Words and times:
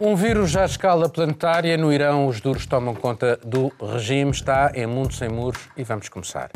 Um 0.00 0.14
vírus 0.14 0.56
à 0.56 0.64
escala 0.64 1.08
planetária. 1.08 1.76
No 1.76 1.92
Irão, 1.92 2.28
os 2.28 2.40
duros 2.40 2.64
tomam 2.66 2.94
conta 2.94 3.36
do 3.44 3.72
regime. 3.82 4.30
Está 4.30 4.70
em 4.72 4.86
mundo 4.86 5.12
sem 5.12 5.28
muros 5.28 5.68
e 5.76 5.82
vamos 5.82 6.08
começar. 6.08 6.52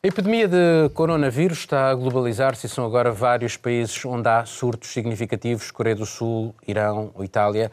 A 0.00 0.06
epidemia 0.06 0.46
de 0.46 0.88
coronavírus 0.94 1.58
está 1.58 1.90
a 1.90 1.94
globalizar-se 1.96 2.66
e 2.66 2.68
são 2.68 2.86
agora 2.86 3.10
vários 3.10 3.56
países 3.56 4.04
onde 4.04 4.28
há 4.28 4.46
surtos 4.46 4.90
significativos 4.90 5.72
Coreia 5.72 5.96
do 5.96 6.06
Sul, 6.06 6.54
Irão, 6.64 7.10
Itália. 7.18 7.72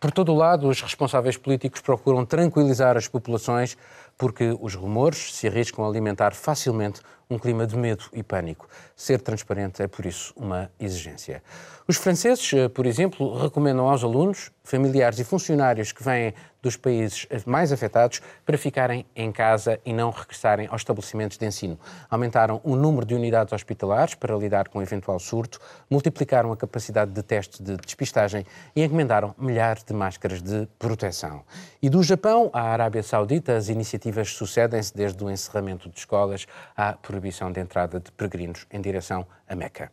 Por 0.00 0.10
todo 0.10 0.32
o 0.32 0.34
lado, 0.34 0.66
os 0.66 0.80
responsáveis 0.80 1.36
políticos 1.36 1.82
procuram 1.82 2.24
tranquilizar 2.24 2.96
as 2.96 3.06
populações 3.06 3.76
porque 4.16 4.56
os 4.62 4.74
rumores 4.74 5.34
se 5.34 5.46
arriscam 5.46 5.84
a 5.84 5.88
alimentar 5.88 6.32
facilmente 6.34 7.02
um 7.28 7.38
clima 7.38 7.66
de 7.66 7.76
medo 7.76 8.04
e 8.12 8.22
pânico. 8.22 8.68
Ser 8.94 9.20
transparente 9.20 9.82
é, 9.82 9.86
por 9.86 10.06
isso, 10.06 10.32
uma 10.36 10.70
exigência. 10.78 11.42
Os 11.86 11.96
franceses, 11.96 12.52
eh, 12.52 12.68
por 12.68 12.86
exemplo, 12.86 13.36
recomendam 13.36 13.88
aos 13.88 14.04
alunos, 14.04 14.50
familiares 14.62 15.18
e 15.18 15.24
funcionários 15.24 15.90
que 15.90 16.02
vêm 16.02 16.32
dos 16.62 16.76
países 16.76 17.26
mais 17.44 17.72
afetados 17.72 18.22
para 18.46 18.56
ficarem 18.56 19.04
em 19.16 19.32
casa 19.32 19.80
e 19.84 19.92
não 19.92 20.10
regressarem 20.10 20.68
aos 20.70 20.82
estabelecimentos 20.82 21.36
de 21.36 21.44
ensino. 21.44 21.76
Aumentaram 22.08 22.60
o 22.62 22.76
número 22.76 23.04
de 23.04 23.14
unidades 23.14 23.52
hospitalares 23.52 24.14
para 24.14 24.36
lidar 24.36 24.68
com 24.68 24.80
eventual 24.80 25.18
surto, 25.18 25.60
multiplicaram 25.90 26.52
a 26.52 26.56
capacidade 26.56 27.10
de 27.10 27.22
testes 27.22 27.60
de 27.60 27.76
despistagem 27.76 28.46
e 28.76 28.84
encomendaram 28.84 29.34
milhares 29.36 29.82
de 29.82 29.92
máscaras 29.92 30.40
de 30.40 30.68
proteção. 30.78 31.42
E 31.82 31.90
do 31.90 32.00
Japão 32.00 32.48
à 32.52 32.62
Arábia 32.62 33.02
Saudita, 33.02 33.56
as 33.56 33.68
iniciativas 33.68 34.30
sucedem-se 34.30 34.94
desde 34.94 35.22
o 35.24 35.28
encerramento 35.28 35.90
de 35.90 35.98
escolas 35.98 36.46
à 36.76 36.92
proibição 37.12 37.52
de 37.52 37.60
entrada 37.60 38.00
de 38.00 38.10
peregrinos 38.10 38.66
em 38.72 38.80
direção 38.80 39.26
a 39.46 39.54
Meca. 39.54 39.92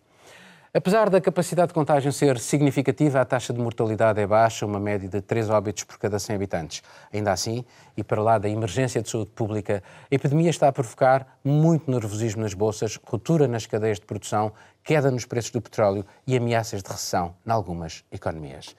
Apesar 0.73 1.09
da 1.09 1.19
capacidade 1.19 1.69
de 1.69 1.73
contágio 1.73 2.13
ser 2.13 2.37
significativa, 2.39 3.19
a 3.19 3.25
taxa 3.25 3.51
de 3.51 3.59
mortalidade 3.59 4.21
é 4.21 4.27
baixa, 4.27 4.65
uma 4.65 4.79
média 4.79 5.09
de 5.09 5.19
3 5.19 5.49
óbitos 5.49 5.83
por 5.83 5.97
cada 5.97 6.19
100 6.19 6.35
habitantes. 6.35 6.83
Ainda 7.11 7.31
assim, 7.31 7.65
e 7.97 8.03
para 8.03 8.21
lá 8.21 8.37
da 8.37 8.47
emergência 8.47 9.01
de 9.01 9.09
saúde 9.09 9.31
pública, 9.31 9.83
a 10.09 10.15
epidemia 10.15 10.49
está 10.49 10.67
a 10.67 10.71
provocar 10.71 11.39
muito 11.43 11.89
nervosismo 11.89 12.43
nas 12.43 12.53
bolsas, 12.53 12.99
ruptura 13.03 13.47
nas 13.47 13.65
cadeias 13.65 13.99
de 13.99 14.05
produção, 14.05 14.53
queda 14.83 15.09
nos 15.09 15.25
preços 15.25 15.51
do 15.51 15.59
petróleo 15.59 16.05
e 16.25 16.37
ameaças 16.37 16.83
de 16.83 16.89
recessão 16.89 17.35
em 17.45 17.51
algumas 17.51 18.05
economias. 18.11 18.75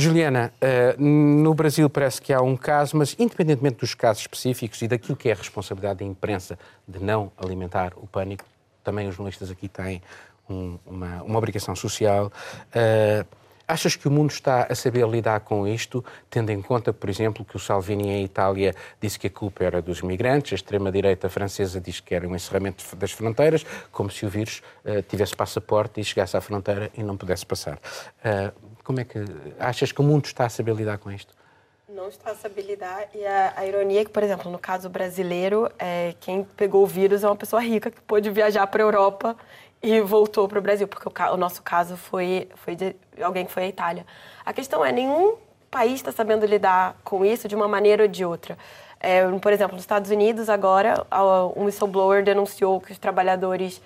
Juliana, 0.00 0.52
eh, 0.60 0.96
no 0.98 1.54
Brasil 1.54 1.88
parece 1.90 2.22
que 2.22 2.32
há 2.32 2.40
um 2.40 2.56
caso, 2.56 2.96
mas 2.96 3.14
independentemente 3.18 3.80
dos 3.80 3.94
casos 3.94 4.22
específicos 4.22 4.80
e 4.82 4.88
daquilo 4.88 5.16
que 5.16 5.28
é 5.28 5.32
a 5.32 5.36
responsabilidade 5.36 5.98
da 5.98 6.04
imprensa 6.04 6.58
de 6.88 6.98
não 6.98 7.30
alimentar 7.36 7.92
o 7.96 8.06
pânico, 8.06 8.44
também 8.82 9.06
os 9.06 9.14
jornalistas 9.14 9.50
aqui 9.50 9.68
têm 9.68 10.00
um, 10.48 10.78
uma, 10.86 11.22
uma, 11.22 11.38
obrigação 11.38 11.76
social. 11.76 12.32
Uh, 12.74 13.26
achas 13.68 13.94
que 13.94 14.08
o 14.08 14.10
mundo 14.10 14.30
está 14.30 14.66
a 14.68 14.74
saber 14.74 15.06
lidar 15.06 15.40
com 15.40 15.66
isto, 15.66 16.04
tendo 16.28 16.50
em 16.50 16.60
conta, 16.60 16.92
por 16.92 17.08
exemplo, 17.08 17.44
que 17.44 17.56
o 17.56 17.58
Salvini 17.60 18.08
em 18.08 18.24
Itália 18.24 18.74
disse 19.00 19.18
que 19.18 19.28
a 19.28 19.30
culpa 19.30 19.62
era 19.62 19.80
dos 19.80 20.02
migrantes, 20.02 20.52
a 20.52 20.56
extrema-direita 20.56 21.28
francesa 21.28 21.80
diz 21.80 22.00
que 22.00 22.14
era 22.14 22.26
um 22.26 22.34
encerramento 22.34 22.84
das 22.96 23.12
fronteiras, 23.12 23.64
como 23.92 24.10
se 24.10 24.26
o 24.26 24.28
vírus 24.28 24.62
uh, 24.84 25.02
tivesse 25.02 25.36
passaporte 25.36 26.00
e 26.00 26.04
chegasse 26.04 26.36
à 26.36 26.40
fronteira 26.40 26.90
e 26.96 27.02
não 27.02 27.16
pudesse 27.16 27.46
passar. 27.46 27.78
Uh, 28.24 28.70
como 28.90 28.98
é 28.98 29.04
que 29.04 29.20
achas 29.56 29.92
que 29.92 30.00
o 30.00 30.02
mundo 30.02 30.24
está 30.24 30.46
a 30.46 30.48
saber 30.48 30.74
lidar 30.74 30.98
com 30.98 31.12
isto? 31.12 31.32
Não 31.88 32.08
está 32.08 32.32
a 32.32 32.34
saber 32.34 32.62
lidar. 32.62 33.06
E 33.14 33.24
a, 33.24 33.52
a, 33.56 33.64
ironia 33.64 34.00
é 34.00 34.04
que, 34.04 34.10
por 34.10 34.20
exemplo, 34.20 34.50
no 34.50 34.58
caso 34.58 34.90
brasileiro, 34.90 35.70
é, 35.78 36.14
quem 36.18 36.42
pegou 36.42 36.82
o 36.82 36.86
vírus 36.86 37.22
é 37.22 37.28
uma 37.28 37.36
pessoa 37.36 37.62
rica 37.62 37.88
que 37.88 38.00
pôde 38.00 38.28
viajar 38.30 38.66
para 38.66 38.82
a 38.82 38.86
Europa 38.86 39.36
e 39.80 40.00
voltou 40.00 40.48
para 40.48 40.58
o 40.58 40.62
Brasil, 40.62 40.88
porque 40.88 41.08
o, 41.08 41.34
o, 41.34 41.36
nosso 41.36 41.62
caso 41.62 41.96
foi, 41.96 42.48
foi 42.56 42.74
de 42.74 42.96
alguém 43.22 43.46
que 43.46 43.52
foi 43.52 43.62
à 43.62 43.68
Itália. 43.68 44.04
A 44.44 44.52
questão 44.52 44.84
é, 44.84 44.90
nenhum 44.90 45.36
país 45.70 45.94
está 45.94 46.10
sabendo 46.10 46.44
lidar 46.44 46.96
com 47.04 47.24
isso 47.24 47.46
de 47.46 47.54
uma 47.54 47.68
maneira 47.68 48.02
ou 48.02 48.08
de 48.08 48.24
outra. 48.24 48.58
É, 48.98 49.24
por 49.38 49.52
exemplo, 49.52 49.76
nos 49.76 49.84
Estados 49.84 50.10
Unidos, 50.10 50.48
agora, 50.48 51.06
um 51.54 51.66
whistleblower 51.66 52.24
denunciou 52.24 52.80
que 52.80 52.90
os 52.90 52.98
trabalhadores 52.98 53.80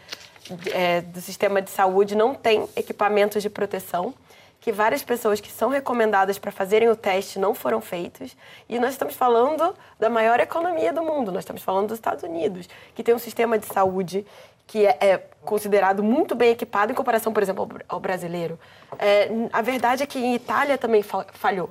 é, 0.72 1.03
do 1.03 1.21
sistema 1.21 1.60
de 1.60 1.69
saúde 1.69 2.15
não 2.15 2.34
têm 2.34 2.66
equipamentos 2.75 3.42
de 3.42 3.50
proteção, 3.50 4.15
que 4.64 4.72
várias 4.72 5.04
pessoas 5.04 5.42
que 5.42 5.52
são 5.52 5.69
recomendadas 5.69 6.38
para 6.38 6.50
fazerem 6.50 6.88
o 6.88 6.97
teste 6.97 7.38
não 7.38 7.54
foram 7.54 7.82
feitos. 7.82 8.34
E 8.66 8.78
nós 8.78 8.92
estamos 8.92 9.14
falando 9.14 9.75
da 10.00 10.08
maior 10.08 10.41
economia 10.41 10.91
do 10.91 11.02
mundo, 11.02 11.30
nós 11.30 11.42
estamos 11.42 11.62
falando 11.62 11.88
dos 11.88 11.98
Estados 11.98 12.25
Unidos, 12.25 12.66
que 12.94 13.03
tem 13.03 13.14
um 13.14 13.19
sistema 13.19 13.58
de 13.58 13.66
saúde 13.66 14.24
que 14.66 14.86
é, 14.86 14.97
é, 15.03 15.19
considerado 15.44 16.03
muito 16.03 16.34
bem 16.34 16.48
equipado 16.48 16.91
em 16.91 16.94
comparação, 16.94 17.30
por 17.30 17.42
exemplo, 17.42 17.69
ao, 17.86 17.97
ao 17.97 18.00
brasileiro. 18.00 18.58
É, 18.98 19.28
a 19.53 19.60
verdade 19.60 20.03
é 20.03 20.06
que 20.06 20.19
em 20.19 20.34
Itália 20.34 20.78
também 20.78 21.04
falhou. 21.34 21.69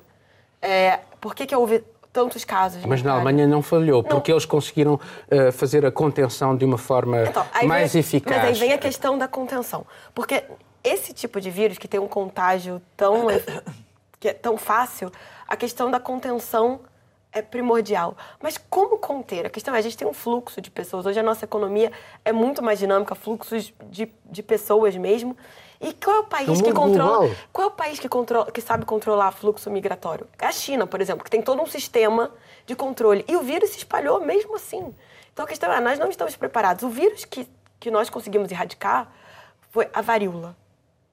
É, 0.61 0.99
por 1.19 1.33
que, 1.33 1.47
que 1.47 1.55
houve 1.55 1.83
tantos 2.11 2.45
casos? 2.45 2.85
Mas 2.85 3.01
na 3.01 3.13
Alemanha 3.13 3.47
não 3.47 3.63
falhou, 3.63 4.03
porque 4.03 4.31
não. 4.31 4.35
eles 4.35 4.45
conseguiram 4.45 4.93
uh, 4.93 5.51
fazer 5.51 5.83
a 5.83 5.91
contenção 5.91 6.55
de 6.55 6.63
uma 6.63 6.77
forma 6.77 7.23
então, 7.23 7.43
mais 7.63 7.93
vem, 7.93 8.01
eficaz. 8.01 8.37
Mas 8.37 8.49
aí 8.49 8.53
vem 8.53 8.71
a 8.71 8.77
questão 8.77 9.17
da 9.17 9.27
contenção. 9.27 9.83
Porque 10.13 10.43
esse 10.83 11.13
tipo 11.13 11.39
de 11.39 11.49
vírus, 11.49 11.77
que 11.77 11.87
tem 11.87 11.99
um 11.99 12.07
contágio 12.07 12.81
tão, 12.97 13.27
que 14.19 14.29
é 14.29 14.33
tão 14.33 14.57
fácil, 14.57 15.11
a 15.47 15.55
questão 15.55 15.89
da 15.89 15.99
contenção 15.99 16.81
é 17.31 17.41
primordial. 17.41 18.15
Mas 18.41 18.57
como 18.57 18.97
conter? 18.97 19.45
A 19.45 19.49
questão 19.49 19.73
é, 19.73 19.79
a 19.79 19.81
gente 19.81 19.97
tem 19.97 20.07
um 20.07 20.13
fluxo 20.13 20.61
de 20.61 20.69
pessoas. 20.69 21.05
Hoje 21.05 21.19
a 21.19 21.23
nossa 21.23 21.45
economia 21.45 21.91
é 22.23 22.31
muito 22.31 22.61
mais 22.63 22.79
dinâmica, 22.79 23.15
fluxos 23.15 23.73
de, 23.89 24.11
de 24.25 24.43
pessoas 24.43 24.95
mesmo. 24.95 25.35
E 25.81 25.91
qual 25.93 26.15
é 26.15 26.19
o 26.19 26.23
país 26.23 26.61
que 26.61 26.71
controla? 26.71 27.17
Global. 27.17 27.35
Qual 27.51 27.67
é 27.67 27.71
o 27.71 27.73
país 27.73 27.99
que, 27.99 28.07
controla, 28.07 28.51
que 28.51 28.61
sabe 28.61 28.85
controlar 28.85 29.31
fluxo 29.31 29.69
migratório? 29.69 30.27
É 30.39 30.45
a 30.45 30.51
China, 30.51 30.87
por 30.87 31.01
exemplo, 31.01 31.23
que 31.23 31.31
tem 31.31 31.41
todo 31.41 31.61
um 31.61 31.65
sistema 31.65 32.31
de 32.65 32.75
controle. 32.75 33.25
E 33.27 33.35
o 33.35 33.41
vírus 33.41 33.71
se 33.71 33.79
espalhou 33.79 34.21
mesmo 34.21 34.55
assim. 34.55 34.93
Então 35.33 35.43
a 35.43 35.47
questão 35.47 35.71
é, 35.73 35.81
nós 35.81 35.99
não 35.99 36.09
estamos 36.09 36.35
preparados. 36.35 36.83
O 36.83 36.89
vírus 36.89 37.25
que, 37.25 37.47
que 37.79 37.91
nós 37.91 38.09
conseguimos 38.09 38.49
erradicar 38.51 39.11
foi 39.71 39.89
a 39.91 40.01
varíola. 40.01 40.55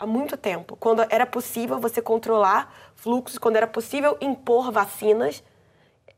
Há 0.00 0.06
muito 0.06 0.34
tempo. 0.34 0.76
Quando 0.76 1.04
era 1.10 1.26
possível 1.26 1.78
você 1.78 2.00
controlar 2.00 2.74
fluxos, 2.94 3.36
quando 3.36 3.56
era 3.56 3.66
possível 3.66 4.16
impor 4.18 4.72
vacinas 4.72 5.44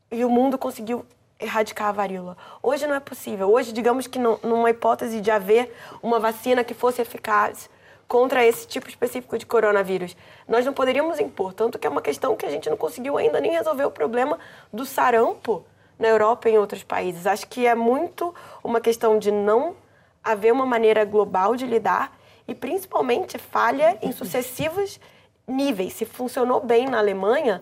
e 0.09 0.23
o 0.23 0.29
mundo 0.29 0.57
conseguiu 0.57 1.05
erradicar 1.37 1.89
a 1.89 1.91
varíola. 1.91 2.37
Hoje 2.61 2.87
não 2.87 2.95
é 2.95 3.01
possível. 3.01 3.51
Hoje, 3.51 3.73
digamos 3.73 4.07
que 4.07 4.17
não, 4.17 4.39
numa 4.41 4.69
hipótese 4.69 5.19
de 5.19 5.29
haver 5.29 5.75
uma 6.01 6.17
vacina 6.17 6.63
que 6.63 6.73
fosse 6.73 7.01
eficaz 7.01 7.69
contra 8.07 8.45
esse 8.45 8.65
tipo 8.65 8.87
específico 8.87 9.37
de 9.37 9.45
coronavírus, 9.45 10.15
nós 10.47 10.65
não 10.65 10.71
poderíamos 10.71 11.19
impor. 11.19 11.51
Tanto 11.51 11.77
que 11.77 11.85
é 11.85 11.89
uma 11.89 12.01
questão 12.01 12.37
que 12.37 12.45
a 12.45 12.49
gente 12.49 12.69
não 12.69 12.77
conseguiu 12.77 13.17
ainda 13.17 13.41
nem 13.41 13.51
resolver 13.51 13.83
o 13.83 13.91
problema 13.91 14.39
do 14.71 14.85
sarampo 14.85 15.65
na 15.99 16.07
Europa 16.07 16.47
e 16.47 16.53
em 16.53 16.57
outros 16.57 16.83
países. 16.83 17.27
Acho 17.27 17.45
que 17.47 17.67
é 17.67 17.75
muito 17.75 18.33
uma 18.63 18.79
questão 18.79 19.19
de 19.19 19.29
não 19.29 19.75
haver 20.23 20.53
uma 20.53 20.65
maneira 20.65 21.03
global 21.03 21.53
de 21.57 21.65
lidar 21.65 22.22
e 22.47 22.53
principalmente 22.55 23.37
falha 23.37 23.97
em 24.01 24.11
sucessivos 24.11 24.99
níveis. 25.47 25.93
Se 25.93 26.05
funcionou 26.05 26.61
bem 26.61 26.87
na 26.87 26.99
Alemanha, 26.99 27.61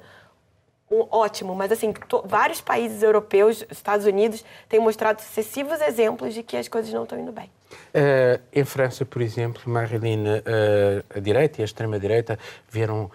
ótimo, 1.09 1.56
mas 1.56 1.72
assim, 1.72 1.94
vários 2.25 2.59
países 2.59 3.02
europeus, 3.02 3.66
Estados 3.70 4.06
Unidos, 4.06 4.44
têm 4.68 4.80
mostrado 4.80 5.22
sucessivos 5.22 5.80
exemplos 5.81 6.34
de 6.34 6.44
que 6.44 6.58
as 6.58 6.68
coisas 6.68 6.91
não 6.91 7.03
estão 7.03 7.20
indo 7.20 7.31
bem. 7.31 7.50
Uh, 7.72 8.41
em 8.52 8.66
França, 8.66 9.06
por 9.06 9.22
exemplo, 9.22 9.62
Marilyn, 9.66 10.24
uh, 10.25 11.03
a 11.16 11.20
direita 11.20 11.62
e 11.62 11.64
a 11.64 11.66
extrema-direita 11.66 12.38
vieram, 12.70 13.09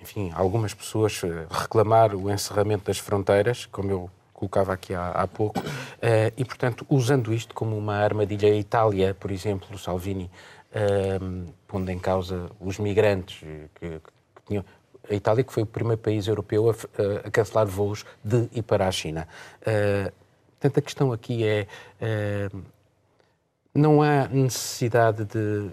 enfim, 0.00 0.30
algumas 0.34 0.72
pessoas 0.72 1.20
eh, 1.24 1.46
reclamar 1.50 2.14
o 2.14 2.30
encerramento 2.30 2.84
das 2.84 2.98
fronteiras, 2.98 3.66
como 3.66 3.90
eu 3.90 4.10
colocava 4.32 4.72
aqui 4.72 4.94
há, 4.94 5.10
há 5.10 5.26
pouco, 5.26 5.60
uh, 5.60 6.32
e, 6.36 6.44
portanto, 6.44 6.86
usando 6.88 7.32
isto 7.34 7.54
como 7.54 7.76
uma 7.76 7.96
armadilha. 7.96 8.48
A 8.48 8.56
Itália, 8.56 9.14
por 9.18 9.30
exemplo, 9.30 9.76
Salvini, 9.78 10.30
pondo 11.66 11.90
em 11.90 11.98
causa 11.98 12.50
os 12.60 12.78
migrantes 12.78 13.40
que, 13.74 13.88
que 13.88 14.42
tinham 14.46 14.64
a 15.08 15.14
Itália, 15.14 15.42
que 15.42 15.52
foi 15.52 15.62
o 15.62 15.66
primeiro 15.66 16.00
país 16.00 16.26
europeu 16.26 16.70
a, 16.70 17.26
a 17.26 17.30
cancelar 17.30 17.66
voos 17.66 18.04
de 18.22 18.48
e 18.52 18.62
para 18.62 18.86
a 18.86 18.92
China. 18.92 19.26
Uh, 19.62 20.12
portanto, 20.52 20.78
a 20.78 20.82
questão 20.82 21.12
aqui 21.12 21.44
é: 21.44 21.66
uh, 22.00 22.62
não 23.74 24.02
há 24.02 24.28
necessidade 24.28 25.24
de 25.24 25.70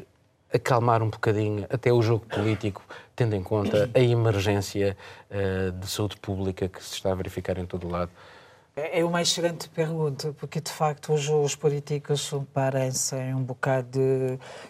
acalmar 0.53 1.03
um 1.03 1.09
bocadinho 1.09 1.65
até 1.69 1.91
o 1.91 2.01
jogo 2.01 2.25
político, 2.25 2.83
tendo 3.15 3.35
em 3.35 3.43
conta 3.43 3.89
a 3.93 3.99
emergência 3.99 4.97
uh, 5.29 5.71
de 5.71 5.87
saúde 5.87 6.17
pública 6.17 6.67
que 6.67 6.83
se 6.83 6.93
está 6.93 7.11
a 7.11 7.15
verificar 7.15 7.57
em 7.57 7.65
todo 7.65 7.87
o 7.87 7.91
lado? 7.91 8.11
É, 8.77 8.99
é 8.99 9.03
uma 9.03 9.23
excelente 9.23 9.67
pergunta, 9.69 10.35
porque 10.37 10.61
de 10.61 10.71
facto 10.71 11.11
os, 11.11 11.27
os 11.27 11.55
políticos 11.55 12.31
parecem 12.53 13.33
um 13.33 13.41
bocado 13.41 13.99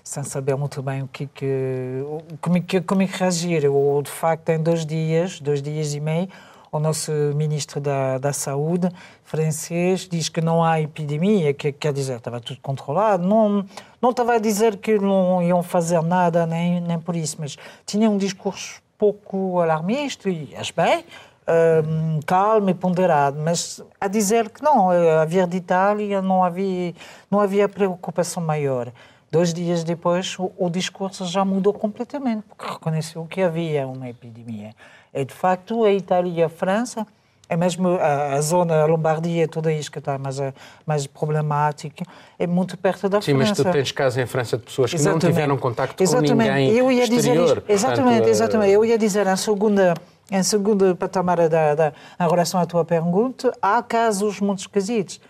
sem 0.01 0.23
saber 0.23 0.55
muito 0.55 0.81
bem 0.81 1.03
o 1.03 1.09
que, 1.09 1.27
que 1.27 2.01
como, 2.39 2.63
que, 2.63 2.79
como 2.79 3.01
é 3.01 3.07
que 3.07 3.17
reagir. 3.17 3.69
Ou 3.69 4.01
de 4.01 4.09
facto, 4.09 4.47
em 4.49 4.63
dois 4.63 4.85
dias, 4.85 5.41
dois 5.41 5.61
dias 5.61 5.93
e 5.93 5.99
meio, 5.99 6.29
o 6.71 6.79
nosso 6.79 7.11
ministro 7.35 7.81
da, 7.81 8.17
da 8.17 8.31
Saúde 8.31 8.89
francês 9.25 10.07
diz 10.09 10.29
que 10.29 10.39
não 10.39 10.63
há 10.63 10.79
epidemia, 10.79 11.53
que 11.53 11.73
quer 11.73 11.91
dizer, 11.91 12.15
estava 12.15 12.39
tudo 12.39 12.61
controlado. 12.61 13.27
Não, 13.27 13.65
não 14.01 14.11
estava 14.11 14.35
a 14.35 14.39
dizer 14.39 14.77
que 14.77 14.97
não 14.97 15.43
iam 15.43 15.61
fazer 15.61 16.01
nada, 16.01 16.45
nem, 16.45 16.79
nem 16.79 16.97
por 16.97 17.13
isso, 17.13 17.35
mas 17.41 17.57
tinha 17.85 18.09
um 18.09 18.17
discurso 18.17 18.81
pouco 18.97 19.59
alarmista, 19.59 20.29
e 20.29 20.55
és 20.55 20.71
bem, 20.71 21.05
um, 21.47 22.19
calmo 22.25 22.69
e 22.69 22.73
ponderado, 22.73 23.39
mas 23.39 23.81
a 23.99 24.07
dizer 24.07 24.49
que 24.49 24.61
não, 24.61 24.89
a 24.89 25.25
vir 25.25 25.47
de 25.47 25.57
Itália 25.57 26.21
não 26.21 26.43
havia, 26.43 26.93
não 27.31 27.39
havia 27.39 27.69
preocupação 27.69 28.43
maior. 28.43 28.91
Dois 29.31 29.53
dias 29.53 29.83
depois, 29.83 30.37
o, 30.39 30.51
o, 30.57 30.69
discurso 30.69 31.25
já 31.25 31.43
mudou 31.43 31.73
completamente, 31.73 32.43
porque 32.43 32.65
reconheceu 32.65 33.25
que 33.25 33.41
havia 33.41 33.85
uma 33.85 34.09
epidemia. 34.09 34.73
E, 35.13 35.25
de 35.25 35.33
facto, 35.33 35.83
a 35.83 35.91
Itália 35.91 36.31
e 36.31 36.43
a 36.43 36.49
França, 36.49 37.05
é 37.49 37.55
mesmo 37.55 37.89
a, 37.89 38.39
zona, 38.41 38.81
a 38.81 38.85
Lombardia, 38.85 39.47
toda 39.47 39.71
isso 39.71 39.91
que 39.91 39.99
está 39.99 40.17
mais, 40.17 40.37
mais 40.85 41.07
problemática, 41.07 42.03
é 42.37 42.45
muito 42.45 42.77
perto 42.77 43.07
da 43.07 43.21
Sim, 43.21 43.35
França. 43.35 43.55
Sim, 43.55 43.63
mas 43.63 43.73
tu 43.73 43.77
tens 43.77 43.91
casos 43.91 44.17
em 44.17 44.25
França 44.25 44.57
de 44.57 44.63
pessoas 44.63 44.89
que 44.89 44.97
exatamente. 44.97 45.23
não 45.23 45.31
tiveram 45.31 45.57
contacto 45.57 46.03
exatamente. 46.03 46.31
com 46.31 46.37
ninguém 46.37 46.71
eu 46.71 46.91
ia 46.91 47.03
exterior. 47.03 47.45
Dizer, 47.45 47.63
exatamente, 47.67 48.07
Portanto, 48.09 48.29
exatamente. 48.29 48.71
Eu 48.71 48.85
ia 48.85 48.97
dizer, 48.97 49.27
a 49.27 49.35
segunda 49.37 49.93
em 50.29 50.43
segundo 50.43 50.95
patamar 50.95 51.47
da, 51.47 51.73
da, 51.73 51.93
em 52.19 52.29
relação 52.29 52.59
à 52.59 52.65
tua 52.65 52.83
pergunta, 52.83 53.53
há 53.61 53.81
casos 53.81 54.39
muito 54.41 54.59
esquisitos, 54.59 55.21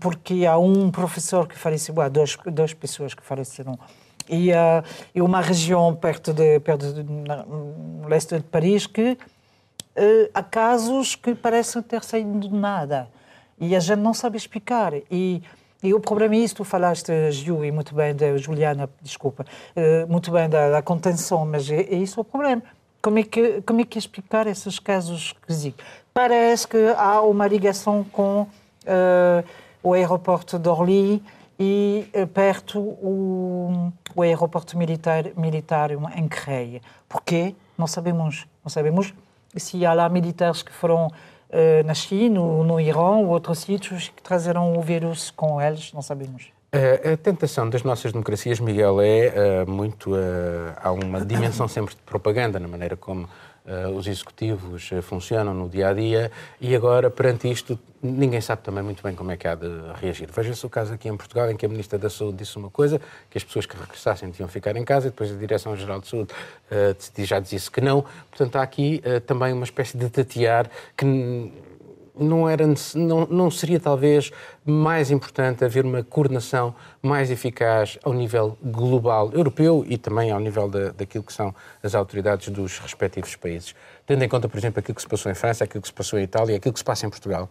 porque 0.00 0.44
há 0.44 0.58
um 0.58 0.90
professor 0.90 1.48
que 1.48 1.56
faleceu, 1.58 1.98
há 2.00 2.08
duas, 2.08 2.36
duas 2.46 2.74
pessoas 2.74 3.14
que 3.14 3.22
faleceram, 3.22 3.78
e, 4.28 4.52
uh, 4.52 4.84
e 5.14 5.20
uma 5.20 5.40
região 5.40 5.94
perto 5.94 6.32
de, 6.32 6.60
perto 6.60 6.92
de, 6.92 7.02
no 7.02 8.06
leste 8.08 8.36
de 8.36 8.42
Paris 8.42 8.86
que 8.86 9.18
há 10.32 10.42
casos 10.42 11.14
que 11.14 11.34
parecem 11.34 11.82
ter 11.82 12.02
saído 12.02 12.48
do 12.48 12.56
nada 12.56 13.08
e 13.58 13.76
a 13.76 13.80
gente 13.80 14.00
não 14.00 14.14
sabe 14.14 14.36
explicar. 14.36 14.92
E, 15.10 15.42
e 15.82 15.94
o 15.94 16.00
problema 16.00 16.34
é 16.34 16.38
isso, 16.38 16.56
tu 16.56 16.64
falaste, 16.64 17.12
Gil, 17.30 17.64
e 17.64 17.70
muito 17.70 17.94
bem, 17.94 18.14
da 18.14 18.36
Juliana, 18.36 18.88
desculpa, 19.00 19.44
uh, 19.76 20.10
muito 20.10 20.30
bem 20.30 20.48
da, 20.48 20.70
da 20.70 20.82
contenção, 20.82 21.46
mas 21.46 21.70
é, 21.70 21.80
é 21.82 21.96
isso 21.96 22.20
o 22.20 22.24
problema 22.24 22.62
como 23.04 23.18
é 23.18 23.22
que, 23.22 23.60
como 23.66 23.82
é 23.82 23.84
que 23.84 23.98
explicar 23.98 24.46
esses 24.46 24.78
casos 24.78 25.34
esquisitos? 25.36 25.84
Parece 26.14 26.66
que 26.66 26.94
há 26.96 27.20
uma 27.20 27.46
ligação 27.46 28.02
com 28.02 28.42
uh, 28.42 29.44
o 29.82 29.92
aeroporto 29.92 30.58
de 30.58 30.70
Orly 30.70 31.22
e 31.60 32.08
uh, 32.14 32.26
perto 32.26 32.80
o, 32.80 33.92
o 34.16 34.22
aeroporto 34.22 34.78
militar, 34.78 35.24
militar 35.36 35.90
em 35.90 36.26
Creia. 36.26 36.80
Porquê? 37.06 37.54
Não 37.76 37.86
sabemos. 37.86 38.46
Não 38.64 38.70
sabemos 38.70 39.12
se 39.60 39.84
há 39.84 39.92
lá 39.92 40.08
militares 40.08 40.62
que 40.62 40.72
foram 40.72 41.10
na 41.84 41.94
China, 41.94 42.40
no, 42.40 42.64
no 42.64 42.80
Irão 42.80 43.26
ou 43.26 43.28
outros 43.28 43.60
sítios 43.60 44.08
que 44.08 44.20
trazeram 44.20 44.76
o 44.76 44.82
vírus 44.82 45.30
com 45.30 45.62
eles, 45.62 45.92
não 45.92 46.02
sabemos. 46.02 46.50
A 46.74 47.16
tentação 47.16 47.70
das 47.70 47.84
nossas 47.84 48.10
democracias, 48.10 48.58
Miguel, 48.58 49.00
é 49.00 49.64
uh, 49.64 49.70
muito. 49.70 50.10
Uh, 50.10 50.74
há 50.76 50.90
uma 50.90 51.24
dimensão 51.24 51.68
sempre 51.68 51.94
de 51.94 52.00
propaganda 52.02 52.58
na 52.58 52.66
maneira 52.66 52.96
como 52.96 53.28
os 53.94 54.06
executivos 54.06 54.90
funcionam 55.02 55.54
no 55.54 55.68
dia 55.68 55.88
a 55.88 55.92
dia 55.94 56.30
e 56.60 56.76
agora, 56.76 57.08
perante 57.10 57.50
isto, 57.50 57.78
ninguém 58.02 58.40
sabe 58.40 58.62
também 58.62 58.82
muito 58.82 59.02
bem 59.02 59.14
como 59.14 59.30
é 59.30 59.36
que 59.38 59.48
há 59.48 59.54
de 59.54 59.68
reagir. 59.94 60.28
Veja-se 60.30 60.66
o 60.66 60.68
caso 60.68 60.92
aqui 60.92 61.08
em 61.08 61.16
Portugal, 61.16 61.50
em 61.50 61.56
que 61.56 61.64
a 61.64 61.68
Ministra 61.68 61.98
da 61.98 62.10
Saúde 62.10 62.36
disse 62.36 62.56
uma 62.58 62.68
coisa, 62.68 63.00
que 63.30 63.38
as 63.38 63.44
pessoas 63.44 63.64
que 63.64 63.74
regressassem 63.74 64.30
tinham 64.30 64.48
ficar 64.48 64.76
em 64.76 64.84
casa, 64.84 65.06
e 65.06 65.10
depois 65.10 65.32
a 65.32 65.34
Direção-Geral 65.34 66.00
de 66.00 66.08
Saúde 66.08 66.34
já 67.18 67.40
disse 67.40 67.70
que 67.70 67.80
não. 67.80 68.04
Portanto, 68.30 68.56
há 68.56 68.62
aqui 68.62 69.02
também 69.26 69.52
uma 69.54 69.64
espécie 69.64 69.96
de 69.96 70.10
tatear 70.10 70.70
que 70.94 71.06
não, 72.18 72.48
era, 72.48 72.64
não, 72.94 73.26
não 73.26 73.50
seria 73.50 73.80
talvez 73.80 74.30
mais 74.64 75.10
importante 75.10 75.64
haver 75.64 75.84
uma 75.84 76.02
coordenação 76.02 76.74
mais 77.02 77.30
eficaz 77.30 77.98
ao 78.04 78.12
nível 78.12 78.56
global 78.62 79.30
europeu 79.32 79.84
e 79.86 79.98
também 79.98 80.30
ao 80.30 80.40
nível 80.40 80.68
da, 80.68 80.90
daquilo 80.90 81.24
que 81.24 81.32
são 81.32 81.54
as 81.82 81.94
autoridades 81.94 82.48
dos 82.48 82.78
respectivos 82.78 83.34
países? 83.36 83.74
Tendo 84.06 84.22
em 84.22 84.28
conta, 84.28 84.48
por 84.48 84.58
exemplo, 84.58 84.78
aquilo 84.80 84.94
que 84.94 85.02
se 85.02 85.08
passou 85.08 85.30
em 85.30 85.34
França, 85.34 85.64
aquilo 85.64 85.82
que 85.82 85.88
se 85.88 85.94
passou 85.94 86.18
em 86.18 86.22
Itália, 86.22 86.56
aquilo 86.56 86.72
que 86.72 86.80
se 86.80 86.84
passa 86.84 87.06
em 87.06 87.10
Portugal, 87.10 87.48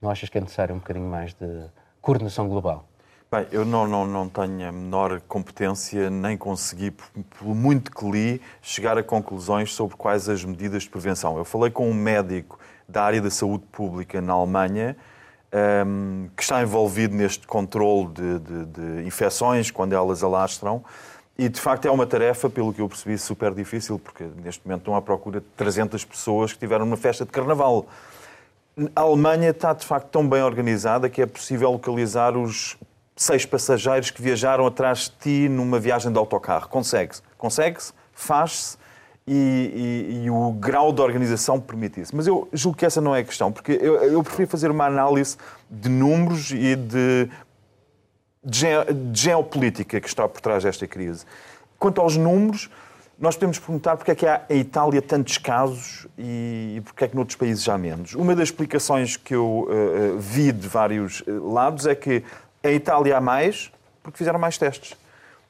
não 0.00 0.10
achas 0.10 0.28
que 0.28 0.38
é 0.38 0.40
necessário 0.40 0.74
um 0.74 0.78
bocadinho 0.78 1.08
mais 1.08 1.32
de 1.34 1.64
coordenação 2.00 2.48
global? 2.48 2.86
Bem, 3.28 3.44
eu 3.50 3.64
não, 3.64 3.88
não, 3.88 4.06
não 4.06 4.28
tenho 4.28 4.68
a 4.68 4.70
menor 4.70 5.20
competência, 5.22 6.08
nem 6.08 6.36
consegui, 6.36 6.92
por 6.92 7.54
muito 7.54 7.90
que 7.90 8.08
li, 8.08 8.40
chegar 8.62 8.96
a 8.96 9.02
conclusões 9.02 9.74
sobre 9.74 9.96
quais 9.96 10.28
as 10.28 10.44
medidas 10.44 10.84
de 10.84 10.90
prevenção. 10.90 11.36
Eu 11.36 11.44
falei 11.44 11.68
com 11.70 11.90
um 11.90 11.94
médico 11.94 12.56
da 12.88 13.02
área 13.02 13.20
da 13.20 13.30
saúde 13.30 13.64
pública 13.72 14.20
na 14.20 14.32
Alemanha, 14.32 14.96
um, 15.52 15.58
ehm, 15.58 16.30
que 16.36 16.42
está 16.42 16.62
envolvido 16.62 17.14
neste 17.14 17.46
controle 17.46 18.08
de, 18.08 18.38
de, 18.38 18.66
de, 18.66 19.06
infecções 19.06 19.70
quando 19.70 19.92
elas 19.92 20.22
alastram. 20.22 20.84
E, 21.38 21.48
de 21.48 21.60
facto, 21.60 21.86
é 21.86 21.90
uma 21.90 22.06
tarefa, 22.06 22.48
pelo 22.48 22.72
que 22.72 22.80
eu 22.80 22.88
percebi, 22.88 23.18
super 23.18 23.52
difícil, 23.52 23.98
porque 23.98 24.24
neste 24.42 24.66
momento 24.66 24.80
estão 24.80 24.96
à 24.96 25.02
procura 25.02 25.40
de 25.40 25.46
300 25.56 26.04
pessoas 26.04 26.52
que 26.52 26.58
tiveram 26.58 26.86
uma 26.86 26.96
festa 26.96 27.24
de 27.26 27.30
carnaval. 27.30 27.86
A 28.94 29.02
Alemanha 29.02 29.50
está, 29.50 29.72
de 29.72 29.84
facto, 29.84 30.08
tão 30.08 30.26
bem 30.26 30.42
organizada 30.42 31.10
que 31.10 31.20
é 31.20 31.26
possível 31.26 31.70
localizar 31.72 32.36
os 32.36 32.76
seis 33.16 33.46
passageiros 33.46 34.10
que 34.10 34.20
viajaram 34.20 34.66
atrás 34.66 35.10
de 35.10 35.10
ti 35.10 35.48
numa 35.48 35.78
viagem 35.78 36.12
de 36.12 36.18
autocarro. 36.18 36.68
Consegue-se. 36.68 37.22
Consegue-se, 37.38 37.92
faz-se 38.12 38.76
e, 39.26 39.32
e, 39.32 40.24
e, 40.24 40.30
o 40.30 40.52
grau 40.52 40.92
de 40.92 41.00
organização 41.00 41.60
permite 41.60 42.00
isso. 42.00 42.14
Mas 42.14 42.26
eu 42.26 42.48
julgo 42.52 42.78
que 42.78 42.86
essa 42.86 43.00
não 43.00 43.14
é 43.14 43.20
a 43.20 43.24
questão, 43.24 43.50
porque 43.50 43.72
eu, 43.72 43.96
eu 43.96 44.22
prefiro 44.22 44.48
fazer 44.48 44.70
uma 44.70 44.86
análise 44.86 45.36
de 45.68 45.88
números 45.88 46.52
e 46.52 46.76
de, 46.76 47.28
de, 48.44 48.94
de 49.12 49.20
geopolítica 49.20 50.00
que 50.00 50.08
está 50.08 50.28
por 50.28 50.40
trás 50.40 50.62
desta 50.62 50.86
crise. 50.86 51.24
Quanto 51.78 52.00
aos 52.00 52.16
números, 52.16 52.70
nós 53.18 53.34
podemos 53.34 53.58
perguntar 53.58 53.96
porque 53.96 54.12
é 54.12 54.14
que 54.14 54.26
há 54.26 54.44
em 54.48 54.60
Itália 54.60 55.02
tantos 55.02 55.38
casos 55.38 56.06
e, 56.16 56.80
porque 56.84 57.04
é 57.04 57.08
que 57.08 57.16
noutros 57.16 57.36
países 57.36 57.68
há 57.68 57.76
menos. 57.76 58.14
Uma 58.14 58.34
das 58.34 58.48
explicações 58.48 59.16
que 59.16 59.34
eu 59.34 59.68
uh, 59.68 60.18
vi 60.18 60.52
de 60.52 60.68
vários 60.68 61.24
lados 61.26 61.86
é 61.86 61.94
que 61.94 62.22
em 62.62 62.74
Itália 62.76 63.16
há 63.16 63.20
mais 63.20 63.72
porque 64.02 64.18
fizeram 64.18 64.38
mais 64.38 64.56
testes. 64.56 64.94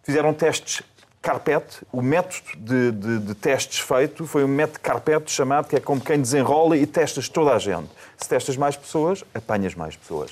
Fizeram 0.02 0.32
testes 0.32 0.82
carpete, 1.26 1.78
o 1.90 2.00
método 2.00 2.40
de, 2.56 2.93
de, 2.93 3.19
de, 3.19 3.34
testes 3.34 3.81
feito 3.81 4.25
foi 4.25 4.44
um 4.44 4.49
método 4.49 4.78
carpete 4.78 5.32
chamado, 5.32 5.67
que 5.67 5.75
é 5.75 5.81
como 5.81 6.00
quem 6.00 6.20
desenrola 6.20 6.76
e 6.76 6.87
testas 6.87 7.28
toda 7.28 7.52
a 7.52 7.58
gente. 7.58 7.88
Se 8.17 8.28
testas 8.28 8.56
mais 8.56 8.76
pessoas, 8.76 9.25
apanhas 9.34 9.75
mais 9.75 9.96
pessoas. 9.96 10.31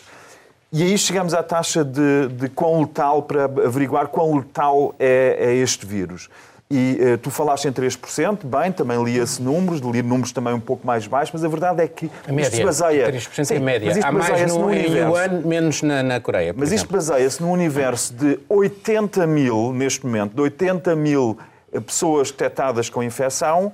E 0.73 0.85
aí 0.85 0.96
chegamos 0.96 1.35
à 1.35 1.43
taxa 1.43 1.84
de, 1.84 2.29
de 2.29 2.48
quão 2.48 2.82
letal, 2.82 3.24
para 3.24 3.46
averiguar 3.46 4.06
quão 4.06 4.36
letal 4.36 4.94
é, 4.96 5.36
é 5.41 5.55
este 5.55 5.84
vírus. 5.84 6.29
E 6.70 6.98
uh, 6.98 7.18
tu 7.18 7.30
falaste 7.30 7.68
em 7.68 7.72
3%, 7.72 8.38
bem, 8.44 8.72
também 8.72 9.02
li 9.04 9.18
esses 9.18 9.38
números, 9.38 9.80
li 9.80 10.02
números 10.02 10.32
também 10.32 10.54
um 10.54 10.60
pouco 10.60 10.86
mais 10.86 11.06
baixos, 11.06 11.32
mas 11.32 11.44
a 11.44 11.48
verdade 11.48 11.82
é 11.82 11.86
que 11.86 12.10
a 12.26 12.32
média, 12.32 12.48
isto 12.48 12.56
se 12.56 12.64
baseia... 12.64 13.12
3% 13.12 13.44
sim, 13.44 13.54
é 13.54 13.58
média. 13.58 13.92
Há 14.02 14.10
mais 14.10 14.52
no, 14.52 14.60
no 14.60 14.74
em 14.74 14.90
Yuan, 14.90 15.42
menos 15.44 15.82
na, 15.82 16.02
na 16.02 16.20
Coreia, 16.20 16.54
Mas 16.56 16.72
exemplo. 16.72 16.84
isto 16.84 16.92
baseia-se 16.92 17.42
num 17.42 17.52
universo 17.52 18.14
de 18.14 18.40
80 18.48 19.26
mil, 19.26 19.72
neste 19.72 20.06
momento, 20.06 20.34
de 20.34 20.40
80 20.40 20.96
mil 20.96 21.38
pessoas 21.86 22.30
detectadas 22.30 22.88
com 22.88 23.02
infecção, 23.02 23.72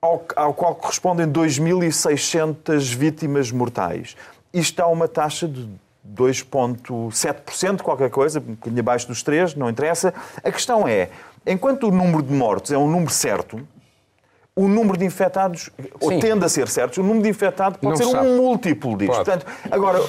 ao, 0.00 0.24
ao 0.34 0.54
qual 0.54 0.74
correspondem 0.74 1.26
2.600 1.26 2.94
vítimas 2.94 3.50
mortais. 3.50 4.16
Isto 4.52 4.76
dá 4.76 4.86
uma 4.86 5.08
taxa 5.08 5.46
de 5.46 5.68
2,7%, 6.16 7.82
qualquer 7.82 8.10
coisa, 8.10 8.40
um 8.40 8.54
bocadinho 8.54 8.80
abaixo 8.80 9.08
dos 9.08 9.22
3, 9.22 9.54
não 9.54 9.68
interessa. 9.68 10.14
A 10.42 10.50
questão 10.50 10.86
é, 10.86 11.10
enquanto 11.46 11.88
o 11.88 11.90
número 11.90 12.22
de 12.22 12.32
mortos 12.32 12.72
é 12.72 12.78
um 12.78 12.88
número 12.88 13.10
certo, 13.10 13.60
o 14.54 14.66
número 14.66 14.98
de 14.98 15.04
infectados, 15.04 15.70
ou 16.00 16.18
tende 16.18 16.44
a 16.44 16.48
ser 16.48 16.66
certo, 16.68 16.98
o 16.98 17.02
número 17.04 17.22
de 17.22 17.28
infectados 17.28 17.78
pode 17.78 17.98
Não 18.00 18.06
ser 18.06 18.10
sabe. 18.10 18.26
um 18.26 18.36
múltiplo 18.36 18.96
disto. 18.96 19.12
Pode. 19.12 19.24
Portanto, 19.24 19.46
agora, 19.70 20.02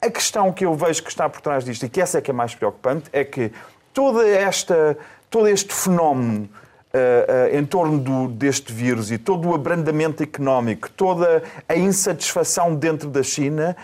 a 0.00 0.10
questão 0.10 0.52
que 0.52 0.64
eu 0.64 0.74
vejo 0.74 1.02
que 1.02 1.10
está 1.10 1.28
por 1.28 1.40
trás 1.40 1.64
disto, 1.64 1.84
e 1.84 1.88
que 1.88 2.00
essa 2.00 2.18
é 2.18 2.20
que 2.20 2.30
é 2.30 2.34
mais 2.34 2.54
preocupante, 2.54 3.10
é 3.12 3.24
que 3.24 3.50
toda 3.92 4.26
esta, 4.26 4.96
todo 5.28 5.48
este 5.48 5.74
fenómeno 5.74 6.48
Uh, 6.94 7.52
uh, 7.52 7.58
em 7.58 7.66
torno 7.66 7.98
do, 7.98 8.28
deste 8.28 8.72
vírus 8.72 9.10
e 9.10 9.18
todo 9.18 9.50
o 9.50 9.54
abrandamento 9.54 10.22
económico, 10.22 10.88
toda 10.88 11.42
a 11.68 11.76
insatisfação 11.76 12.74
dentro 12.74 13.10
da 13.10 13.22
China 13.22 13.76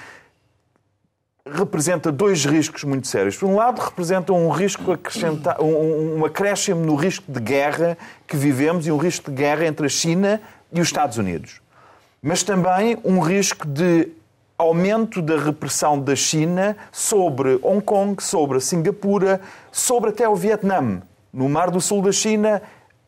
representa 1.46 2.12
dois 2.12 2.44
riscos 2.44 2.84
muito 2.84 3.08
sérios. 3.08 3.36
Por 3.36 3.48
um 3.48 3.56
lado, 3.56 3.80
representa 3.80 4.32
um 4.32 4.48
risco 4.48 4.92
acrescentado, 4.92 5.64
um, 5.64 6.18
um 6.18 6.24
acréscimo 6.24 6.84
no 6.84 6.94
risco 6.94 7.30
de 7.30 7.40
guerra 7.40 7.98
que 8.26 8.36
vivemos 8.36 8.86
e 8.86 8.92
um 8.92 8.96
risco 8.96 9.30
de 9.30 9.36
guerra 9.36 9.66
entre 9.66 9.86
a 9.86 9.88
China 9.88 10.40
e 10.72 10.80
os 10.80 10.88
Estados 10.88 11.18
Unidos. 11.18 11.60
Mas 12.22 12.42
também 12.42 12.96
um 13.04 13.18
risco 13.18 13.66
de 13.66 14.08
aumento 14.56 15.20
da 15.20 15.36
repressão 15.36 15.98
da 15.98 16.14
China 16.14 16.76
sobre 16.92 17.58
Hong 17.62 17.80
Kong, 17.80 18.22
sobre 18.22 18.60
Singapura, 18.60 19.40
sobre 19.72 20.10
até 20.10 20.28
o 20.28 20.36
Vietnã. 20.36 21.02
No 21.32 21.48
Mar 21.48 21.70
do 21.70 21.80
Sul 21.80 22.02
da 22.02 22.12
China, 22.12 22.62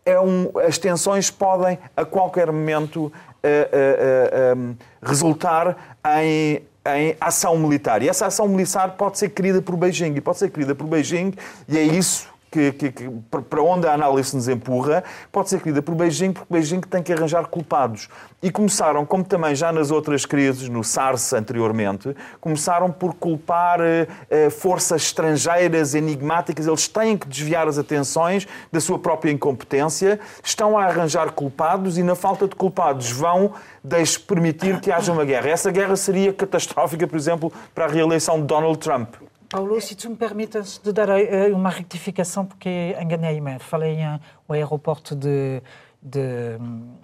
é 0.05 0.19
um, 0.19 0.51
as 0.67 0.77
tensões 0.77 1.31
podem 1.31 1.79
a 1.97 2.05
qualquer 2.05 2.51
momento 2.51 3.05
uh, 3.05 3.11
uh, 3.11 4.59
uh, 4.59 4.77
resultar 5.03 5.99
em 6.21 6.63
em 6.87 7.17
ação 7.21 7.57
militar. 7.59 8.03
E 8.03 8.09
essa 8.09 8.27
ação 8.27 8.49
militar 8.49 8.97
pode 8.97 9.19
ser 9.19 9.31
querida 9.31 9.63
por 9.63 9.77
Beijing. 9.77 10.15
E 10.15 10.21
pode 10.21 10.39
ser 10.39 10.51
querida 10.51 10.75
por 10.75 10.87
Beijing, 10.87 11.33
e 11.69 11.79
é 11.79 11.83
isso 11.83 12.34
que, 12.55 12.71
que, 12.71 12.93
que, 12.93 13.11
para 13.51 13.61
onde 13.61 13.89
a 13.89 13.93
análise 13.93 14.37
nos 14.37 14.47
empurra 14.47 15.03
pode 15.33 15.49
ser 15.49 15.61
querida 15.61 15.83
por 15.83 15.97
Beijing, 15.97 16.33
porque 16.33 16.53
Beijing 16.53 16.81
tem 16.83 17.03
que 17.03 17.13
arranjar 17.13 17.47
culpados. 17.47 18.09
E 18.41 18.49
começaram, 18.49 19.05
como 19.05 19.25
também 19.25 19.57
já 19.57 19.73
nas 19.73 19.91
outras 19.91 20.25
crises, 20.25 20.69
no 20.69 20.85
SARS 20.85 21.33
anteriormente, 21.33 22.15
começaram 22.41 22.93
por 22.93 23.15
culpar 23.15 23.81
eh, 23.81 24.07
eh, 24.31 24.51
forças 24.51 25.03
estrangeiras 25.03 25.97
enigmáticas. 25.97 26.69
Eles 26.69 26.87
têm 26.87 27.17
que 27.17 27.27
desviar 27.27 27.67
as 27.67 27.77
atenções 27.77 28.47
da 28.71 28.81
sua 28.81 28.99
própria 28.99 29.33
incompetência, 29.33 30.21
estão 30.45 30.79
a 30.79 30.85
arranjar 30.85 31.33
culpados 31.33 31.99
e, 31.99 32.05
na 32.05 32.15
falta 32.15 32.47
de 32.47 32.55
culpados, 32.55 33.11
vão 33.11 33.55
deixe 33.83 34.19
permitir 34.21 34.79
que 34.81 34.93
haja 34.93 35.13
uma 35.13 35.25
guerra. 35.25 35.49
Essa 35.49 35.73
guerra 35.73 35.97
seria 35.97 36.33
catastrófica, 36.33 37.07
por 37.07 37.17
exemplo, 37.17 37.53
para 37.75 37.87
a 37.87 37.89
reeleição 37.89 38.41
de 38.41 38.47
Donald 38.47 38.79
Trump. 38.79 39.15
Paulo, 39.49 39.81
se 39.81 39.95
tu 39.95 40.11
me 40.11 40.17
permites 40.17 40.81
de 40.83 40.93
dar 40.93 41.09
eh, 41.11 41.49
uma 41.53 41.71
retificação, 41.71 42.45
porque 42.45 42.97
enganei-me. 43.01 43.59
Falei 43.59 43.99
em 43.99 44.21
o 44.49 44.53
aeroporto 44.53 45.15
de, 45.15 45.63
de 46.03 46.59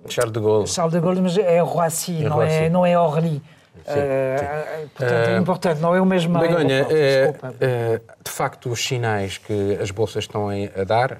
Charles 0.08 0.32
de 0.32 0.40
Gaulle. 0.40 0.66
Charles 0.66 0.94
de 0.94 1.00
Gaulle, 1.00 1.20
mas 1.20 1.38
é 1.38 1.60
Roissy, 1.60 2.24
é 2.24 2.28
não, 2.28 2.42
É, 2.42 2.68
não 2.68 2.86
é 2.86 2.98
Orly. 2.98 3.42
Sim, 3.84 3.98
uh, 3.98 4.88
portanto, 4.90 5.28
é 5.28 5.36
importante, 5.38 5.80
não 5.80 5.94
é 5.94 6.00
o 6.00 6.04
mesmo 6.04 6.38
Begonha, 6.38 6.84
uh, 6.84 8.22
de 8.22 8.30
facto, 8.30 8.68
os 8.68 8.84
sinais 8.84 9.38
que 9.38 9.78
as 9.80 9.90
bolsas 9.90 10.24
estão 10.24 10.48
a 10.50 10.84
dar, 10.84 11.16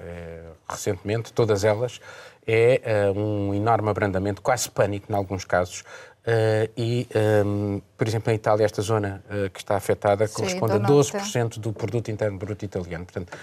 recentemente, 0.69 1.33
todas 1.33 1.63
elas, 1.63 1.99
é 2.45 2.81
um 3.15 3.53
enorme 3.53 3.89
abrandamento, 3.89 4.41
quase 4.41 4.69
pânico 4.69 5.11
em 5.11 5.15
alguns 5.15 5.43
casos, 5.43 5.83
Uh, 6.21 6.69
e, 6.77 7.07
um, 7.15 7.75
ehm, 7.75 7.81
por 7.97 8.07
exemplo, 8.07 8.31
em 8.31 8.35
Itália, 8.35 8.63
esta 8.63 8.81
zona 8.81 9.23
uh, 9.25 9.49
que 9.49 9.59
está 9.59 9.75
afetada 9.75 10.27
Sim, 10.27 10.35
corresponde 10.35 10.73
a 10.73 10.79
12% 10.79 11.59
do 11.59 11.73
produto 11.73 12.11
interno 12.11 12.37
bruto 12.37 12.63
italiano. 12.63 13.05
Portanto, 13.05 13.35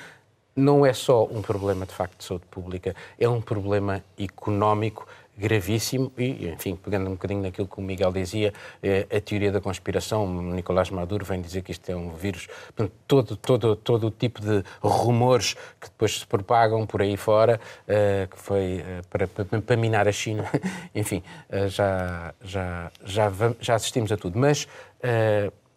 não 0.54 0.86
é 0.86 0.92
só 0.92 1.24
um 1.24 1.42
problema 1.42 1.86
de 1.86 1.92
facto 1.92 2.18
de 2.18 2.24
saúde 2.24 2.44
pública, 2.50 2.94
é 3.18 3.28
um 3.28 3.40
problema 3.40 4.02
económico 4.18 5.06
gravíssimo 5.38 6.12
e, 6.18 6.48
enfim, 6.48 6.76
pegando 6.76 7.08
um 7.08 7.12
bocadinho 7.12 7.42
naquilo 7.42 7.68
que 7.68 7.78
o 7.78 7.82
Miguel 7.82 8.12
dizia, 8.12 8.52
é, 8.82 9.06
a 9.16 9.20
teoria 9.20 9.52
da 9.52 9.60
conspiração, 9.60 10.26
Nicolás 10.42 10.90
Maduro 10.90 11.24
vem 11.24 11.40
dizer 11.40 11.62
que 11.62 11.70
isto 11.70 11.88
é 11.88 11.94
um 11.94 12.10
vírus, 12.10 12.48
portanto, 12.74 12.92
todo, 13.06 13.36
todo, 13.36 13.76
todo 13.76 14.06
o 14.08 14.10
tipo 14.10 14.40
de 14.40 14.64
rumores 14.82 15.54
que 15.80 15.88
depois 15.88 16.18
se 16.18 16.26
propagam 16.26 16.84
por 16.86 17.00
aí 17.00 17.16
fora, 17.16 17.60
uh, 17.84 18.28
que 18.28 18.38
foi 18.38 18.80
uh, 18.80 19.06
para, 19.08 19.28
para, 19.28 19.62
para, 19.62 19.76
minar 19.76 20.08
a 20.08 20.12
China, 20.12 20.44
enfim, 20.94 21.22
já, 21.68 22.34
já, 22.42 22.90
já, 23.04 23.32
já 23.60 23.74
assistimos 23.74 24.10
a 24.10 24.16
tudo. 24.16 24.38
Mas 24.38 24.66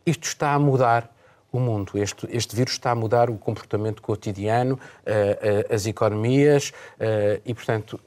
isto 0.06 0.24
está 0.24 0.54
a 0.54 0.60
mudar 0.60 1.14
o 1.52 1.60
mundo. 1.60 1.92
Este, 1.96 2.28
este 2.32 2.56
vírus 2.56 2.74
está 2.74 2.92
a 2.92 2.96
mudar 2.96 3.30
o 3.30 3.38
comportamento 3.38 4.02
cotidiano, 4.02 4.80
as 5.70 5.86
economias 5.86 6.72
e, 7.46 7.54
portanto, 7.54 8.00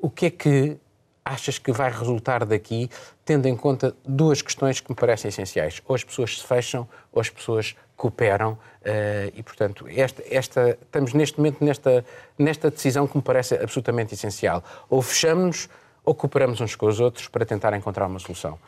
o 0.00 0.10
que 0.10 0.26
é 0.26 0.30
que 0.30 0.76
achas 1.24 1.58
que 1.58 1.70
vai 1.70 1.90
resultar 1.90 2.44
daqui, 2.44 2.90
tendo 3.24 3.46
em 3.46 3.56
conta 3.56 3.94
duas 4.04 4.42
questões 4.42 4.80
que 4.80 4.90
me 4.90 4.96
parecem 4.96 5.28
essenciais? 5.28 5.80
Ou 5.86 5.94
as 5.94 6.02
pessoas 6.02 6.38
se 6.38 6.46
fecham, 6.46 6.88
ou 7.12 7.20
as 7.20 7.30
pessoas 7.30 7.76
cooperam, 7.96 8.52
uh, 8.52 8.58
e, 9.34 9.42
portanto, 9.42 9.86
esta, 9.88 10.22
esta, 10.28 10.78
estamos 10.80 11.12
neste 11.12 11.38
momento 11.38 11.62
nesta, 11.62 12.04
nesta 12.38 12.70
decisão 12.70 13.06
que 13.06 13.16
me 13.16 13.22
parece 13.22 13.54
absolutamente 13.54 14.14
essencial. 14.14 14.64
Ou 14.88 15.02
fechamos-nos, 15.02 15.68
ou 16.04 16.14
cooperamos 16.14 16.60
uns 16.60 16.74
com 16.74 16.86
os 16.86 16.98
outros 16.98 17.28
para 17.28 17.44
tentar 17.44 17.74
encontrar 17.74 18.06
uma 18.06 18.18
solução. 18.18 18.58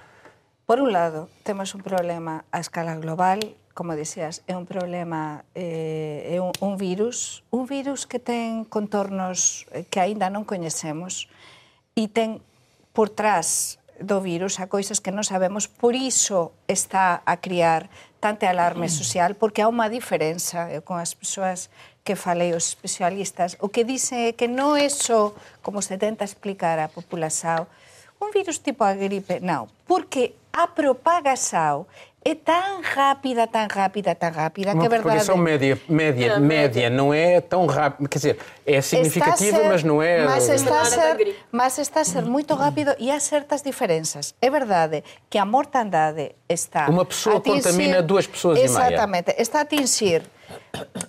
Por 0.66 0.78
un 0.80 0.92
lado, 0.92 1.28
temos 1.42 1.74
un 1.74 1.82
problema 1.82 2.44
a 2.52 2.60
escala 2.60 2.94
global, 2.96 3.40
como 3.74 3.96
decías, 3.96 4.44
é 4.46 4.56
un 4.56 4.68
problema, 4.68 5.44
eh, 5.56 6.36
é 6.36 6.40
un, 6.40 6.52
un 6.60 6.76
virus, 6.76 7.42
un 7.50 7.64
virus 7.64 8.04
que 8.04 8.20
ten 8.20 8.68
contornos 8.68 9.64
que 9.88 9.98
aínda 10.00 10.28
non 10.28 10.44
coñecemos 10.44 11.28
e 11.96 12.08
ten 12.08 12.40
por 12.92 13.08
trás 13.08 13.80
do 14.02 14.20
virus 14.20 14.60
a 14.60 14.66
coisas 14.66 15.00
que 15.00 15.14
non 15.14 15.24
sabemos, 15.24 15.68
por 15.68 15.96
iso 15.96 16.52
está 16.68 17.22
a 17.24 17.40
criar 17.40 17.88
tanta 18.20 18.50
alarme 18.50 18.88
social, 18.88 19.34
porque 19.34 19.62
há 19.62 19.68
unha 19.70 19.88
diferenza 19.88 20.68
eu, 20.70 20.84
con 20.84 20.98
as 21.00 21.16
persoas 21.16 21.72
que 22.02 22.18
falei, 22.18 22.52
os 22.52 22.74
especialistas, 22.74 23.56
o 23.62 23.70
que 23.70 23.86
dicen 23.86 24.28
é 24.28 24.32
que 24.34 24.50
non 24.50 24.74
é 24.74 24.90
só, 24.90 25.32
como 25.62 25.80
se 25.80 25.96
tenta 25.96 26.26
explicar 26.26 26.82
a 26.82 26.90
população, 26.90 27.66
un 28.18 28.30
virus 28.30 28.62
tipo 28.62 28.82
a 28.86 28.94
gripe, 28.94 29.38
non, 29.42 29.70
porque 29.86 30.34
a 30.52 30.70
propagação 30.70 31.86
é 32.24 32.34
tão 32.34 32.80
rápida, 32.82 33.46
tão 33.46 33.66
rápida, 33.68 34.14
tão 34.14 34.30
rápida, 34.30 34.72
Uma 34.72 34.80
que 34.80 34.86
é 34.86 34.88
verdade... 34.88 35.30
Uma 35.30 35.42
média, 35.42 35.80
média, 35.88 36.38
não, 36.38 36.46
média, 36.46 36.90
não 36.90 37.14
é 37.14 37.40
tão 37.40 37.66
rápida, 37.66 38.08
quer 38.08 38.18
dizer, 38.18 38.38
é 38.64 38.80
significativa, 38.80 39.58
ser, 39.58 39.68
mas 39.68 39.82
não 39.82 40.00
é... 40.00 40.24
Mas 40.24 40.48
está, 40.48 40.80
a 40.80 40.84
ser, 40.84 41.36
mas 41.50 41.78
está 41.78 42.00
a 42.00 42.04
ser 42.04 42.22
muito 42.22 42.54
rápido 42.54 42.94
e 42.98 43.10
há 43.10 43.18
certas 43.18 43.62
diferenças. 43.62 44.34
É 44.40 44.50
verdade 44.50 45.02
que 45.28 45.38
a 45.38 45.44
mortandade 45.44 46.34
está... 46.48 46.88
Uma 46.88 47.04
pessoa 47.04 47.38
atingir, 47.38 47.62
contamina 47.62 48.02
duas 48.02 48.26
pessoas 48.26 48.58
Exatamente, 48.58 49.30
e 49.30 49.32
meia. 49.32 49.42
está 49.42 49.58
a 49.58 49.62
atingir 49.62 50.22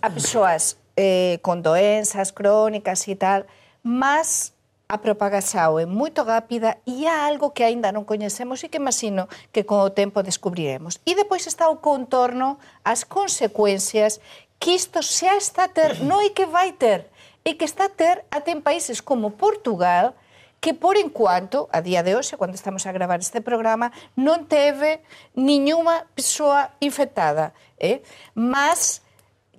a 0.01 0.09
pessoas 0.09 0.77
eh, 0.95 1.39
com 1.41 1.59
doenças 1.59 2.31
crónicas 2.31 3.07
e 3.07 3.15
tal, 3.15 3.43
mas 3.83 4.52
a 4.93 5.01
propagación 5.01 5.81
é 5.81 5.89
moito 5.89 6.21
rápida 6.21 6.77
e 6.85 7.09
há 7.09 7.25
algo 7.25 7.49
que 7.49 7.65
aínda 7.65 7.89
non 7.89 8.05
coñecemos 8.05 8.61
e 8.61 8.69
que 8.69 8.77
imagino 8.77 9.25
que 9.49 9.65
con 9.65 9.81
o 9.81 9.89
tempo 9.89 10.21
descubriremos. 10.21 11.01
E 11.01 11.17
depois 11.17 11.49
está 11.49 11.65
o 11.65 11.81
contorno, 11.81 12.61
as 12.85 13.01
consecuencias 13.01 14.21
que 14.61 14.77
isto 14.77 15.01
xa 15.01 15.33
está 15.33 15.65
a 15.65 15.73
ter, 15.73 15.97
non 16.05 16.21
é 16.21 16.29
que 16.29 16.45
vai 16.45 16.77
ter, 16.77 17.09
é 17.41 17.57
que 17.57 17.65
está 17.65 17.89
a 17.89 17.95
ter 17.97 18.21
até 18.29 18.53
en 18.53 18.61
países 18.61 19.01
como 19.01 19.33
Portugal, 19.33 20.13
que 20.61 20.77
por 20.77 20.95
enquanto, 20.95 21.67
a 21.73 21.81
día 21.81 22.05
de 22.05 22.15
hoxe, 22.15 22.37
cando 22.37 22.55
estamos 22.55 22.85
a 22.85 22.95
gravar 22.95 23.17
este 23.19 23.41
programa, 23.41 23.91
non 24.15 24.45
teve 24.45 25.03
niñuma 25.35 26.07
persoa 26.15 26.71
infectada. 26.79 27.51
Eh? 27.81 27.99
Mas 28.31 29.02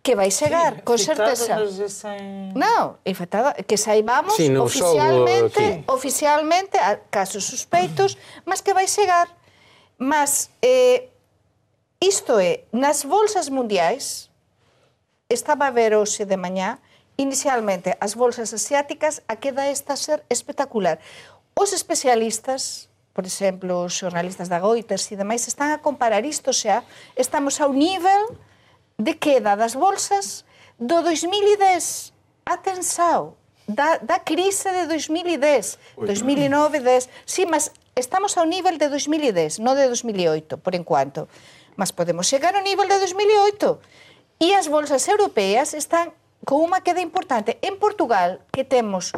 que 0.05 0.15
vai 0.15 0.31
chegar, 0.31 0.77
sí, 0.77 0.83
con 0.85 0.99
certeza. 1.01 1.57
Sen... 1.89 2.53
Non, 2.53 3.01
infectada, 3.09 3.57
que 3.65 3.81
saibamos 3.81 4.37
sí, 4.37 4.53
no, 4.53 4.69
oficialmente, 4.69 5.65
sí. 5.65 5.85
oficialmente 5.89 6.77
a 6.77 7.01
casos 7.09 7.49
suspeitos, 7.49 8.21
mas 8.45 8.61
que 8.61 8.77
vai 8.77 8.85
chegar. 8.85 9.33
Mas 9.97 10.53
eh, 10.61 11.09
isto 12.05 12.37
é, 12.37 12.69
nas 12.69 13.09
bolsas 13.09 13.49
mundiais, 13.49 14.29
estaba 15.33 15.73
a 15.73 15.73
ver 15.73 15.97
hoxe 15.97 16.29
de 16.29 16.37
mañá, 16.37 16.85
inicialmente 17.17 17.97
as 17.97 18.13
bolsas 18.13 18.53
asiáticas, 18.53 19.25
a 19.25 19.41
queda 19.41 19.73
esta 19.73 19.97
a 19.97 19.97
ser 19.97 20.21
espectacular. 20.29 21.01
Os 21.57 21.73
especialistas, 21.73 22.93
por 23.17 23.25
exemplo, 23.25 23.89
os 23.89 23.97
xornalistas 23.97 24.53
da 24.53 24.61
Goiters 24.61 25.09
e 25.09 25.17
demais, 25.17 25.49
están 25.49 25.73
a 25.73 25.81
comparar 25.81 26.29
isto 26.29 26.53
xa, 26.53 26.85
estamos 27.17 27.57
ao 27.57 27.73
nivel 27.73 28.37
de 28.99 29.15
queda 29.15 29.57
das 29.57 29.75
bolsas 29.75 30.45
do 30.79 31.03
2010. 31.03 32.13
Atensao, 32.45 33.37
da, 33.67 33.97
da 33.99 34.19
crise 34.21 34.71
de 34.71 34.87
2010, 34.87 35.79
2009, 35.97 36.81
10. 36.81 37.09
Sí, 37.25 37.47
mas 37.47 37.73
estamos 37.97 38.37
ao 38.37 38.45
nivel 38.45 38.77
de 38.77 38.89
2010, 38.89 39.65
non 39.65 39.75
de 39.75 39.89
2008, 39.89 40.61
por 40.61 40.77
enquanto. 40.77 41.27
Mas 41.75 41.91
podemos 41.91 42.29
chegar 42.29 42.55
ao 42.55 42.63
nivel 42.63 42.87
de 42.87 43.01
2008. 43.01 43.81
E 44.45 44.53
as 44.53 44.69
bolsas 44.69 45.09
europeas 45.09 45.73
están 45.73 46.13
con 46.45 46.61
unha 46.61 46.85
queda 46.85 47.01
importante. 47.01 47.57
En 47.65 47.81
Portugal, 47.81 48.45
que 48.53 48.63
temos 48.63 49.17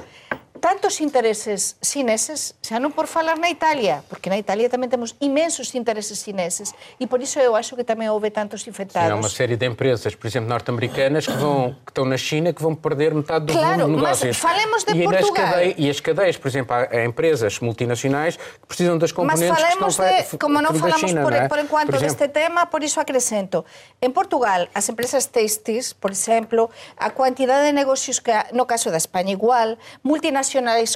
tantos 0.59 1.01
intereses 1.01 1.77
chineses, 1.83 2.55
xa 2.63 2.81
non 2.81 2.93
por 2.93 3.07
falar 3.07 3.37
na 3.39 3.53
Italia, 3.53 4.03
porque 4.09 4.33
na 4.33 4.41
Italia 4.41 4.67
tamén 4.73 4.89
temos 4.89 5.15
imensos 5.21 5.75
intereses 5.77 6.25
chineses 6.25 6.73
e 6.99 7.07
por 7.07 7.21
iso 7.21 7.39
eu 7.39 7.55
acho 7.55 7.77
que 7.77 7.85
tamén 7.85 8.09
houve 8.09 8.33
tantos 8.33 8.65
infectados. 8.65 9.07
Sim, 9.07 9.15
há 9.15 9.21
uma 9.21 9.31
série 9.31 9.55
de 9.55 9.67
empresas, 9.69 10.17
por 10.17 10.27
exemplo, 10.27 10.49
norte-americanas 10.49 11.29
que, 11.29 11.37
vão, 11.37 11.77
que 11.85 11.91
estão 11.93 12.09
na 12.09 12.17
China 12.17 12.51
que 12.53 12.63
vão 12.63 12.75
perder 12.75 13.15
metade 13.15 13.47
do 13.47 13.53
claro, 13.53 13.87
volume 13.87 13.97
de 13.97 14.03
negócios. 14.03 14.35
Mas 14.35 14.43
falemos 14.43 14.81
de 14.83 14.93
e 14.97 15.05
Portugal. 15.05 15.47
Cadeias, 15.53 15.75
e 15.77 15.85
as 15.91 16.01
cadeias, 16.01 16.37
por 16.37 16.49
exemplo, 16.49 16.73
há 16.75 17.05
empresas 17.05 17.61
multinacionais 17.61 18.37
que 18.37 18.67
precisam 18.67 18.97
das 18.97 19.13
componentes 19.13 19.51
mas 19.51 19.61
falemos 19.61 19.97
que 19.97 20.03
estão 20.03 20.31
de, 20.33 20.39
como 20.39 20.63
não 20.63 20.73
falamos 20.73 21.01
China, 21.01 21.23
por, 21.23 21.33
não 21.33 21.39
é? 21.39 21.49
por 21.49 21.59
enquanto 21.59 21.91
por 21.93 22.01
deste 22.01 22.29
tema, 22.29 22.67
por 22.67 22.83
iso 22.83 22.99
acrescento. 22.99 23.65
En 24.01 24.11
Portugal, 24.17 24.69
as 24.73 24.89
empresas 24.89 25.29
textis, 25.29 25.93
por 25.93 26.11
exemplo, 26.11 26.71
a 26.97 27.11
quantidade 27.13 27.67
de 27.67 27.73
negocios 27.73 28.21
que, 28.21 28.33
no 28.57 28.67
caso 28.67 28.91
da 28.91 28.97
España 28.97 29.33
igual, 29.33 29.77
multinacionais 30.03 30.47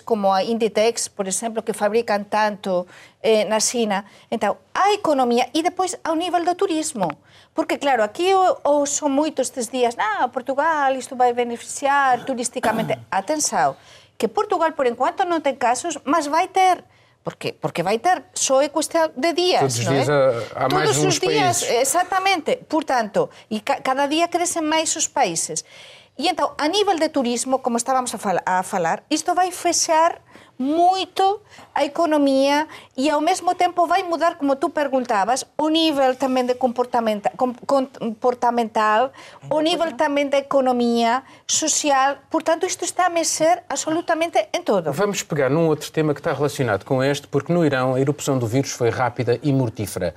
como 0.05 0.33
a 0.33 0.43
Inditex, 0.43 1.09
por 1.09 1.26
exemplo, 1.26 1.62
que 1.62 1.73
fabrican 1.73 2.25
tanto 2.25 2.87
eh, 3.23 3.45
na 3.45 3.61
China. 3.61 4.05
Então, 4.31 4.57
a 4.75 4.93
economía 4.93 5.49
e 5.52 5.62
depois 5.62 5.99
ao 6.05 6.14
nível 6.14 6.45
do 6.45 6.55
turismo. 6.55 7.09
Porque, 7.52 7.79
claro, 7.79 8.02
aquí 8.02 8.31
ou 8.33 8.87
son 8.87 9.11
moitos 9.11 9.50
estes 9.50 9.69
días, 9.69 9.99
ah, 9.99 10.31
Portugal, 10.31 10.95
isto 10.95 11.17
vai 11.19 11.35
beneficiar 11.35 12.25
turisticamente. 12.25 12.97
Atenção, 13.11 13.76
que 14.17 14.29
Portugal, 14.29 14.73
por 14.73 14.87
enquanto, 14.87 15.26
non 15.26 15.43
ten 15.43 15.59
casos, 15.59 15.99
mas 16.07 16.31
vai 16.31 16.47
ter. 16.49 16.85
Porque, 17.21 17.52
porque 17.52 17.85
vai 17.85 18.00
ter, 18.00 18.25
só 18.33 18.64
é 18.64 18.73
cuestión 18.73 19.12
de 19.12 19.37
días, 19.37 19.61
Todos 19.61 19.76
os 19.76 19.88
dias 19.93 20.09
é? 20.09 20.12
há, 20.57 20.64
há 20.64 20.69
mais 20.73 20.88
Todos 20.97 21.05
os 21.05 21.21
días, 21.21 21.61
países. 21.61 21.85
exactamente. 21.85 22.57
Portanto, 22.64 23.29
e 23.52 23.61
ca, 23.61 23.85
cada 23.85 24.09
día 24.09 24.33
crecen 24.33 24.64
máis 24.64 24.97
os 24.97 25.05
países. 25.05 25.61
E 26.21 26.29
então, 26.29 26.53
a 26.59 26.69
nível 26.69 26.97
de 26.97 27.09
turismo, 27.09 27.61
como 27.61 27.79
estávamos 27.79 28.15
a, 28.15 28.19
fal 28.19 28.37
a 28.45 28.62
falar, 28.62 29.03
isto 29.09 29.35
vai 29.35 29.50
fechar 29.50 30.21
muito 30.59 31.41
a 31.75 31.83
economia 31.83 32.69
e 32.95 33.09
ao 33.09 33.23
mesmo 33.23 33.55
tempo 33.55 33.87
vai 33.87 34.03
mudar, 34.03 34.35
como 34.35 34.55
tu 34.55 34.69
perguntavas, 34.69 35.47
o 35.57 35.71
nível 35.71 36.15
também 36.15 36.45
de 36.45 36.55
comportamento, 36.55 37.31
comportamental, 37.99 39.11
o 39.49 39.62
nível 39.62 39.93
também 39.93 40.29
da 40.29 40.37
economia 40.37 41.23
social. 41.47 42.19
Portanto, 42.31 42.67
isto 42.67 42.85
está 42.85 43.07
a 43.07 43.09
mexer 43.09 43.62
absolutamente 43.67 44.47
em 44.53 44.62
tudo. 44.62 44.93
Vamos 44.93 45.23
pegar 45.23 45.49
num 45.49 45.69
outro 45.69 45.91
tema 45.91 46.12
que 46.12 46.21
está 46.21 46.35
relacionado 46.35 46.85
com 46.85 47.03
este, 47.03 47.27
porque 47.29 47.50
no 47.50 47.65
Irão 47.65 47.95
a 47.95 48.00
erupção 48.00 48.39
do 48.39 48.47
vírus 48.47 48.73
foi 48.73 48.91
rápida 48.91 49.41
e 49.43 49.50
mortífera. 49.55 50.15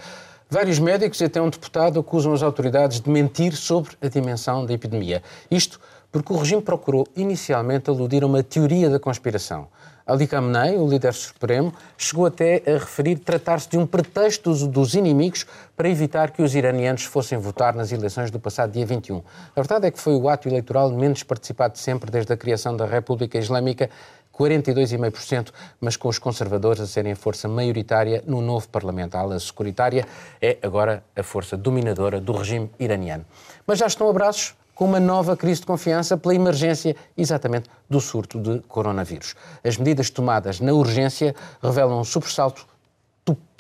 Vários 0.54 0.78
médicos 0.78 1.20
e 1.20 1.24
até 1.24 1.42
um 1.42 1.50
deputado 1.50 2.00
acusam 2.00 2.32
as 2.32 2.44
autoridades 2.44 3.02
de 3.02 3.10
mentir 3.10 3.56
sobre 3.56 3.94
a 4.00 4.08
dimensão 4.08 4.64
da 4.64 4.72
epidemia. 4.72 5.24
Isto 5.50 5.80
porque 6.12 6.32
o 6.32 6.38
regime 6.38 6.62
procurou 6.62 7.08
inicialmente 7.16 7.90
aludir 7.90 8.22
a 8.22 8.28
uma 8.28 8.44
teoria 8.44 8.88
da 8.88 9.00
conspiração. 9.00 9.68
Ali 10.06 10.28
Khamenei, 10.28 10.78
o 10.78 10.88
líder 10.88 11.14
supremo, 11.16 11.74
chegou 11.98 12.28
até 12.28 12.62
a 12.68 12.74
referir 12.74 13.18
tratar-se 13.18 13.68
de 13.68 13.80
um 13.80 13.88
pretexto 13.88 14.54
dos 14.68 14.94
inimigos 14.94 15.44
para 15.76 15.90
evitar 15.90 16.30
que 16.30 16.44
os 16.44 16.54
iranianos 16.54 17.06
fossem 17.06 17.40
votar 17.40 17.74
nas 17.74 17.92
eleições 17.92 18.30
do 18.30 18.40
passado 18.40 18.74
dia 18.74 18.86
21. 18.86 19.24
A 19.56 19.60
verdade 19.62 19.88
é 19.88 19.92
que 19.92 20.00
foi 20.00 20.14
o 20.14 20.30
ato 20.30 20.48
eleitoral 20.48 20.92
menos 20.92 21.24
participado 21.24 21.74
de 21.74 21.80
sempre 21.80 22.12
desde 22.12 22.32
a 22.32 22.38
criação 22.38 22.78
da 22.78 22.86
República 22.86 23.40
Islâmica 23.40 23.90
42,5%, 24.34 25.52
mas 25.80 25.96
com 25.96 26.08
os 26.08 26.18
conservadores 26.18 26.82
a 26.82 26.88
serem 26.88 27.12
a 27.12 27.16
força 27.16 27.48
maioritária 27.48 28.24
no 28.26 28.42
novo 28.42 28.68
Parlamento. 28.68 29.16
A 29.16 29.20
ala 29.20 29.40
securitária 29.40 30.08
é 30.42 30.58
agora 30.62 31.04
a 31.16 31.22
força 31.22 31.56
dominadora 31.56 32.20
do 32.20 32.34
regime 32.34 32.70
iraniano. 32.80 33.26
Mas 33.66 33.80
já 33.80 33.88
estão 33.88 34.10
abraços 34.10 34.56
com 34.74 34.86
uma 34.86 35.00
nova 35.00 35.38
crise 35.38 35.62
de 35.62 35.68
confiança 35.68 36.18
pela 36.18 36.34
emergência 36.34 36.96
exatamente 37.16 37.70
do 37.88 38.02
surto 38.02 38.40
de 38.40 38.60
coronavírus. 38.62 39.36
As 39.64 39.78
medidas 39.78 40.10
tomadas 40.10 40.60
na 40.60 40.74
urgência 40.74 41.36
revelam 41.62 42.00
um 42.00 42.04
sobressalto 42.04 42.66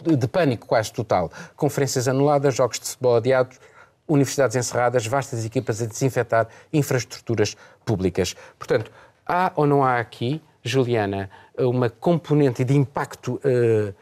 de 0.01 0.27
pânico 0.27 0.67
quase 0.67 0.91
total. 0.91 1.31
Conferências 1.55 2.07
anuladas, 2.07 2.55
jogos 2.55 2.79
de 2.79 2.87
futebol 2.87 3.15
adiados, 3.15 3.59
universidades 4.07 4.55
encerradas, 4.55 5.05
vastas 5.05 5.45
equipas 5.45 5.81
a 5.81 5.85
desinfetar 5.85 6.47
infraestruturas 6.73 7.55
públicas. 7.85 8.35
Portanto, 8.57 8.91
há 9.25 9.51
ou 9.55 9.65
não 9.65 9.83
há 9.83 9.99
aqui, 9.99 10.41
Juliana, 10.63 11.29
uma 11.57 11.89
componente 11.89 12.63
de 12.63 12.75
impacto 12.75 13.39
uh, 13.43 13.93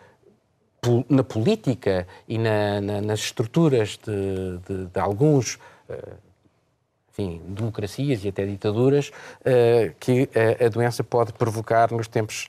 na 1.10 1.24
política 1.24 2.08
e 2.28 2.38
na, 2.38 2.80
na, 2.80 3.02
nas 3.02 3.20
estruturas 3.20 3.98
de, 3.98 4.58
de, 4.68 4.86
de 4.86 5.00
alguns. 5.00 5.56
Uh, 5.90 6.32
enfim, 7.12 7.42
democracias 7.46 8.24
e 8.24 8.30
até 8.30 8.46
ditaduras 8.46 9.10
uh, 9.10 9.94
que 10.00 10.30
a, 10.34 10.66
a, 10.66 10.70
doença 10.70 11.04
pode 11.04 11.34
provocar 11.34 11.92
nos 11.92 12.08
tempos 12.08 12.48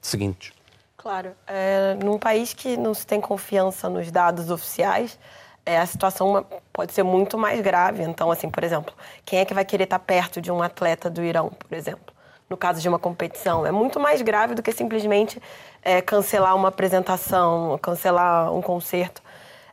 seguintes. 0.00 0.52
Claro. 0.96 1.32
É, 1.46 1.94
num 1.94 2.18
país 2.18 2.54
que 2.54 2.76
não 2.76 2.94
se 2.94 3.06
tem 3.06 3.20
confiança 3.20 3.88
nos 3.88 4.10
dados 4.10 4.50
oficiais, 4.50 5.18
é, 5.64 5.78
a 5.78 5.86
situação 5.86 6.46
pode 6.72 6.92
ser 6.92 7.02
muito 7.02 7.36
mais 7.36 7.60
grave. 7.60 8.02
Então, 8.02 8.30
assim, 8.30 8.48
por 8.48 8.62
exemplo, 8.64 8.94
quem 9.24 9.38
é 9.38 9.44
que 9.44 9.54
vai 9.54 9.64
querer 9.64 9.84
estar 9.84 9.98
perto 9.98 10.40
de 10.40 10.50
um 10.50 10.62
atleta 10.62 11.10
do 11.10 11.22
Irão, 11.22 11.50
por 11.50 11.76
exemplo? 11.76 12.14
No 12.48 12.56
caso 12.56 12.80
de 12.80 12.88
uma 12.88 12.98
competição, 12.98 13.66
é 13.66 13.70
muito 13.70 14.00
mais 14.00 14.22
grave 14.22 14.54
do 14.54 14.62
que 14.62 14.72
simplesmente 14.72 15.40
é, 15.82 16.00
cancelar 16.00 16.56
uma 16.56 16.68
apresentação, 16.68 17.78
cancelar 17.82 18.52
um 18.52 18.62
concerto. 18.62 19.22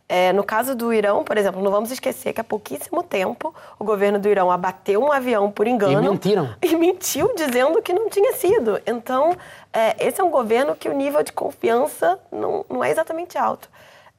É, 0.07 0.31
no 0.33 0.43
caso 0.43 0.75
do 0.75 0.93
Irão, 0.93 1.23
por 1.23 1.35
exemplo, 1.35 1.63
não 1.63 1.71
vamos 1.71 1.89
esquecer 1.89 2.31
que 2.31 2.39
há 2.39 2.43
pouquíssimo 2.43 3.01
tempo 3.01 3.53
o 3.79 3.83
governo 3.83 4.19
do 4.19 4.29
Irão 4.29 4.51
abateu 4.51 5.01
um 5.01 5.11
avião 5.11 5.49
por 5.49 5.65
engano. 5.65 6.03
E 6.03 6.09
mentiram. 6.09 6.55
E 6.61 6.75
mentiu 6.75 7.33
dizendo 7.35 7.81
que 7.81 7.91
não 7.91 8.07
tinha 8.07 8.33
sido. 8.33 8.79
Então, 8.85 9.35
é, 9.73 9.95
esse 10.05 10.21
é 10.21 10.23
um 10.23 10.29
governo 10.29 10.75
que 10.75 10.87
o 10.87 10.93
nível 10.93 11.23
de 11.23 11.31
confiança 11.31 12.19
não, 12.31 12.63
não 12.69 12.83
é 12.83 12.91
exatamente 12.91 13.35
alto. 13.35 13.67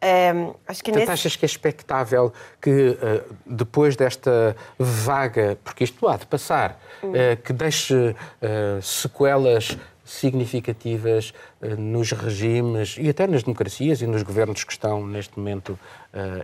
É, 0.00 0.30
acho 0.68 0.84
que 0.84 0.92
nesse... 0.92 1.10
achas 1.10 1.36
que 1.36 1.44
é 1.44 1.48
expectável 1.48 2.32
que 2.60 2.90
uh, 2.90 3.36
depois 3.46 3.96
desta 3.96 4.54
vaga, 4.78 5.58
porque 5.64 5.84
isto 5.84 6.06
há 6.06 6.16
de 6.16 6.26
passar, 6.26 6.78
hum. 7.02 7.10
uh, 7.10 7.36
que 7.42 7.52
deixe 7.52 7.94
uh, 7.94 8.82
sequelas 8.82 9.76
significativas 10.04 11.34
nos 11.76 12.12
regimes 12.12 12.96
e 12.96 13.08
até 13.08 13.26
nas 13.26 13.42
democracias 13.42 14.00
e 14.02 14.06
nos 14.06 14.22
governos 14.22 14.62
que 14.62 14.70
estão 14.70 15.04
neste 15.04 15.36
momento 15.36 15.76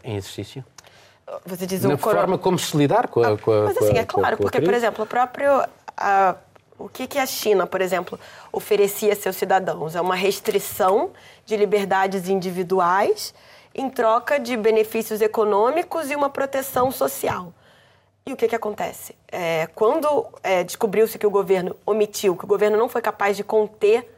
em 0.02 0.16
exercício? 0.16 0.64
Você 1.46 1.64
diz 1.64 1.84
Na 1.84 1.96
forma 1.96 2.36
como 2.36 2.58
se 2.58 2.76
lidar 2.76 3.06
com 3.06 3.22
a. 3.22 3.38
Com 3.38 3.52
a 3.52 3.64
mas 3.66 3.76
assim, 3.76 3.96
é 3.96 4.04
claro, 4.04 4.36
porque, 4.36 4.60
por 4.60 4.74
exemplo, 4.74 5.04
o 5.04 5.06
próprio. 5.06 5.62
O 6.82 6.88
que, 6.88 7.06
que 7.06 7.16
a 7.16 7.26
China, 7.26 7.64
por 7.64 7.80
exemplo, 7.80 8.18
oferecia 8.50 9.12
a 9.12 9.16
seus 9.16 9.36
cidadãos? 9.36 9.94
É 9.94 10.00
uma 10.00 10.16
restrição 10.16 11.10
de 11.46 11.56
liberdades 11.56 12.28
individuais 12.28 13.32
em 13.72 13.88
troca 13.88 14.40
de 14.40 14.56
benefícios 14.56 15.20
econômicos 15.20 16.10
e 16.10 16.16
uma 16.16 16.28
proteção 16.28 16.90
social. 16.90 17.54
E 18.26 18.32
o 18.32 18.36
que, 18.36 18.48
que 18.48 18.56
acontece? 18.56 19.14
É, 19.30 19.68
quando 19.76 20.26
é, 20.42 20.64
descobriu-se 20.64 21.16
que 21.18 21.26
o 21.26 21.30
governo 21.30 21.76
omitiu, 21.86 22.36
que 22.36 22.44
o 22.44 22.48
governo 22.48 22.76
não 22.76 22.88
foi 22.88 23.00
capaz 23.00 23.36
de 23.36 23.44
conter 23.44 24.12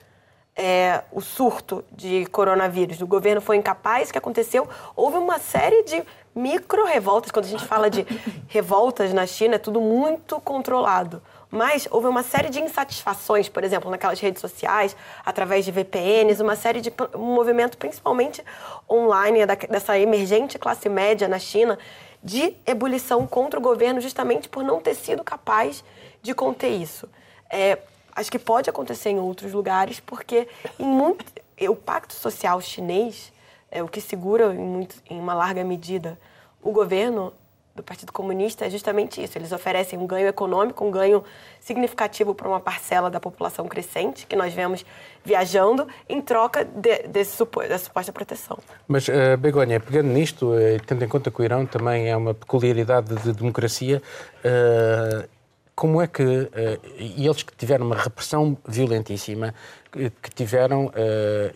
é, 0.56 1.02
o 1.12 1.20
surto 1.20 1.84
de 1.92 2.24
coronavírus, 2.26 3.02
o 3.02 3.06
governo 3.06 3.42
foi 3.42 3.56
incapaz, 3.56 4.08
o 4.08 4.12
que 4.12 4.18
aconteceu? 4.18 4.66
Houve 4.96 5.18
uma 5.18 5.38
série 5.38 5.82
de 5.82 6.02
micro-revoltas. 6.34 7.30
Quando 7.30 7.44
a 7.44 7.48
gente 7.48 7.64
fala 7.66 7.90
de 7.90 8.06
revoltas 8.48 9.12
na 9.12 9.26
China, 9.26 9.56
é 9.56 9.58
tudo 9.58 9.82
muito 9.82 10.40
controlado. 10.40 11.22
Mas 11.54 11.86
houve 11.88 12.08
uma 12.08 12.24
série 12.24 12.50
de 12.50 12.60
insatisfações, 12.60 13.48
por 13.48 13.62
exemplo, 13.62 13.88
naquelas 13.88 14.18
redes 14.18 14.40
sociais, 14.40 14.96
através 15.24 15.64
de 15.64 15.70
VPNs, 15.70 16.42
uma 16.42 16.56
série 16.56 16.80
de 16.80 16.92
um 17.14 17.32
movimento, 17.32 17.78
principalmente 17.78 18.42
online, 18.90 19.46
dessa 19.70 19.96
emergente 19.96 20.58
classe 20.58 20.88
média 20.88 21.28
na 21.28 21.38
China, 21.38 21.78
de 22.20 22.56
ebulição 22.66 23.24
contra 23.24 23.60
o 23.60 23.62
governo 23.62 24.00
justamente 24.00 24.48
por 24.48 24.64
não 24.64 24.80
ter 24.80 24.96
sido 24.96 25.22
capaz 25.22 25.84
de 26.20 26.34
conter 26.34 26.70
isso. 26.70 27.08
É, 27.48 27.78
acho 28.16 28.32
que 28.32 28.38
pode 28.38 28.68
acontecer 28.68 29.10
em 29.10 29.20
outros 29.20 29.52
lugares, 29.52 30.00
porque 30.00 30.48
em 30.76 30.84
muito, 30.84 31.24
o 31.68 31.76
pacto 31.76 32.14
social 32.14 32.60
chinês, 32.60 33.32
é, 33.70 33.80
o 33.80 33.86
que 33.86 34.00
segura 34.00 34.52
em, 34.52 34.58
muito, 34.58 34.96
em 35.08 35.20
uma 35.20 35.34
larga 35.34 35.62
medida 35.62 36.18
o 36.60 36.72
governo, 36.72 37.32
do 37.74 37.82
Partido 37.82 38.12
Comunista 38.12 38.66
é 38.66 38.70
justamente 38.70 39.22
isso. 39.22 39.36
Eles 39.36 39.50
oferecem 39.50 39.98
um 39.98 40.06
ganho 40.06 40.28
econômico, 40.28 40.84
um 40.84 40.90
ganho 40.90 41.24
significativo 41.60 42.34
para 42.34 42.48
uma 42.48 42.60
parcela 42.60 43.10
da 43.10 43.18
população 43.18 43.66
crescente 43.66 44.26
que 44.26 44.36
nós 44.36 44.52
vemos 44.52 44.84
viajando 45.24 45.88
em 46.08 46.20
troca 46.22 46.64
de, 46.64 47.08
desse 47.08 47.44
dessa 47.68 47.84
suposta 47.86 48.12
proteção. 48.12 48.58
Mas, 48.86 49.08
uh, 49.08 49.36
Begonha, 49.38 49.80
pegando 49.80 50.08
nisto, 50.08 50.52
uh, 50.52 50.80
tendo 50.86 51.04
em 51.04 51.08
conta 51.08 51.30
que 51.30 51.40
o 51.40 51.44
Irão 51.44 51.66
também 51.66 52.08
é 52.08 52.16
uma 52.16 52.32
peculiaridade 52.32 53.14
de 53.16 53.32
democracia, 53.32 54.00
uh, 54.44 55.28
como 55.74 56.00
é 56.00 56.06
que, 56.06 56.22
uh, 56.22 56.50
eles 56.96 57.42
que 57.42 57.56
tiveram 57.56 57.86
uma 57.86 57.96
repressão 57.96 58.56
violentíssima, 58.66 59.52
que, 59.90 60.30
tiveram, 60.34 60.92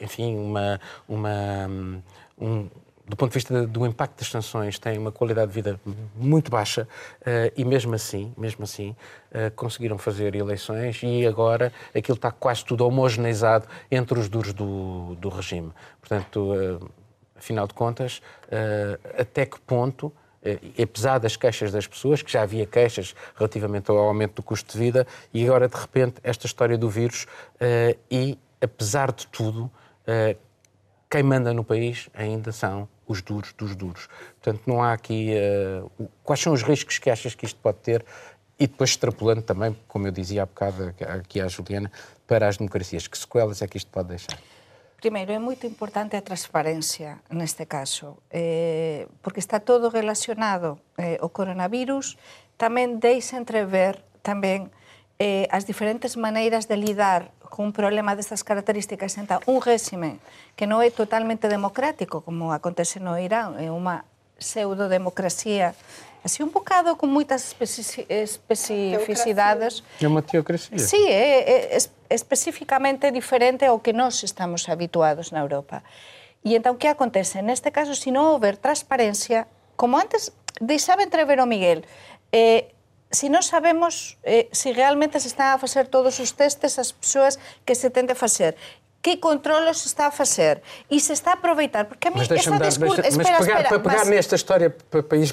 enfim, 0.00 0.36
uma, 0.36 0.80
uma 1.08 1.68
um, 2.40 2.68
do 3.08 3.16
ponto 3.16 3.30
de 3.30 3.34
vista 3.34 3.66
do 3.66 3.86
impacto 3.86 4.18
das 4.18 4.28
sanções, 4.28 4.78
têm 4.78 4.98
uma 4.98 5.10
qualidade 5.10 5.48
de 5.48 5.54
vida 5.54 5.80
muito 6.14 6.50
baixa 6.50 6.86
uh, 7.22 7.52
e 7.56 7.64
mesmo 7.64 7.94
assim, 7.94 8.32
mesmo 8.36 8.64
assim, 8.64 8.90
uh, 8.90 9.50
conseguiram 9.56 9.96
fazer 9.96 10.34
eleições 10.34 11.00
e 11.02 11.26
agora 11.26 11.72
aquilo 11.96 12.16
está 12.16 12.30
quase 12.30 12.64
tudo 12.64 12.86
homogeneizado 12.86 13.66
entre 13.90 14.18
os 14.18 14.28
duros 14.28 14.52
do, 14.52 15.14
do 15.14 15.30
regime. 15.30 15.72
Portanto, 16.00 16.52
uh, 16.52 16.90
afinal 17.34 17.66
de 17.66 17.72
contas, 17.72 18.20
até 19.16 19.46
que 19.46 19.60
ponto 19.60 20.12
apesar 20.80 21.18
das 21.18 21.36
queixas 21.36 21.70
das 21.70 21.86
pessoas, 21.86 22.20
que 22.20 22.32
já 22.32 22.42
havia 22.42 22.66
queixas 22.66 23.14
relativamente 23.36 23.90
ao 23.90 23.98
aumento 23.98 24.36
do 24.36 24.42
custo 24.42 24.72
de 24.72 24.78
vida, 24.78 25.06
e 25.32 25.44
agora, 25.44 25.68
de 25.68 25.76
repente, 25.76 26.16
esta 26.22 26.46
história 26.46 26.76
do 26.76 26.88
vírus, 26.88 27.26
e 28.10 28.36
apesar 28.60 29.12
de 29.12 29.26
tudo, 29.28 29.70
quem 31.10 31.22
manda 31.22 31.52
no 31.52 31.62
país 31.62 32.08
ainda 32.14 32.50
são 32.50 32.88
os 33.08 33.22
duros 33.22 33.52
dos 33.54 33.74
duros. 33.74 34.06
Portanto, 34.40 34.62
não 34.66 34.82
há 34.82 34.92
aqui. 34.92 35.32
Uh, 35.34 36.08
quais 36.22 36.40
são 36.40 36.52
os 36.52 36.62
riscos 36.62 36.98
que 36.98 37.10
achas 37.10 37.34
que 37.34 37.46
isto 37.46 37.58
pode 37.60 37.78
ter? 37.78 38.04
E 38.58 38.66
depois 38.66 38.90
extrapolando 38.90 39.42
também, 39.42 39.76
como 39.88 40.06
eu 40.06 40.12
dizia 40.12 40.42
há 40.42 40.46
bocado 40.46 40.94
aqui 41.00 41.40
à 41.40 41.48
Juliana, 41.48 41.90
para 42.26 42.46
as 42.46 42.56
democracias. 42.58 43.08
Que 43.08 43.16
sequelas 43.16 43.62
é 43.62 43.66
que 43.66 43.78
isto 43.78 43.90
pode 43.90 44.08
deixar? 44.08 44.38
Primeiro, 45.00 45.30
é 45.30 45.38
muito 45.38 45.64
importante 45.64 46.16
a 46.16 46.20
transparencia 46.20 47.20
neste 47.30 47.64
caso, 47.66 48.18
eh, 48.30 49.06
porque 49.22 49.38
está 49.38 49.60
todo 49.60 49.90
relacionado. 49.90 50.80
Eh, 50.98 51.18
o 51.22 51.30
coronavirus 51.30 52.18
tamén 52.58 52.98
deixa 52.98 53.38
entrever 53.38 54.02
tamén 54.26 54.74
eh, 55.22 55.46
as 55.54 55.62
diferentes 55.62 56.18
maneiras 56.18 56.66
de 56.66 56.74
lidar 56.74 57.30
cun 57.48 57.72
problema 57.72 58.14
destas 58.14 58.44
características 58.44 59.16
senta 59.16 59.40
un 59.48 59.64
réxime 59.64 60.20
que 60.54 60.68
non 60.68 60.84
é 60.84 60.92
totalmente 60.92 61.48
democrático, 61.48 62.20
como 62.20 62.52
acontece 62.52 63.00
no 63.00 63.16
Irán, 63.16 63.56
é 63.56 63.72
unha 63.72 64.04
pseudodemocracia 64.38 65.74
así 66.24 66.42
un 66.42 66.50
bocado 66.52 66.96
con 66.96 67.10
moitas 67.10 67.56
especificidades. 67.56 69.84
É 69.96 70.06
unha 70.06 70.22
teocracia? 70.22 70.78
Sí, 70.78 71.08
é, 71.08 71.72
é 71.72 71.78
especificamente 72.10 73.10
diferente 73.10 73.64
ao 73.64 73.80
que 73.80 73.94
nós 73.96 74.22
estamos 74.22 74.68
habituados 74.68 75.32
na 75.32 75.40
Europa. 75.40 75.82
E 76.44 76.54
entón, 76.54 76.76
que 76.78 76.88
acontece? 76.88 77.42
Neste 77.42 77.72
caso, 77.72 77.94
se 77.94 78.10
non 78.12 78.26
houver 78.28 78.56
transparencia, 78.60 79.48
como 79.74 79.98
antes 79.98 80.32
deixaba 80.60 81.02
entrever 81.02 81.40
o 81.40 81.46
Miguel, 81.46 81.84
eh, 82.32 82.72
se 83.10 83.32
non 83.32 83.40
sabemos 83.40 84.20
eh, 84.22 84.52
se 84.52 84.72
realmente 84.76 85.16
se 85.20 85.32
están 85.32 85.56
a 85.56 85.58
facer 85.58 85.88
todos 85.88 86.20
os 86.20 86.32
testes 86.36 86.76
as 86.76 86.92
persoas 86.92 87.40
que 87.64 87.74
se 87.74 87.88
tende 87.88 88.12
a 88.12 88.18
facer. 88.18 88.56
Que 89.00 89.22
controlos 89.22 89.80
se 89.80 89.88
está 89.88 90.08
a 90.08 90.14
fazer 90.14 90.60
e 90.90 90.98
se 91.00 91.14
está 91.14 91.32
a 91.32 91.38
aproveitar, 91.38 91.86
porque 91.86 92.08
a 92.08 92.10
mim 92.10 92.20
esta 92.20 92.34
dar, 92.34 92.68
discurso... 92.68 93.00
Mas, 93.00 93.14
espera, 93.14 93.38
mas 93.38 93.46
pegar, 93.46 93.60
espera, 93.62 93.68
para 93.68 93.80
pegar 93.80 94.04
mas... 94.04 94.08
nesta 94.08 94.34
história 94.34 94.68
para 94.70 95.02
país 95.02 95.32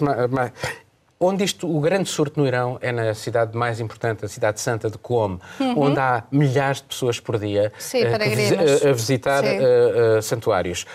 onde 1.19 1.43
isto, 1.43 1.67
o 1.67 1.79
grande 1.79 2.09
surto 2.09 2.39
no 2.39 2.47
Irão 2.47 2.77
é 2.81 2.91
na 2.91 3.13
cidade 3.13 3.57
mais 3.57 3.79
importante, 3.79 4.25
a 4.25 4.27
cidade 4.27 4.59
santa 4.59 4.89
de 4.89 4.97
Qom, 4.97 5.39
uhum. 5.59 5.81
onde 5.81 5.99
há 5.99 6.23
milhares 6.31 6.77
de 6.81 6.87
pessoas 6.87 7.19
por 7.19 7.39
dia 7.39 7.71
Sim, 7.79 8.03
uh, 8.03 8.07
a, 8.07 8.89
a, 8.89 8.93
visitar 8.93 9.43
uh, 9.43 10.17
uh, 10.17 10.21
santuários. 10.21 10.85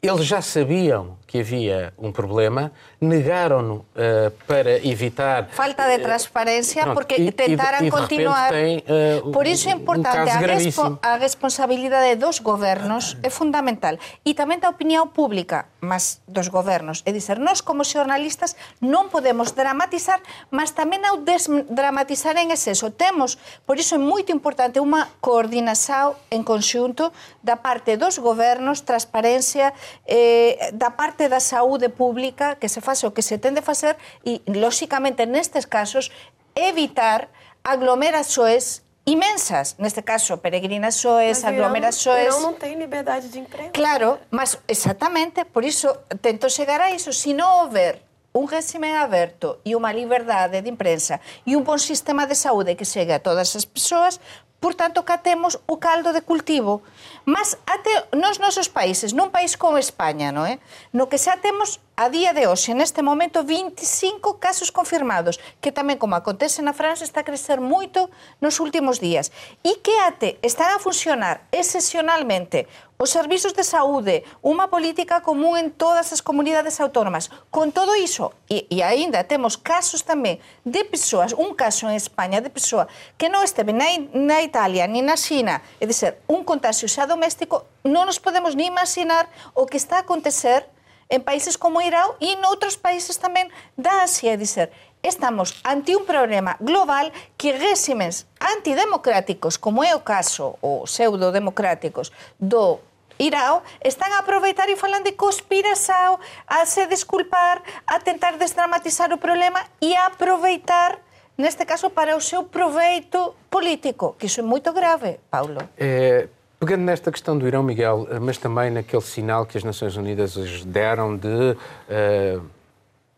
Eles 0.00 0.24
já 0.24 0.40
sabiam 0.40 1.18
que 1.26 1.40
havia 1.40 1.92
um 1.98 2.12
problema, 2.12 2.72
negaram-no 3.00 3.74
uh, 3.76 4.30
para 4.46 4.76
evitar. 4.86 5.48
Falta 5.50 5.88
de 5.88 5.98
transparência, 5.98 6.88
uh, 6.88 6.94
porque 6.94 7.16
e, 7.16 7.32
tentaram 7.32 7.84
e, 7.84 7.88
e 7.88 7.90
continuar. 7.90 8.50
Tem, 8.50 8.78
uh, 8.78 9.32
Por 9.32 9.46
isso 9.46 9.68
é 9.68 9.72
importante, 9.72 10.30
um 10.30 10.34
a, 10.34 10.38
respo 10.38 10.98
a 11.02 11.16
responsabilidade 11.16 12.14
dos 12.16 12.38
governos 12.38 13.16
é 13.22 13.30
fundamental. 13.30 13.98
E 14.24 14.34
também 14.34 14.58
da 14.58 14.68
opinião 14.68 15.08
pública, 15.08 15.66
mas 15.80 16.20
dos 16.28 16.48
governos. 16.48 17.02
É 17.04 17.10
dizer, 17.10 17.38
nós, 17.38 17.60
como 17.60 17.82
jornalistas, 17.82 18.54
não 18.80 19.08
podemos 19.08 19.50
dramatizar, 19.50 20.20
mas 20.50 20.70
também 20.70 21.04
ao 21.04 21.16
desdramatizar 21.18 22.36
em 22.36 22.52
excesso. 22.52 22.90
Temos, 22.90 23.36
por 23.66 23.78
isso 23.78 23.94
é 23.96 23.98
muito 23.98 24.30
importante, 24.30 24.78
uma 24.78 25.08
coordenação 25.20 26.14
em 26.30 26.42
conjunto 26.42 27.12
da 27.42 27.56
parte 27.56 27.96
dos 27.96 28.18
governos, 28.18 28.80
transparência, 28.80 29.72
eh, 30.06 30.70
da 30.72 30.90
parte 30.90 31.15
parte 31.16 31.28
da 31.28 31.40
saúde 31.40 31.88
pública 31.88 32.56
que 32.60 32.68
se 32.68 32.80
fase 32.80 33.06
o 33.06 33.10
que 33.10 33.22
se 33.22 33.38
tende 33.38 33.60
a 33.60 33.62
facer 33.62 33.96
e, 34.24 34.42
lóxicamente, 34.46 35.24
nestes 35.26 35.64
casos, 35.64 36.10
evitar 36.54 37.28
aglomerações 37.64 38.82
imensas, 39.06 39.76
neste 39.78 40.02
caso, 40.02 40.36
peregrinações, 40.38 41.42
mas 41.42 41.44
um- 41.44 41.48
aglomerações... 41.48 42.24
Verão 42.24 42.38
um 42.38 42.42
não 42.42 42.54
tem 42.54 42.74
liberdade 42.76 43.28
de 43.28 43.38
imprensa. 43.38 43.70
Claro, 43.70 44.18
mas 44.30 44.58
exatamente, 44.68 45.44
por 45.46 45.64
isso 45.64 45.88
tento 46.20 46.50
chegar 46.50 46.80
a 46.80 46.90
isso. 46.90 47.12
Se 47.12 47.32
não 47.32 47.62
houver 47.62 48.02
un 48.34 48.44
réxime 48.46 48.92
aberto 48.96 49.60
e 49.64 49.74
unha 49.74 49.92
liberdade 49.96 50.60
de 50.60 50.68
imprensa 50.68 51.20
e 51.46 51.56
un 51.56 51.64
bon 51.64 51.78
sistema 51.80 52.26
de 52.28 52.34
saúde 52.36 52.76
que 52.76 52.84
chegue 52.84 53.14
a 53.16 53.18
todas 53.22 53.56
as 53.56 53.64
persoas, 53.64 54.20
Por 54.66 54.74
tanto, 54.74 55.04
cá 55.04 55.18
temos 55.18 55.62
o 55.68 55.78
caldo 55.78 56.12
de 56.12 56.20
cultivo. 56.20 56.82
Mas 57.24 57.56
até 57.70 58.02
nos 58.10 58.42
nosos 58.42 58.66
países, 58.66 59.14
nun 59.14 59.30
país 59.30 59.54
como 59.54 59.78
España, 59.78 60.34
no, 60.34 60.42
é? 60.42 60.58
no 60.90 61.06
que 61.06 61.22
xa 61.22 61.38
temos 61.38 61.78
a 61.98 62.10
día 62.10 62.36
de 62.36 62.44
hoxe, 62.46 62.76
neste 62.76 63.00
momento, 63.00 63.40
25 63.40 64.36
casos 64.36 64.68
confirmados, 64.68 65.40
que 65.64 65.72
tamén, 65.72 65.96
como 65.96 66.12
acontece 66.12 66.60
na 66.60 66.76
França, 66.76 67.08
está 67.08 67.24
a 67.24 67.28
crecer 67.28 67.56
moito 67.56 68.12
nos 68.36 68.60
últimos 68.60 69.00
días. 69.00 69.32
E 69.64 69.80
que 69.80 69.96
ate 70.04 70.36
están 70.44 70.76
a 70.76 70.78
funcionar 70.78 71.48
excepcionalmente 71.48 72.68
os 73.00 73.08
servizos 73.08 73.56
de 73.56 73.64
saúde, 73.64 74.28
unha 74.44 74.68
política 74.68 75.24
común 75.24 75.56
en 75.56 75.72
todas 75.72 76.12
as 76.12 76.20
comunidades 76.20 76.84
autónomas. 76.84 77.32
Con 77.48 77.72
todo 77.72 77.96
iso, 77.96 78.36
e, 78.44 78.68
e 78.68 78.84
aínda 78.84 79.24
temos 79.24 79.56
casos 79.56 80.04
tamén 80.04 80.36
de 80.68 80.84
persoas, 80.84 81.32
un 81.32 81.56
caso 81.56 81.88
en 81.88 81.96
España 81.96 82.44
de 82.44 82.52
persoa 82.52 82.92
que 83.16 83.32
non 83.32 83.40
esteve 83.40 83.72
na, 83.72 83.88
na 84.12 84.44
Italia 84.44 84.84
ni 84.84 85.00
na 85.00 85.16
China, 85.16 85.64
é 85.80 85.88
dizer, 85.88 86.20
un 86.28 86.44
contagio 86.44 86.92
xa 86.92 87.08
doméstico, 87.08 87.64
non 87.88 88.04
nos 88.04 88.20
podemos 88.20 88.52
ni 88.52 88.68
imaginar 88.68 89.32
o 89.56 89.64
que 89.64 89.80
está 89.80 90.00
a 90.00 90.04
acontecer 90.04 90.75
en 91.08 91.22
países 91.22 91.58
como 91.58 91.80
Irán 91.80 92.14
e 92.18 92.34
noutros 92.38 92.76
países 92.76 93.18
tamén 93.18 93.50
da 93.78 94.02
Asia, 94.02 94.34
dizer, 94.34 94.74
estamos 95.02 95.54
ante 95.62 95.94
un 95.94 96.02
problema 96.02 96.58
global 96.58 97.14
que 97.38 97.54
réximes 97.54 98.26
antidemocráticos, 98.42 99.58
como 99.58 99.86
é 99.86 99.94
o 99.94 100.02
caso, 100.02 100.58
ou 100.60 100.84
pseudodemocráticos, 100.84 102.10
do 102.42 102.82
Irao, 103.18 103.62
están 103.80 104.12
a 104.12 104.20
aproveitar 104.20 104.68
e 104.68 104.76
falan 104.76 105.00
de 105.00 105.16
conspiração, 105.16 106.20
a 106.44 106.66
se 106.68 106.84
desculpar, 106.90 107.62
a 107.86 107.96
tentar 108.02 108.36
desdramatizar 108.36 109.08
o 109.14 109.18
problema 109.18 109.64
e 109.80 109.96
a 109.96 110.12
aproveitar 110.12 111.00
neste 111.36 111.64
caso 111.64 111.90
para 111.90 112.16
o 112.16 112.20
seu 112.20 112.44
proveito 112.44 113.34
político, 113.48 114.16
que 114.18 114.26
iso 114.26 114.40
é 114.40 114.44
moito 114.44 114.72
grave, 114.72 115.20
Paulo. 115.30 115.60
Eh, 115.76 116.28
pegando 116.58 116.82
nesta 116.82 117.10
questão 117.12 117.36
do 117.38 117.46
Irão, 117.46 117.62
Miguel, 117.62 118.06
mas 118.20 118.38
também 118.38 118.70
naquele 118.70 119.02
sinal 119.02 119.44
que 119.46 119.56
as 119.58 119.64
Nações 119.64 119.96
Unidas 119.96 120.64
deram 120.64 121.16
de 121.16 121.28
uh, 121.28 122.44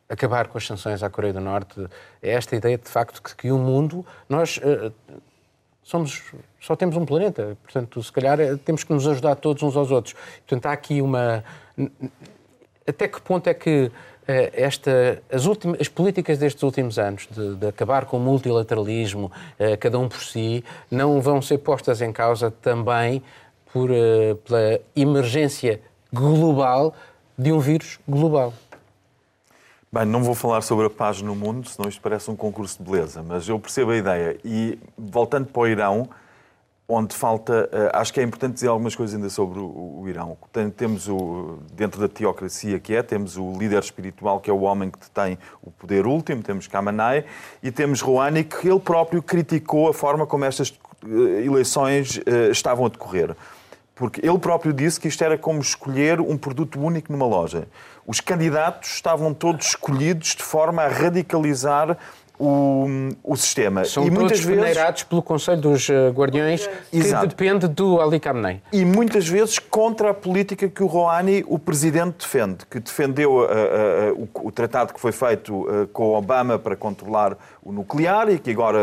acabar 0.08 0.48
com 0.48 0.58
as 0.58 0.66
sanções 0.66 1.02
à 1.02 1.10
Coreia 1.10 1.32
do 1.32 1.40
Norte, 1.40 1.86
é 2.22 2.30
esta 2.30 2.56
ideia 2.56 2.78
de 2.78 2.88
facto 2.88 3.22
que, 3.22 3.34
que 3.36 3.52
o 3.52 3.58
mundo, 3.58 4.04
nós 4.28 4.58
uh, 4.58 4.92
somos, 5.88 6.22
só 6.60 6.76
temos 6.76 6.96
um 6.96 7.06
planeta, 7.06 7.56
portanto, 7.62 8.02
se 8.02 8.12
calhar 8.12 8.38
eh, 8.40 8.56
temos 8.56 8.84
que 8.84 8.92
nos 8.92 9.06
ajudar 9.06 9.36
todos 9.36 9.62
uns 9.62 9.74
aos 9.74 9.90
outros. 9.90 10.14
Portanto, 10.46 10.66
há 10.66 10.72
aqui 10.72 11.00
uma. 11.00 11.42
Até 12.86 13.08
que 13.08 13.20
ponto 13.22 13.46
é 13.46 13.54
que 13.54 13.90
esta, 14.52 15.22
as, 15.32 15.44
as 15.80 15.88
políticas 15.88 16.38
destes 16.38 16.62
últimos 16.62 16.98
anos, 16.98 17.26
de, 17.30 17.56
de, 17.56 17.66
acabar 17.66 18.04
com 18.04 18.18
o 18.18 18.20
multilateralismo, 18.20 19.32
cada 19.80 19.98
um 19.98 20.08
por 20.08 20.22
si, 20.22 20.62
não 20.90 21.20
vão 21.20 21.40
ser 21.40 21.58
postas 21.58 22.02
em 22.02 22.12
causa 22.12 22.50
também 22.50 23.22
por, 23.72 23.88
pela 24.44 24.80
emergência 24.94 25.80
global 26.12 26.94
de 27.38 27.52
um 27.52 27.58
vírus 27.58 27.98
global? 28.06 28.52
Bem, 29.90 30.04
não 30.04 30.22
vou 30.22 30.34
falar 30.34 30.60
sobre 30.60 30.86
a 30.86 30.90
paz 30.90 31.22
no 31.22 31.34
mundo, 31.34 31.66
senão 31.66 31.88
isto 31.88 32.02
parece 32.02 32.30
um 32.30 32.36
concurso 32.36 32.76
de 32.76 32.90
beleza, 32.90 33.22
mas 33.22 33.48
eu 33.48 33.58
percebo 33.58 33.92
a 33.92 33.96
ideia. 33.96 34.38
E 34.44 34.78
voltando 34.98 35.46
para 35.46 35.62
o 35.62 35.66
Irão, 35.66 36.10
onde 36.88 37.14
falta. 37.14 37.68
Eh, 37.70 37.90
acho 37.92 38.12
que 38.12 38.18
é 38.18 38.22
importante 38.22 38.54
dizer 38.54 38.68
algumas 38.68 38.96
coisas 38.96 39.14
ainda 39.14 39.28
sobre 39.28 39.58
o, 39.60 40.04
Irão. 40.08 40.36
Temos 40.74 41.06
o, 41.06 41.58
dentro 41.74 42.00
da 42.00 42.08
teocracia 42.08 42.80
que 42.80 42.94
é, 42.94 43.02
temos 43.02 43.36
o 43.36 43.52
líder 43.58 43.82
espiritual, 43.82 44.40
que 44.40 44.48
é 44.48 44.52
o 44.52 44.62
homem 44.62 44.90
que 44.90 44.98
detém 44.98 45.38
o 45.62 45.70
poder 45.70 46.06
último, 46.06 46.42
temos 46.42 46.66
Khamenei, 46.66 47.26
e 47.62 47.70
temos 47.70 48.00
Rouhani, 48.00 48.42
que 48.42 48.66
ele 48.66 48.80
próprio 48.80 49.22
criticou 49.22 49.88
a 49.88 49.94
forma 49.94 50.26
como 50.26 50.46
estas 50.46 50.72
eh, 51.04 51.44
eleições 51.44 52.20
eh, 52.24 52.48
estavam 52.50 52.86
a 52.86 52.88
decorrer. 52.88 53.36
Porque 53.94 54.24
ele 54.24 54.38
próprio 54.38 54.72
disse 54.72 54.98
que 54.98 55.08
isto 55.08 55.22
era 55.22 55.36
como 55.36 55.60
escolher 55.60 56.20
um 56.20 56.38
produto 56.38 56.80
único 56.80 57.12
numa 57.12 57.26
loja. 57.26 57.66
Os 58.06 58.20
candidatos 58.20 58.90
estavam 58.90 59.34
todos 59.34 59.66
escolhidos 59.66 60.36
de 60.36 60.42
forma 60.42 60.82
a 60.82 60.88
radicalizar 60.88 61.98
o, 62.38 62.86
o 63.24 63.36
sistema. 63.36 63.84
São 63.84 64.06
e 64.06 64.10
muitas 64.10 64.40
vezes 64.40 65.02
pelo 65.02 65.22
Conselho 65.22 65.60
dos 65.60 65.90
eh, 65.90 66.10
Guardiões, 66.10 66.66
que 66.90 66.98
Exato. 66.98 67.26
depende 67.26 67.66
do 67.66 68.00
Ali 68.00 68.20
Khamenei. 68.20 68.62
E 68.72 68.84
muitas 68.84 69.26
vezes 69.28 69.58
contra 69.58 70.10
a 70.10 70.14
política 70.14 70.68
que 70.68 70.82
o 70.82 70.86
Rouhani, 70.86 71.44
o 71.48 71.58
presidente, 71.58 72.18
defende, 72.18 72.64
que 72.70 72.78
defendeu 72.78 73.38
uh, 73.38 73.42
uh, 73.42 74.28
o, 74.34 74.48
o, 74.48 74.52
tratado 74.52 74.94
que 74.94 75.00
foi 75.00 75.10
feito 75.10 75.52
uh, 75.54 75.88
com 75.88 76.14
Obama 76.14 76.58
para 76.58 76.76
controlar 76.76 77.36
o 77.62 77.72
nuclear 77.72 78.30
e 78.30 78.38
que 78.38 78.50
agora 78.50 78.78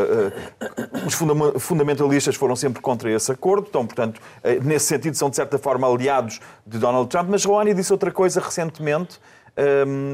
os 1.06 1.14
funda 1.14 1.60
fundamentalistas 1.60 2.36
foram 2.36 2.56
sempre 2.56 2.82
contra 2.82 3.10
esse 3.12 3.32
acordo, 3.32 3.68
então, 3.70 3.86
portanto, 3.86 4.22
nesse 4.64 4.86
sentido 4.86 5.16
são 5.16 5.30
de 5.30 5.36
certa 5.36 5.58
forma 5.58 5.92
aliados 5.92 6.40
de 6.68 6.78
Donald 6.78 7.10
Trump, 7.10 7.30
mas 7.30 7.44
Rouhani 7.44 7.74
disse 7.74 7.92
outra 7.92 8.12
coisa 8.12 8.40
recentemente, 8.40 9.20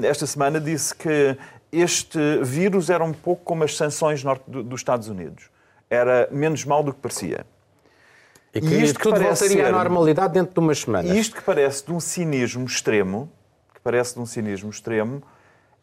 esta 0.04 0.26
semana 0.26 0.60
disse 0.60 0.96
que 0.96 1.36
este 1.72 2.44
vírus 2.44 2.90
era 2.90 3.04
um 3.04 3.14
pouco 3.14 3.44
como 3.44 3.64
as 3.64 3.76
sanções 3.76 4.24
dos 4.48 4.80
Estados 4.80 5.08
Unidos. 5.08 5.50
Era 5.90 6.28
menos 6.32 6.66
mal 6.66 6.84
do 6.84 6.94
que 6.94 7.00
parecia. 7.00 7.46
E 8.54 8.60
que 8.60 8.68
e 8.68 8.84
isto 8.84 8.98
que 8.98 9.04
tudo 9.04 9.20
voltaria 9.20 9.38
ser, 9.38 9.66
à 9.66 9.72
normalidade 9.72 10.34
dentro 10.34 10.54
de 10.54 10.60
umas 10.60 10.80
semanas. 10.80 11.16
Isto 11.16 11.38
que 11.38 11.42
parece 11.42 11.86
de 11.86 11.94
um 11.94 12.00
cinismo 12.00 12.66
extremo, 12.66 13.32
que 13.74 13.80
parece 13.80 14.16
de 14.16 14.20
um 14.20 14.26
cinismo 14.26 14.70
extremo, 14.70 15.24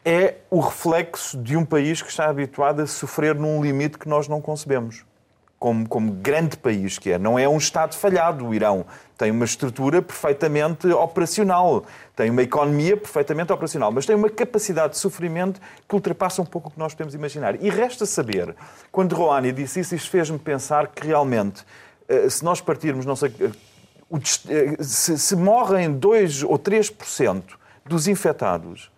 é 0.04 0.36
o 0.50 0.60
reflexo 0.60 1.38
de 1.38 1.56
um 1.56 1.64
país 1.64 2.02
que 2.02 2.10
está 2.10 2.26
habituado 2.28 2.80
a 2.80 2.86
sofrer 2.86 3.34
num 3.34 3.62
limite 3.62 3.98
que 3.98 4.08
nós 4.08 4.28
não 4.28 4.40
concebemos 4.40 5.04
como, 5.58 5.88
como 5.88 6.12
grande 6.12 6.56
país 6.56 6.98
que 6.98 7.10
é. 7.10 7.18
Não 7.18 7.38
é 7.38 7.48
um 7.48 7.58
Estado 7.58 7.94
falhado, 7.96 8.46
o 8.46 8.54
Irão. 8.54 8.86
Tem 9.16 9.30
uma 9.30 9.44
estrutura 9.44 10.00
perfeitamente 10.00 10.86
operacional, 10.88 11.84
tem 12.14 12.30
uma 12.30 12.42
economia 12.42 12.96
perfeitamente 12.96 13.52
operacional, 13.52 13.90
mas 13.90 14.06
tem 14.06 14.14
uma 14.14 14.30
capacidade 14.30 14.92
de 14.92 14.98
sofrimento 14.98 15.60
que 15.88 15.94
ultrapassa 15.94 16.40
um 16.40 16.44
pouco 16.44 16.68
o 16.68 16.70
que 16.70 16.78
nós 16.78 16.94
podemos 16.94 17.14
imaginar. 17.14 17.60
E 17.60 17.68
resta 17.68 18.06
saber, 18.06 18.54
quando 18.92 19.16
Rouhani 19.16 19.50
disse 19.50 19.80
isso, 19.80 19.94
isto 19.94 20.08
fez-me 20.08 20.38
pensar 20.38 20.86
que 20.86 21.04
realmente, 21.04 21.64
eh, 22.08 22.30
se 22.30 22.44
nós 22.44 22.60
partirmos, 22.60 23.04
não 23.04 23.16
sei, 23.16 23.34
eh, 23.40 24.76
se, 24.80 25.18
se 25.18 25.34
morrem 25.34 25.92
2 25.92 26.44
ou 26.44 26.56
3% 26.56 27.42
dos 27.84 28.06
infectados, 28.06 28.90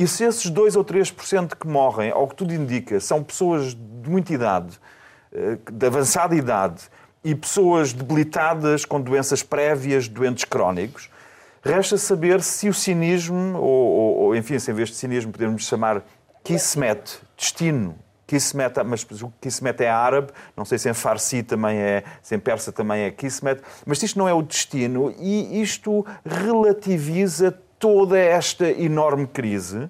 E 0.00 0.06
se 0.06 0.22
esses 0.22 0.48
2 0.48 0.76
ou 0.76 0.84
3% 0.84 1.56
que 1.56 1.66
morrem, 1.66 2.12
ao 2.12 2.28
que 2.28 2.36
tudo 2.36 2.54
indica, 2.54 3.00
são 3.00 3.24
pessoas 3.24 3.74
de 3.74 4.08
muita 4.08 4.32
idade, 4.32 4.78
eh, 4.78 4.87
de 5.70 5.86
avançada 5.86 6.34
idade, 6.34 6.82
e 7.24 7.34
pessoas 7.34 7.92
debilitadas 7.92 8.84
com 8.84 9.00
doenças 9.00 9.42
prévias, 9.42 10.08
doentes 10.08 10.44
crónicos, 10.44 11.10
resta 11.62 11.98
saber 11.98 12.42
se 12.42 12.68
o 12.68 12.74
cinismo, 12.74 13.58
ou, 13.58 14.16
ou 14.18 14.36
enfim, 14.36 14.58
se 14.58 14.70
em 14.70 14.74
vez 14.74 14.88
de 14.88 14.94
cinismo 14.94 15.32
podemos 15.32 15.66
chamar 15.66 16.02
kismet, 16.42 17.20
destino, 17.36 17.96
Kismet, 18.28 18.74
mas 18.84 19.06
o 19.22 19.32
Kismet 19.40 19.82
é 19.82 19.88
árabe, 19.88 20.30
não 20.54 20.62
sei 20.62 20.76
se 20.76 20.90
em 20.90 20.92
Farsi 20.92 21.42
também 21.42 21.78
é, 21.78 22.04
se 22.22 22.36
em 22.36 22.38
persa 22.38 22.70
também 22.70 23.04
é 23.04 23.10
Kismet, 23.10 23.62
mas 23.86 24.02
isto 24.02 24.18
não 24.18 24.28
é 24.28 24.34
o 24.34 24.42
destino 24.42 25.14
e 25.18 25.62
isto 25.62 26.04
relativiza 26.26 27.58
toda 27.78 28.18
esta 28.18 28.70
enorme 28.70 29.26
crise 29.26 29.88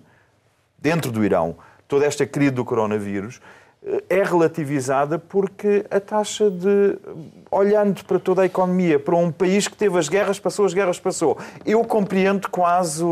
dentro 0.79 1.11
do 1.11 1.25
Irão, 1.25 1.57
toda 1.89 2.07
esta 2.07 2.25
crise 2.25 2.53
do 2.53 2.65
coronavírus, 2.65 3.41
é 4.09 4.23
relativizada 4.23 5.19
porque 5.19 5.85
a 5.91 6.01
taxa 6.01 6.51
de. 6.51 6.99
Olhando 7.51 8.05
para 8.05 8.19
toda 8.19 8.43
a 8.43 8.45
economia, 8.45 8.99
para 8.99 9.17
um 9.17 9.33
país 9.33 9.67
que 9.67 9.75
teve 9.75 9.99
as 9.99 10.07
guerras, 10.07 10.39
passou, 10.39 10.67
as 10.67 10.75
guerras 10.75 11.01
passou. 11.01 11.39
Eu 11.65 11.83
compreendo 11.83 12.47
quase, 12.51 13.03
uh, 13.03 13.07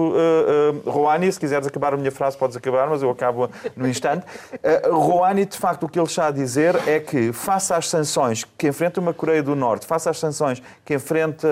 uh, 0.85 0.91
Rouhani, 0.91 1.33
se 1.33 1.41
quiseres 1.41 1.67
acabar 1.67 1.95
a 1.95 1.97
minha 1.97 2.13
frase, 2.13 2.37
podes 2.37 2.55
acabar, 2.55 2.87
mas 2.87 3.03
eu 3.03 3.09
acabo 3.09 3.49
no 3.75 3.89
instante. 3.89 4.27
Uh, 4.57 4.95
Rouhani, 4.95 5.47
de 5.47 5.57
facto, 5.57 5.85
o 5.85 5.89
que 5.89 5.99
ele 5.99 6.07
está 6.07 6.27
a 6.27 6.31
dizer 6.31 6.77
é 6.87 7.01
que, 7.01 7.33
face 7.33 7.73
às 7.73 7.89
sanções 7.89 8.45
que 8.59 8.69
enfrenta 8.69 9.01
uma 9.01 9.15
Coreia 9.15 9.43
do 9.43 9.57
Norte, 9.57 9.87
face 9.87 10.07
às 10.07 10.19
sanções 10.19 10.63
que 10.85 10.95
enfrenta 10.95 11.49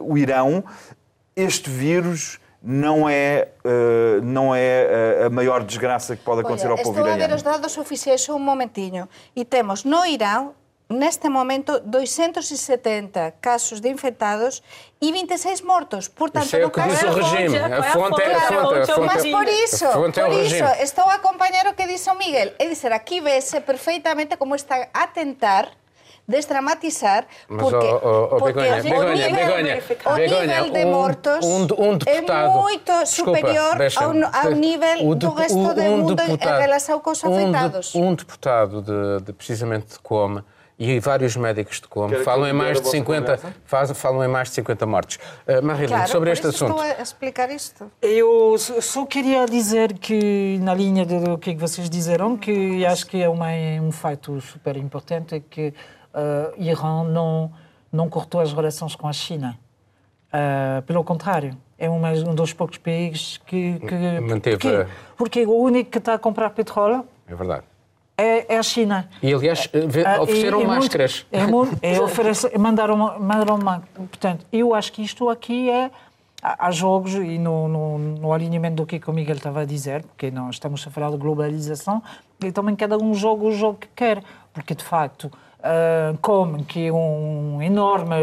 o 0.00 0.18
Irão, 0.18 0.64
este 1.36 1.70
vírus 1.70 2.40
não 2.64 3.06
é, 3.06 3.48
uh, 3.62 4.22
não 4.22 4.54
é 4.54 5.20
uh, 5.20 5.26
a 5.26 5.30
maior 5.30 5.62
desgraça 5.62 6.16
que 6.16 6.22
pode 6.22 6.40
acontecer 6.40 6.66
Olha, 6.66 6.78
ao 6.78 6.82
povo 6.82 6.98
iraniano. 6.98 7.12
Estou 7.12 7.24
a 7.24 7.28
ver 7.28 7.34
os 7.36 7.42
dados 7.42 7.76
oficiais 7.76 8.26
um 8.30 8.38
momentinho. 8.38 9.06
E 9.36 9.44
temos 9.44 9.84
no 9.84 10.06
Irão, 10.06 10.54
neste 10.88 11.28
momento, 11.28 11.78
270 11.80 13.34
casos 13.40 13.80
de 13.80 13.90
infectados 13.90 14.62
e 14.98 15.12
26 15.12 15.60
mortos. 15.60 16.08
Portanto, 16.08 16.46
isso 16.46 16.56
é 16.56 16.64
o 16.64 16.70
que 16.70 16.80
diz 16.80 17.02
o 17.02 17.12
regime. 17.12 17.58
A 17.58 17.82
fonte 17.82 18.22
é 18.22 18.34
a 18.34 18.40
fonte. 18.40 18.90
A 18.90 18.94
fonte 18.94 19.06
Mas 19.06 19.26
por 19.26 19.46
isso, 19.46 19.86
por 19.92 20.32
isso 20.32 20.64
estou 20.82 21.04
a 21.04 21.14
acompanhar 21.14 21.66
o 21.66 21.74
que 21.74 21.86
diz 21.86 22.06
o 22.06 22.14
Miguel. 22.14 22.54
É 22.58 22.66
dizer, 22.66 22.92
aqui 22.92 23.20
vê-se 23.20 23.60
perfeitamente 23.60 24.38
como 24.38 24.54
está 24.54 24.88
a 24.94 25.06
tentar 25.06 25.70
desdramatizar 26.26 27.26
porque, 27.46 27.64
Mas, 27.64 27.72
oh, 27.74 28.28
oh, 28.32 28.36
porque 28.36 28.60
Begonha, 28.60 28.78
o, 28.78 28.82
Begonha, 28.82 29.28
nível, 29.28 29.46
Begonha, 29.46 29.82
o 30.06 30.14
Begonha, 30.14 30.62
nível 30.62 30.72
de 30.72 30.84
mortos 30.86 31.44
um, 31.44 31.62
um 31.62 31.98
deputado, 31.98 32.58
é 32.58 32.60
muito 32.62 33.06
superior 33.06 33.78
desculpa, 33.78 34.30
ao, 34.32 34.46
ao 34.46 34.50
nível 34.52 35.14
do 35.14 35.30
resto 35.30 35.58
um, 35.58 35.74
do 35.74 35.82
mundo 35.82 36.14
deputado, 36.14 36.58
em 36.58 36.62
relação 36.62 37.00
com 37.00 37.10
os 37.10 37.24
afetados. 37.24 37.94
Um, 37.94 38.14
deputado 38.14 38.82
de, 38.82 39.24
de, 39.24 39.32
precisamente 39.32 39.92
de 39.92 39.98
Coma 39.98 40.44
e 40.78 40.98
vários 40.98 41.36
médicos 41.36 41.80
de 41.80 41.86
Como 41.88 42.14
falam 42.24 42.48
em 42.48 42.52
mais 42.52 42.80
de 42.80 42.88
50 42.88 43.38
faz, 43.64 43.90
falam 43.92 44.24
em 44.24 44.28
mais 44.28 44.48
de 44.48 44.54
50 44.54 44.86
mortes. 44.86 45.18
Uh, 45.46 45.62
Marilene, 45.62 45.88
claro, 45.88 46.10
sobre 46.10 46.30
este 46.32 46.46
assunto. 46.48 46.72
Estou 46.72 46.98
a 46.98 47.02
explicar 47.02 47.50
isto. 47.50 47.90
Eu 48.02 48.58
só 48.58 49.06
queria 49.06 49.46
dizer 49.46 49.98
que 49.98 50.58
na 50.60 50.74
linha 50.74 51.06
do 51.06 51.38
que 51.38 51.54
vocês 51.54 51.88
disseram 51.88 52.36
que 52.36 52.84
acho 52.84 53.06
que 53.06 53.22
é 53.22 53.28
uma, 53.28 53.50
um 53.80 53.92
fato 53.92 54.40
super 54.40 54.76
importante 54.76 55.36
é 55.36 55.40
que 55.40 55.72
uh, 56.14 56.54
Irã 56.62 57.04
não, 57.04 57.52
não 57.92 58.08
cortou 58.08 58.40
as 58.40 58.52
relações 58.52 58.94
com 58.94 59.08
a 59.08 59.12
China. 59.12 59.58
Uh, 60.32 60.82
pelo 60.82 61.04
contrário, 61.04 61.56
é 61.78 61.88
um, 61.88 62.04
um 62.04 62.34
dos 62.34 62.52
poucos 62.52 62.78
países 62.78 63.38
que. 63.46 63.78
que 63.80 64.20
Manteve. 64.20 64.56
Que, 64.58 64.86
porque 65.16 65.44
o 65.44 65.54
único 65.54 65.90
que 65.90 65.98
está 65.98 66.14
a 66.14 66.18
comprar 66.18 66.50
petróleo. 66.50 67.04
É 67.26 67.34
verdade. 67.34 67.64
É, 68.16 68.54
é 68.54 68.58
a 68.58 68.62
China. 68.62 69.08
E, 69.22 69.34
aliás, 69.34 69.68
ofereceram 70.20 70.60
e, 70.60 70.66
máscaras. 70.66 71.26
É 71.32 71.46
muito, 71.46 71.76
é, 71.82 72.00
oferece, 72.00 72.56
mandaram, 72.56 72.96
mandaram. 72.96 73.58
Portanto, 73.94 74.46
eu 74.52 74.74
acho 74.74 74.92
que 74.92 75.02
isto 75.02 75.28
aqui 75.28 75.70
é. 75.70 75.90
Há 76.46 76.70
jogos, 76.70 77.14
e 77.14 77.38
no, 77.38 77.66
no, 77.68 77.98
no 77.98 78.30
alinhamento 78.30 78.76
do 78.76 78.86
que 78.86 79.00
o 79.08 79.12
Miguel 79.14 79.36
estava 79.36 79.62
a 79.62 79.64
dizer, 79.64 80.02
porque 80.02 80.30
nós 80.30 80.56
estamos 80.56 80.86
a 80.86 80.90
falar 80.90 81.10
de 81.10 81.16
globalização, 81.16 82.02
e 82.38 82.52
também 82.52 82.76
cada 82.76 82.98
um 82.98 83.14
joga 83.14 83.44
o 83.46 83.52
jogo 83.52 83.78
que 83.78 83.88
quer, 83.96 84.22
porque 84.52 84.74
de 84.74 84.84
facto 84.84 85.32
uh, 85.64 86.16
como 86.20 86.64
que 86.64 86.90
um 86.90 87.60
enorme, 87.62 88.16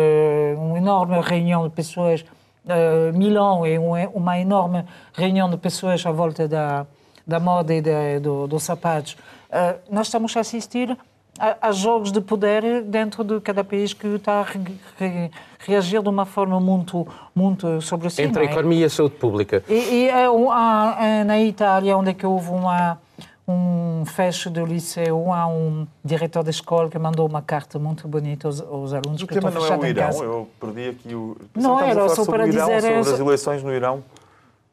uma 0.58 0.78
enorme 0.78 1.20
reunião 1.22 1.68
de 1.68 1.74
pessoas, 1.74 2.22
uh, 2.66 3.18
Milão 3.18 3.66
é 3.66 3.78
uma 4.14 4.40
enorme 4.40 4.86
reunião 5.14 5.50
de 5.50 5.58
pessoas 5.58 6.06
à 6.06 6.12
volta 6.12 6.48
da, 6.48 6.86
da 7.26 7.40
moda 7.40 7.74
e 7.74 7.82
de, 7.82 8.20
do, 8.20 8.48
dos 8.48 8.64
sapatos. 8.64 9.14
Uh, 9.50 9.80
nós 9.90 10.08
estamos 10.08 10.36
a 10.38 10.42
assistir 10.42 10.96
a, 11.40 11.70
a, 11.70 11.72
jogos 11.72 12.12
de 12.12 12.22
poder 12.22 12.84
dentro 12.84 13.24
de 13.24 13.40
cada 13.42 13.64
país 13.64 13.94
que 13.94 14.08
está 14.08 14.40
a 14.40 14.44
re, 14.44 14.60
re, 14.98 15.32
reagir 15.60 16.02
de 16.02 16.10
uma 16.10 16.26
forma 16.26 16.60
muito, 16.60 17.08
muito 17.36 17.82
sobre 17.82 18.10
si. 18.10 18.22
Entre 18.22 18.44
a 18.44 18.46
é? 18.46 18.52
economia 18.52 18.82
e 18.82 18.84
a 18.86 18.90
saúde 18.90 19.16
pública. 19.16 19.64
E, 19.68 19.74
e 19.74 20.10
é, 20.10 20.26
é, 20.26 21.24
na 21.24 21.42
Itália, 21.42 21.98
onde 21.98 22.12
é 22.12 22.14
que 22.14 22.26
houve 22.26 22.52
uma 22.52 22.98
um 23.52 24.06
fecho 24.06 24.50
do 24.50 24.66
liceu, 24.66 25.32
há 25.32 25.48
um 25.48 25.86
diretor 26.04 26.44
da 26.44 26.50
escola 26.50 26.90
que 26.90 26.98
mandou 26.98 27.28
uma 27.28 27.42
carta 27.42 27.78
muito 27.78 28.08
bonita 28.08 28.48
aos, 28.48 28.62
aos 28.62 28.94
alunos 28.94 29.22
o 29.22 29.28
que 29.28 29.34
estão 29.34 29.52
fechados 29.52 29.78
não 29.78 29.86
é 29.86 29.88
o 29.88 29.90
Irão, 29.90 30.24
eu 30.24 30.50
perdi 30.60 30.90
aqui 30.90 31.16
o... 31.16 31.38
Não, 31.56 31.80
era 31.80 32.10
só 32.10 32.26
para 32.26 32.48
Irão, 32.48 32.68
dizer... 32.68 32.82
Sobre 32.82 33.14
as 33.14 33.20
eleições 33.20 33.64
no 33.64 33.74
Irão. 33.74 34.04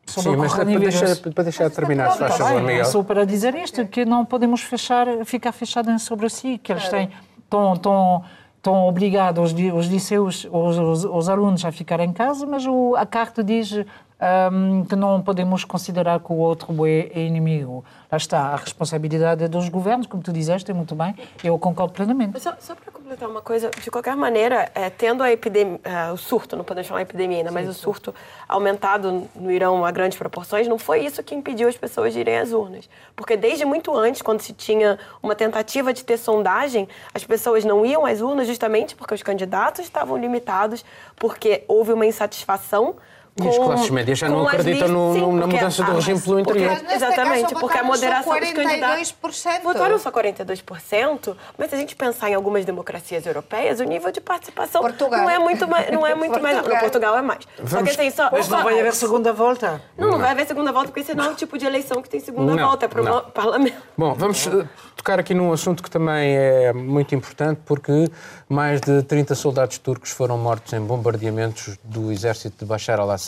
Sim, 0.06 0.36
mas 0.36 0.54
para 0.54 0.64
deixar, 0.64 1.16
para 1.16 1.44
deixar 1.44 1.70
terminar, 1.70 2.12
se 2.12 2.18
faz 2.18 2.36
favor, 2.36 2.62
Miguel. 2.62 2.84
Só 2.86 3.02
para 3.02 3.26
dizer 3.26 3.54
isto, 3.54 3.86
que 3.86 4.04
não 4.04 4.24
podemos 4.24 4.62
fechar, 4.62 5.06
ficar 5.24 5.52
fechados 5.52 6.02
sobre 6.02 6.30
si, 6.30 6.58
que 6.58 6.72
eles 6.72 6.88
têm, 6.88 7.10
estão, 7.38 7.74
estão, 7.74 8.24
estão 8.68 8.86
obrigados 8.86 9.52
os, 9.52 9.74
os 9.74 9.86
liceus, 9.86 10.46
os, 10.50 10.78
os, 10.78 11.04
os, 11.04 11.28
alunos 11.28 11.64
a 11.64 11.72
ficar 11.72 12.00
em 12.00 12.12
casa, 12.12 12.46
mas 12.46 12.66
o, 12.66 12.94
a 12.96 13.06
carta 13.06 13.42
diz 13.42 13.72
um, 13.72 14.84
que 14.84 14.94
não 14.94 15.22
podemos 15.22 15.64
considerar 15.64 16.20
que 16.20 16.30
o 16.30 16.36
outro 16.36 16.86
é, 16.86 17.10
é 17.14 17.20
inimigo. 17.24 17.82
Lá 18.12 18.18
está, 18.18 18.40
a 18.48 18.56
responsabilidade 18.56 19.42
é 19.42 19.48
dos 19.48 19.68
governos, 19.70 20.06
como 20.06 20.22
tu 20.22 20.32
disseste 20.32 20.72
muito 20.72 20.94
bem, 20.94 21.14
eu 21.42 21.58
concordo 21.58 21.94
plenamente. 21.94 22.38
Só, 22.40 22.54
só 22.60 22.74
para 22.74 22.92
completar 23.08 23.30
uma 23.30 23.40
coisa, 23.40 23.70
de 23.70 23.90
qualquer 23.90 24.14
maneira, 24.14 24.70
é, 24.74 24.90
tendo 24.90 25.22
a 25.22 25.32
epidemia, 25.32 25.80
é, 25.82 26.12
o 26.12 26.18
surto, 26.18 26.54
não 26.54 26.62
podemos 26.62 26.88
chamar 26.88 27.00
epidemia 27.00 27.38
ainda, 27.38 27.48
sim, 27.48 27.54
mas 27.54 27.64
sim. 27.64 27.70
o 27.70 27.74
surto 27.74 28.14
aumentado 28.46 29.26
no 29.34 29.50
Irão 29.50 29.82
a 29.82 29.90
grandes 29.90 30.18
proporções, 30.18 30.68
não 30.68 30.78
foi 30.78 31.06
isso 31.06 31.22
que 31.22 31.34
impediu 31.34 31.68
as 31.68 31.76
pessoas 31.76 32.12
de 32.12 32.20
irem 32.20 32.36
às 32.36 32.52
urnas. 32.52 32.86
Porque 33.16 33.34
desde 33.34 33.64
muito 33.64 33.96
antes, 33.96 34.20
quando 34.20 34.42
se 34.42 34.52
tinha 34.52 34.98
uma 35.22 35.34
tentativa 35.34 35.90
de 35.90 36.04
ter 36.04 36.18
sondagem, 36.18 36.86
as 37.14 37.24
pessoas 37.24 37.64
não 37.64 37.86
iam 37.86 38.04
às 38.04 38.20
urnas 38.20 38.46
justamente 38.46 38.94
porque 38.94 39.14
os 39.14 39.22
candidatos 39.22 39.86
estavam 39.86 40.18
limitados, 40.18 40.84
porque 41.16 41.64
houve 41.66 41.94
uma 41.94 42.04
insatisfação 42.04 42.96
e 43.42 43.48
as 43.48 43.56
classes 43.56 43.90
médias 43.90 44.18
já 44.18 44.28
não 44.28 44.46
acreditam 44.46 44.88
no, 44.88 45.12
sim, 45.14 45.32
na 45.38 45.46
mudança 45.46 45.84
do 45.84 45.94
regime 45.94 46.20
pelo 46.20 46.40
interior. 46.40 46.76
Porque, 46.76 46.94
exatamente, 46.94 47.54
porque 47.54 47.78
a 47.78 47.82
moderação 47.82 48.38
dos 48.38 48.52
candidatos... 48.52 49.14
Votaram 49.62 49.98
só 49.98 50.10
42%, 50.10 51.36
mas 51.56 51.70
se 51.70 51.74
a 51.74 51.78
gente 51.78 51.94
pensar 51.94 52.30
em 52.30 52.34
algumas 52.34 52.64
democracias 52.64 53.24
europeias, 53.26 53.80
o 53.80 53.84
nível 53.84 54.10
de 54.10 54.20
participação 54.20 54.82
Portugal. 54.82 55.20
não 55.20 55.30
é 55.30 55.38
muito 55.38 55.68
mais... 55.68 55.90
Não 55.90 56.06
é 56.06 56.14
muito 56.16 56.40
mais 56.40 56.56
no 56.56 56.78
Portugal 56.78 57.16
é 57.16 57.22
mais. 57.22 57.40
Vamos, 57.58 57.70
só 57.70 57.82
que, 57.82 57.90
assim, 57.90 58.10
só, 58.10 58.28
mas 58.32 58.48
não 58.48 58.62
vai 58.62 58.80
haver 58.80 58.94
segunda 58.94 59.32
volta? 59.32 59.80
Não, 59.96 60.10
não 60.10 60.18
vai 60.18 60.30
haver 60.30 60.46
segunda 60.46 60.72
volta, 60.72 60.88
porque 60.88 61.00
esse 61.00 61.14
não 61.14 61.24
é 61.24 61.28
o 61.30 61.34
tipo 61.34 61.56
de 61.58 61.66
eleição 61.66 62.02
que 62.02 62.08
tem 62.08 62.20
segunda 62.20 62.54
não, 62.54 62.68
volta, 62.68 62.86
é 62.86 62.88
para 62.88 63.02
o 63.02 63.22
parlamento. 63.30 63.76
Bom, 63.96 64.14
vamos 64.14 64.46
eh, 64.46 64.66
tocar 64.96 65.18
aqui 65.20 65.34
num 65.34 65.52
assunto 65.52 65.82
que 65.82 65.90
também 65.90 66.36
é 66.36 66.72
muito 66.72 67.14
importante, 67.14 67.60
porque 67.64 68.10
mais 68.48 68.80
de 68.80 69.02
30 69.02 69.34
soldados 69.34 69.78
turcos 69.78 70.10
foram 70.10 70.36
mortos 70.38 70.72
em 70.72 70.80
bombardeamentos 70.80 71.78
do 71.84 72.10
exército 72.10 72.58
de 72.58 72.64
Bashar 72.64 72.98
al-Assad 72.98 73.27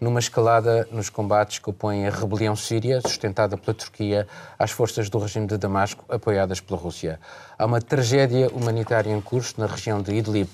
numa 0.00 0.18
escalada 0.18 0.86
nos 0.90 1.08
combates 1.08 1.58
que 1.58 1.70
opõem 1.70 2.06
a 2.06 2.10
rebelião 2.10 2.54
síria, 2.54 3.00
sustentada 3.00 3.56
pela 3.56 3.74
Turquia, 3.74 4.26
às 4.58 4.70
forças 4.70 5.08
do 5.08 5.18
regime 5.18 5.46
de 5.46 5.56
Damasco, 5.56 6.04
apoiadas 6.08 6.60
pela 6.60 6.78
Rússia. 6.78 7.18
Há 7.58 7.64
uma 7.64 7.80
tragédia 7.80 8.48
humanitária 8.52 9.10
em 9.10 9.20
curso 9.20 9.54
na 9.58 9.66
região 9.66 10.02
de 10.02 10.14
Idlib. 10.14 10.48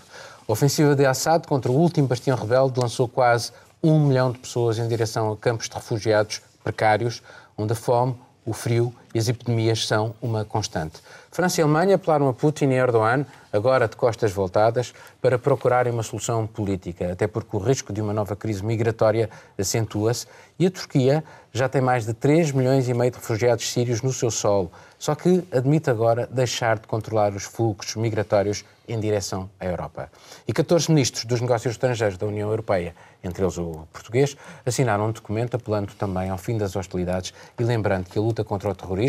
A 0.48 0.52
ofensiva 0.52 0.94
de 0.94 1.06
Assad 1.06 1.46
contra 1.46 1.70
o 1.70 1.74
último 1.74 2.06
bastião 2.06 2.36
rebelde 2.36 2.78
lançou 2.78 3.08
quase 3.08 3.52
um 3.82 4.06
milhão 4.06 4.30
de 4.30 4.38
pessoas 4.38 4.78
em 4.78 4.86
direção 4.86 5.32
a 5.32 5.36
campos 5.36 5.68
de 5.68 5.74
refugiados 5.74 6.40
precários, 6.62 7.22
onde 7.56 7.72
a 7.72 7.76
fome, 7.76 8.16
o 8.44 8.52
frio 8.52 8.94
e 9.14 9.18
as 9.18 9.28
epidemias 9.28 9.86
são 9.86 10.14
uma 10.20 10.44
constante. 10.44 11.00
França 11.30 11.60
e 11.60 11.62
Alemanha 11.62 11.96
apelaram 11.96 12.28
a 12.28 12.32
Putin 12.32 12.66
e 12.66 12.74
Erdogan 12.74 13.24
agora 13.52 13.86
de 13.86 13.96
costas 13.96 14.32
voltadas, 14.32 14.94
para 15.20 15.38
procurarem 15.38 15.92
uma 15.92 16.02
solução 16.02 16.46
política, 16.46 17.12
até 17.12 17.26
porque 17.26 17.54
o 17.54 17.60
risco 17.60 17.92
de 17.92 18.00
uma 18.00 18.12
nova 18.12 18.34
crise 18.34 18.64
migratória 18.64 19.28
acentua-se 19.58 20.26
e 20.58 20.66
a 20.66 20.70
Turquia 20.70 21.22
já 21.52 21.68
tem 21.68 21.82
mais 21.82 22.06
de 22.06 22.14
3 22.14 22.52
milhões 22.52 22.88
e 22.88 22.94
meio 22.94 23.10
de 23.10 23.18
refugiados 23.18 23.70
sírios 23.70 24.00
no 24.00 24.12
seu 24.12 24.30
solo, 24.30 24.72
só 24.98 25.14
que 25.14 25.46
admite 25.52 25.90
agora 25.90 26.26
deixar 26.32 26.78
de 26.78 26.86
controlar 26.86 27.34
os 27.34 27.44
fluxos 27.44 27.94
migratórios 27.96 28.64
em 28.88 28.98
direção 28.98 29.50
à 29.60 29.66
Europa. 29.66 30.10
E 30.48 30.52
14 30.52 30.90
ministros 30.90 31.24
dos 31.24 31.40
negócios 31.40 31.72
estrangeiros 31.72 32.16
da 32.16 32.26
União 32.26 32.48
Europeia, 32.48 32.94
entre 33.22 33.44
eles 33.44 33.58
o 33.58 33.86
português, 33.92 34.36
assinaram 34.64 35.06
um 35.06 35.12
documento 35.12 35.56
apelando 35.56 35.92
também 35.94 36.30
ao 36.30 36.38
fim 36.38 36.56
das 36.56 36.74
hostilidades 36.74 37.34
e 37.58 37.64
lembrando 37.64 38.06
que 38.06 38.18
a 38.18 38.22
luta 38.22 38.42
contra 38.42 38.70
o 38.70 38.74
terrorismo, 38.74 39.01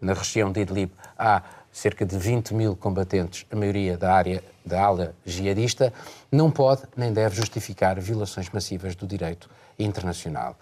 na 0.00 0.12
região 0.12 0.52
de 0.52 0.60
Idlib, 0.60 0.92
há 1.18 1.42
cerca 1.72 2.06
de 2.06 2.16
20 2.16 2.54
mil 2.54 2.76
combatentes, 2.76 3.44
a 3.50 3.56
maioria 3.56 3.98
da 3.98 4.12
área 4.12 4.44
da 4.64 4.80
ala 4.80 5.14
jihadista, 5.26 5.92
não 6.30 6.50
pode 6.50 6.82
nem 6.96 7.12
deve 7.12 7.34
justificar 7.34 7.98
violações 8.00 8.48
massivas 8.50 8.94
do 8.94 9.06
direito 9.06 9.50
internacional. 9.78 10.56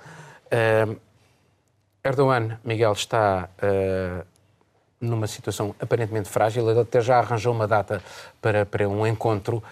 Uh, 0.46 0.96
Erdogan, 2.02 2.58
Miguel, 2.64 2.92
está 2.92 3.48
uh, 3.58 4.26
numa 5.00 5.26
situação 5.26 5.74
aparentemente 5.78 6.28
frágil. 6.28 6.68
Ele 6.68 6.80
até 6.80 7.00
já 7.00 7.18
arranjou 7.18 7.52
uma 7.54 7.68
data 7.68 8.02
para, 8.40 8.64
para 8.64 8.88
um 8.88 9.06
encontro 9.06 9.58
uh, 9.58 9.62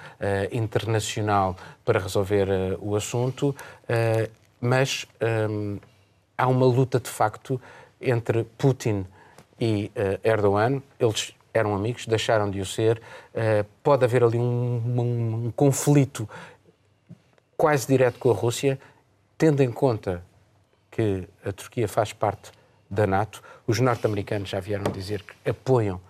internacional 0.57 1.57
para 1.85 1.99
resolver 1.99 2.77
o 2.81 2.95
assunto, 2.95 3.55
mas 4.61 5.07
um, 5.51 5.79
há 6.37 6.47
uma 6.47 6.67
luta 6.67 7.01
de 7.01 7.09
facto 7.09 7.61
entre 8.01 8.45
Putin 8.57 9.07
e 9.61 9.91
Erdogan. 10.25 10.83
Eles 10.99 11.35
eram 11.53 11.75
amigos, 11.75 12.07
deixaram 12.07 12.51
de 12.51 12.61
o 12.61 12.67
ser. 12.67 13.01
pode 13.83 14.05
haver 14.05 14.25
ali 14.25 14.39
um, 14.39 14.83
um, 14.87 15.47
um 15.47 15.51
conflito 15.51 16.29
quase 17.57 17.87
direto 17.87 18.19
com 18.19 18.31
a 18.31 18.35
Rússia, 18.35 18.79
tendo 19.37 19.63
em 19.63 19.71
conta 19.71 20.25
que 20.91 21.29
a 21.45 21.53
Turquia 21.53 21.87
faz 21.87 22.13
parte 22.13 22.51
da 22.91 23.07
NATO. 23.07 23.43
Os 23.67 23.79
norte-americanos 23.81 24.49
já 24.49 24.61
vieram 24.61 24.91
dizer 24.91 25.23
que 25.23 25.51
apoiam 25.51 25.97
uh, 25.97 26.10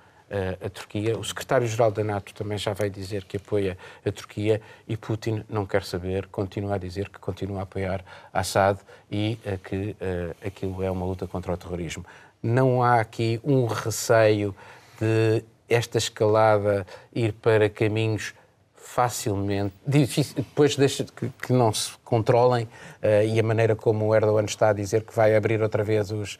a 0.64 0.70
Turquia. 0.70 1.18
O 1.18 1.24
secretário-geral 1.24 1.90
da 1.90 2.04
NATO 2.04 2.32
também 2.32 2.56
já 2.56 2.72
vai 2.72 2.88
dizer 2.88 3.24
que 3.24 3.36
apoia 3.36 3.76
a 4.06 4.12
Turquia 4.12 4.60
e 4.86 4.96
Putin 4.96 5.44
não 5.48 5.66
quer 5.66 5.82
saber, 5.82 6.26
continua 6.28 6.76
a 6.76 6.78
dizer 6.78 7.08
que 7.08 7.18
continua 7.18 7.60
a 7.60 7.62
apoiar 7.62 8.04
Assad 8.32 8.78
e 9.10 9.38
uh, 9.44 9.58
que 9.58 9.90
uh, 9.90 10.46
aquilo 10.46 10.82
é 10.82 10.90
uma 10.90 11.04
luta 11.04 11.26
contra 11.26 11.52
o 11.52 11.56
terrorismo. 11.56 12.04
Não 12.42 12.82
há 12.82 13.00
aqui 13.00 13.40
um 13.42 13.66
receio 13.66 14.54
de 15.00 15.44
esta 15.68 15.98
escalada 15.98 16.86
ir 17.14 17.32
para 17.32 17.68
caminhos 17.68 18.34
facilmente, 18.74 19.74
difícil, 19.86 20.34
depois 20.36 20.74
deixa 20.74 21.04
que, 21.04 21.28
que 21.28 21.52
não 21.52 21.72
se 21.72 21.92
controlem 22.04 22.64
uh, 22.64 23.24
e 23.24 23.38
a 23.38 23.42
maneira 23.42 23.76
como 23.76 24.06
o 24.06 24.14
Erdogan 24.14 24.44
está 24.44 24.70
a 24.70 24.72
dizer 24.72 25.04
que 25.04 25.14
vai 25.14 25.36
abrir 25.36 25.62
outra 25.62 25.84
vez 25.84 26.10
os, 26.10 26.38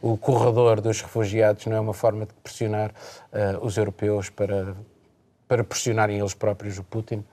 o 0.00 0.16
corredor 0.16 0.80
dos 0.80 1.00
refugiados 1.00 1.66
não 1.66 1.76
é 1.76 1.80
uma 1.80 1.94
forma 1.94 2.26
de 2.26 2.32
pressionar 2.42 2.90
uh, 3.32 3.64
os 3.64 3.76
europeus 3.76 4.30
para, 4.30 4.74
para 5.48 5.64
pressionarem 5.64 6.18
eles 6.18 6.34
próprios 6.34 6.78
o 6.78 6.84
Putin? 6.84 7.24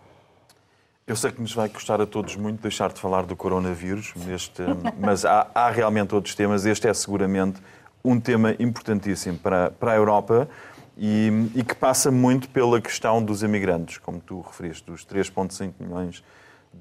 Eu 1.05 1.15
sei 1.15 1.31
que 1.31 1.39
nos 1.41 1.53
vai 1.53 1.69
custar 1.69 2.01
a 2.01 2.05
todos 2.05 2.35
muito 2.35 2.61
deixar 2.61 2.91
de 2.91 2.99
falar 2.99 3.25
do 3.25 3.35
coronavírus, 3.35 4.13
neste, 4.15 4.61
mas 4.99 5.23
há, 5.23 5.47
há, 5.55 5.69
realmente 5.69 6.13
outros 6.13 6.35
temas. 6.35 6.65
Este 6.65 6.87
é 6.87 6.93
seguramente 6.93 7.61
um 8.03 8.19
tema 8.19 8.55
importantíssimo 8.59 9.37
para, 9.37 9.71
para 9.71 9.93
a 9.93 9.95
Europa 9.95 10.49
e, 10.97 11.49
e 11.55 11.63
que 11.63 11.75
passa 11.75 12.11
muito 12.11 12.49
pela 12.49 12.81
questão 12.81 13.23
dos 13.23 13.41
imigrantes, 13.41 13.99
como 13.99 14.19
tu 14.19 14.41
referiste, 14.41 14.83
dos 14.83 15.05
3,5 15.05 15.73
milhões 15.79 16.15
de 16.15 16.23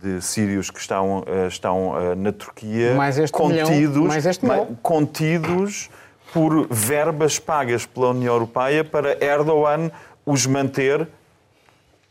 de 0.03 0.21
sírios 0.21 0.71
que 0.71 0.79
estão, 0.79 1.21
uh, 1.21 1.49
estão 1.49 1.91
uh, 1.91 2.15
na 2.15 2.33
Turquia 2.33 2.95
contidos, 3.31 4.43
milhão, 4.43 4.79
contidos 4.83 5.91
por 6.33 6.67
verbas 6.71 7.39
pagas 7.39 7.87
pela 7.87 8.11
União 8.11 8.35
Europeia 8.35 8.85
para 8.85 9.25
Erdogan 9.25 9.91
os 10.25 10.47
manter 10.47 11.09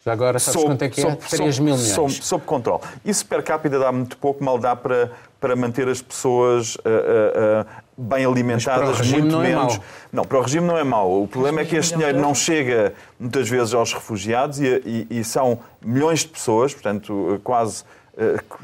já 0.05 0.13
agora, 0.13 0.37
sabes 0.37 0.61
sob, 0.61 0.71
quanto 0.71 0.81
é 0.83 0.89
que 0.89 1.01
é? 1.01 1.03
Sob, 1.03 1.17
3 1.17 1.59
mil 1.59 1.75
milhões. 1.75 1.93
Sob, 1.93 2.13
sob 2.13 2.45
controle. 2.45 2.83
Isso 3.03 3.25
per 3.25 3.41
capita 3.41 3.79
dá 3.79 3.91
muito 3.91 4.15
pouco, 4.17 4.43
mal 4.43 4.59
dá 4.59 4.75
para, 4.75 5.11
para 5.39 5.55
manter 5.55 5.87
as 5.87 5.99
pessoas 5.99 6.75
uh, 6.75 6.79
uh, 6.79 7.61
uh, 7.61 7.65
bem 7.97 8.23
alimentadas, 8.23 9.01
muito 9.09 9.25
não 9.25 9.43
é 9.43 9.47
menos. 9.47 9.73
É 9.73 9.79
não, 10.13 10.23
para 10.23 10.37
o 10.37 10.41
regime 10.43 10.67
não 10.67 10.77
é 10.77 10.83
mau. 10.83 11.23
O 11.23 11.27
problema 11.27 11.61
é 11.61 11.65
que 11.65 11.75
este 11.75 11.95
dinheiro 11.95 12.21
não 12.21 12.35
chega 12.35 12.93
muitas 13.19 13.49
vezes 13.49 13.73
aos 13.73 13.93
refugiados 13.93 14.59
e, 14.59 14.67
e, 14.85 15.07
e 15.09 15.23
são 15.23 15.57
milhões 15.83 16.19
de 16.19 16.27
pessoas, 16.27 16.71
portanto, 16.71 17.41
quase 17.43 17.83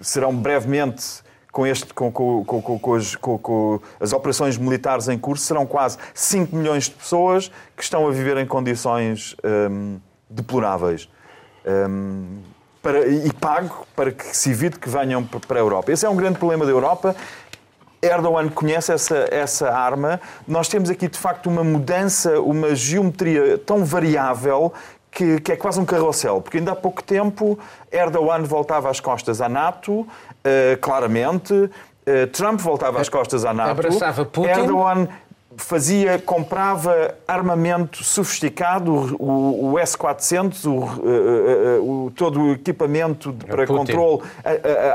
serão 0.02 0.34
brevemente 0.34 1.24
com, 1.52 1.66
este, 1.66 1.92
com, 1.94 2.12
com, 2.12 2.44
com, 2.46 2.96
as, 2.96 3.16
com, 3.16 3.82
as, 4.00 4.14
operações 4.14 4.58
militares 4.58 5.10
em 5.10 5.18
curso, 5.18 5.44
serão 5.44 5.66
quase 5.66 5.98
5 6.14 6.56
milhões 6.56 6.86
de 6.86 6.92
pessoas 6.92 7.52
que 7.76 7.84
estão 7.84 8.08
a 8.08 8.12
viver 8.12 8.38
em 8.38 8.46
condições 8.46 9.36
um, 9.44 10.00
deploráveis. 10.30 11.10
Um, 11.65 12.39
para, 12.82 13.08
e 13.08 13.32
pago 13.34 13.86
para 13.95 14.12
que 14.12 14.36
se 14.36 14.50
evite 14.50 14.80
que 14.80 14.89
venham 14.89 15.24
para 15.24 15.60
a 15.60 15.62
Europa. 15.62 15.91
Esse 15.91 16.06
é 16.06 16.10
um 16.10 16.15
grande 16.15 16.39
problema 16.39 16.65
da 16.65 16.71
Europa. 16.71 17.15
Erdogan 18.02 18.50
conhece 18.50 18.91
essa, 18.91 19.28
essa 19.30 19.69
arma. 19.69 20.19
Nós 20.47 20.67
temos 20.67 20.89
aqui, 20.89 21.08
de 21.08 21.19
facto, 21.19 21.47
uma 21.47 21.63
mudança, 21.63 22.39
uma 22.41 22.74
geometria 22.74 23.58
tão 23.60 23.86
variável 23.86 24.74
que, 25.12 25.39
que, 25.41 25.52
é 25.52 25.56
quase 25.56 25.80
um 25.80 25.86
carrossel, 25.86 26.41
porque 26.41 26.58
ainda 26.58 26.71
há 26.71 26.76
pouco 26.76 27.04
tempo 27.04 27.60
Erdogan 27.91 28.43
voltava 28.43 28.89
às 28.89 29.00
costas 29.00 29.41
à 29.41 29.50
NATO, 29.50 30.00
uh, 30.02 30.08
claramente, 30.80 31.54
uh, 31.54 32.28
Trump 32.32 32.60
voltava 32.62 33.00
às 33.02 33.10
costas 33.10 33.43
à 33.43 33.54
NATO, 33.54 33.71
Abraçava 33.71 34.26
Putin. 34.26 34.50
Erdogan 34.50 35.08
fazia, 35.58 36.18
comprava 36.20 37.16
armamento 37.28 38.04
sofisticado, 38.04 39.16
o, 39.20 39.72
o 39.72 39.80
S-400, 39.80 40.66
o, 40.66 41.82
o, 41.82 42.06
o, 42.06 42.12
todo 42.12 42.42
o 42.42 42.52
equipamento 42.54 43.36
é 43.44 43.52
para 43.52 43.68
controle 43.68 44.22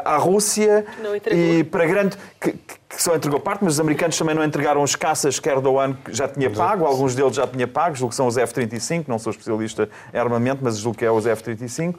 à 0.05 0.17
Rússia 0.17 0.85
e 1.31 1.65
para 1.65 1.87
grande 1.87 2.17
que, 2.41 2.53
que, 2.53 3.03
só 3.03 3.15
entregou 3.15 3.39
parte, 3.39 3.63
mas 3.63 3.75
os 3.75 3.81
americanos 3.81 4.17
também 4.17 4.35
não 4.35 4.43
entregaram 4.43 4.83
os 4.83 4.97
caças 4.97 5.39
que 5.39 5.49
Erdogan 5.49 5.97
já 6.11 6.27
tinha 6.27 6.51
pago, 6.51 6.87
alguns 6.87 7.15
deles 7.15 7.37
já 7.37 7.47
tinha 7.47 7.69
pago, 7.69 7.95
julgo 7.95 8.11
que 8.11 8.17
são 8.17 8.27
os 8.27 8.39
F-35, 8.39 9.05
não 9.09 9.19
sou 9.19 9.31
especialista 9.31 9.89
em 10.15 10.19
armamento, 10.19 10.61
mas 10.63 10.79
julgo 10.79 10.99
que 10.99 11.05
é 11.05 11.11
os 11.11 11.27
F-35. 11.27 11.97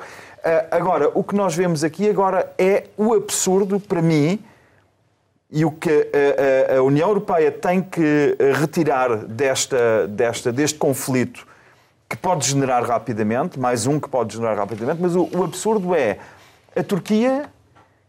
Agora, 0.72 1.12
o 1.14 1.24
que 1.24 1.36
nós 1.36 1.54
vemos 1.54 1.84
aqui 1.84 2.10
agora 2.10 2.52
é 2.58 2.86
o 2.98 3.14
absurdo, 3.14 3.80
para 3.80 4.02
mim, 4.02 4.40
e 5.52 5.64
o 5.64 5.72
que 5.72 5.90
a, 5.90 6.74
a, 6.74 6.78
a, 6.78 6.84
União 6.84 7.08
Europeia 7.08 7.52
tem 7.52 7.82
que 7.82 8.38
retirar 8.60 9.16
desta, 9.16 10.08
desta, 10.08 10.52
deste 10.52 10.78
conflito, 10.78 11.48
que 12.10 12.18
pode 12.18 12.48
generar 12.48 12.84
rapidamente, 12.84 13.60
mais 13.60 13.88
um 13.88 14.00
que 14.00 14.10
pode 14.10 14.36
generar 14.36 14.58
rapidamente, 14.58 15.02
mas 15.02 15.16
o, 15.16 15.30
o 15.34 15.44
absurdo 15.44 15.96
é 15.96 16.20
a 16.76 16.84
Turquia 16.84 17.50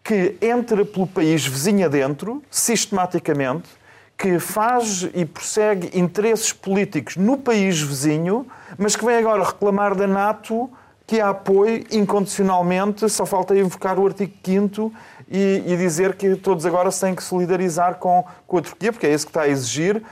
que 0.03 0.37
entra 0.41 0.85
pelo 0.85 1.07
país 1.07 1.47
vizinho 1.47 1.85
adentro, 1.85 2.43
sistematicamente, 2.51 3.69
que 4.17 4.41
faz 4.41 5.09
e 5.15 5.25
prossegue 5.25 5.97
interesses 5.97 6.53
políticos 6.53 7.17
no 7.17 7.37
país 7.37 7.81
vizinho, 7.81 8.47
mas 8.77 8.97
que 8.97 9.05
vem 9.05 9.17
agora 9.17 9.45
reclamar 9.45 9.95
da 9.95 10.09
NATO 10.09 10.69
que 11.09 11.23
a 11.23 11.31
apoie 11.31 11.87
incondicionalmente, 11.91 13.09
só 13.09 13.25
falta 13.25 13.57
invocar 13.57 13.99
o 13.99 14.07
artigo 14.07 14.31
5 14.45 14.93
e, 15.27 15.63
e, 15.67 15.77
dizer 15.79 16.15
que 16.15 16.37
todos 16.37 16.67
agora 16.67 16.91
têm 16.93 17.15
que 17.15 17.23
solidarizar 17.23 17.95
com, 17.95 18.23
com 18.47 18.59
a 18.59 18.61
Turquia, 18.61 18.93
porque 18.93 19.07
é 19.07 19.15
isso 19.15 19.25
que 19.25 19.31
está 19.31 19.43
a 19.43 19.49
exigir, 19.49 20.03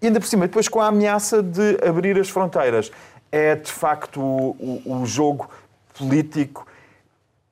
e 0.00 0.06
ainda 0.06 0.20
por 0.20 0.26
cima, 0.26 0.46
depois 0.46 0.68
com 0.68 0.80
a 0.80 0.86
ameaça 0.86 1.42
de 1.42 1.76
abrir 1.84 2.16
as 2.20 2.28
fronteiras. 2.28 2.92
É 3.32 3.56
de 3.56 3.70
facto 3.70 4.20
o, 4.20 4.80
o, 4.86 5.00
o 5.02 5.06
jogo 5.06 5.50
político 5.98 6.64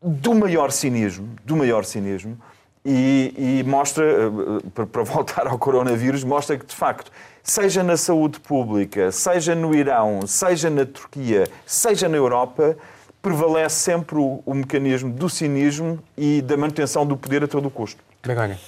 do 0.00 0.32
maior 0.32 0.70
cinismo, 0.70 1.28
do 1.44 1.56
maior 1.56 1.84
cinismo, 1.84 2.38
e, 2.84 3.34
e 3.36 3.68
mostra, 3.68 4.04
eh, 4.04 4.84
para 4.92 5.02
voltar 5.02 5.48
ao 5.48 5.58
coronavírus, 5.58 6.22
mostra 6.22 6.56
que 6.56 6.66
de 6.66 6.74
facto 6.74 7.10
seja 7.42 7.82
na 7.82 7.96
saúde 7.96 8.38
pública, 8.38 9.10
seja 9.10 9.56
no 9.56 9.74
Irão, 9.74 10.24
seja 10.26 10.70
na 10.70 10.86
Turquia, 10.86 11.48
seja 11.66 12.08
na 12.08 12.16
Europa, 12.16 12.76
prevalece 13.22 13.76
sempre 13.76 14.18
o, 14.18 14.42
o 14.44 14.52
mecanismo 14.52 15.14
do 15.14 15.30
cinismo 15.30 16.03
e 16.18 16.42
da 16.42 16.57
manutenção 16.57 17.07
do 17.07 17.16
poder 17.16 17.44
a 17.44 17.49
todo 17.49 17.68
o 17.68 17.70
custo. 17.70 18.03
Begonha. 18.22 18.59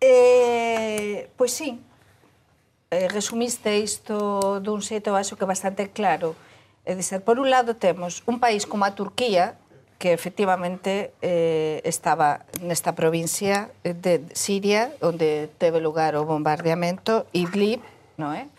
Eh, 0.00 1.28
pois 1.36 1.52
sim. 1.52 1.78
Eh, 2.90 3.08
resumiste 3.08 3.70
isto 3.78 4.60
dun 4.60 4.80
xeito, 4.80 5.14
acho 5.14 5.36
que 5.36 5.44
bastante 5.44 5.92
claro. 5.92 6.34
É 6.84 6.96
dizer, 6.96 7.22
por 7.22 7.38
un 7.38 7.48
lado 7.48 7.76
temos 7.76 8.24
un 8.26 8.40
país 8.40 8.66
como 8.66 8.84
a 8.84 8.96
Turquía, 8.96 9.54
que 10.02 10.12
efectivamente 10.12 11.14
eh, 11.22 11.78
estaba 11.84 12.42
nesta 12.58 12.98
provincia 12.98 13.70
de 13.86 14.26
Siria, 14.34 14.90
onde 14.98 15.46
teve 15.62 15.78
lugar 15.78 16.18
o 16.18 16.26
bombardeamento, 16.26 17.24
Idlib, 17.30 17.78
non 18.18 18.34
é? 18.34 18.50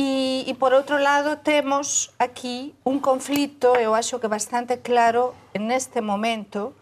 E, 0.00 0.44
e, 0.46 0.54
por 0.54 0.72
outro 0.72 0.96
lado, 0.96 1.34
temos 1.42 2.14
aqui 2.16 2.72
um 2.86 3.00
conflito, 3.00 3.66
eu 3.74 3.96
acho 3.96 4.16
que 4.20 4.28
bastante 4.28 4.76
claro 4.76 5.34
neste 5.58 6.00
momento, 6.00 6.72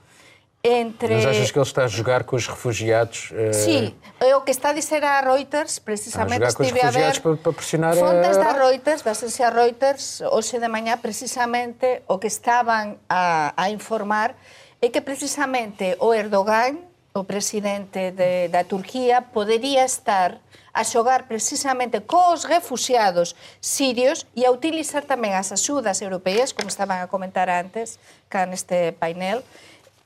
entre... 0.63 1.15
Mas 1.15 1.25
achas 1.25 1.51
que 1.51 1.59
ele 1.59 1.67
está 1.67 1.85
a 1.85 1.89
jogar 1.89 2.25
com 2.25 2.37
os 2.37 2.47
refugiados? 2.47 3.31
Uh... 3.31 3.55
Sim, 3.55 3.95
é 4.21 4.37
o 4.37 4.43
que 4.43 4.51
está 4.51 4.69
a 4.69 4.73
dizer 4.75 5.03
a 5.03 5.23
Reuters, 5.23 5.79
precisamente 5.79 6.45
a 6.45 6.53
com 6.53 6.63
os 6.63 6.71
refugiados 6.71 7.19
para, 7.21 7.37
para 7.37 7.53
pressionar 7.55 7.97
fontes 7.97 8.37
a... 8.37 8.43
da 8.43 8.53
Reuters, 8.53 9.01
da 9.01 9.13
agência 9.13 9.49
Reuters, 9.49 10.21
hoje 10.21 10.59
de 10.59 10.69
manhã, 10.69 10.99
precisamente, 10.99 12.03
o 12.07 12.19
que 12.19 12.27
estavam 12.27 12.99
a, 13.09 13.55
a 13.57 13.71
informar 13.71 14.35
é 14.83 14.91
que 14.91 15.01
precisamente 15.01 15.97
o 16.01 16.13
Erdogan, 16.13 16.77
o 17.17 17.25
presidente 17.25 18.13
de, 18.13 18.53
da 18.53 18.63
Turquía 18.69 19.33
podería 19.33 19.89
estar 19.89 20.39
a 20.77 20.85
xogar 20.85 21.25
precisamente 21.25 22.05
cos 22.05 22.45
refugiados 22.45 23.33
sirios 23.65 24.29
e 24.37 24.45
a 24.45 24.53
utilizar 24.53 25.09
tamén 25.09 25.33
as 25.33 25.49
axudas 25.49 26.05
europeas, 26.05 26.53
como 26.53 26.69
estaban 26.69 27.01
a 27.01 27.09
comentar 27.09 27.49
antes, 27.49 27.97
cá 28.29 28.45
neste 28.45 28.93
painel, 29.01 29.41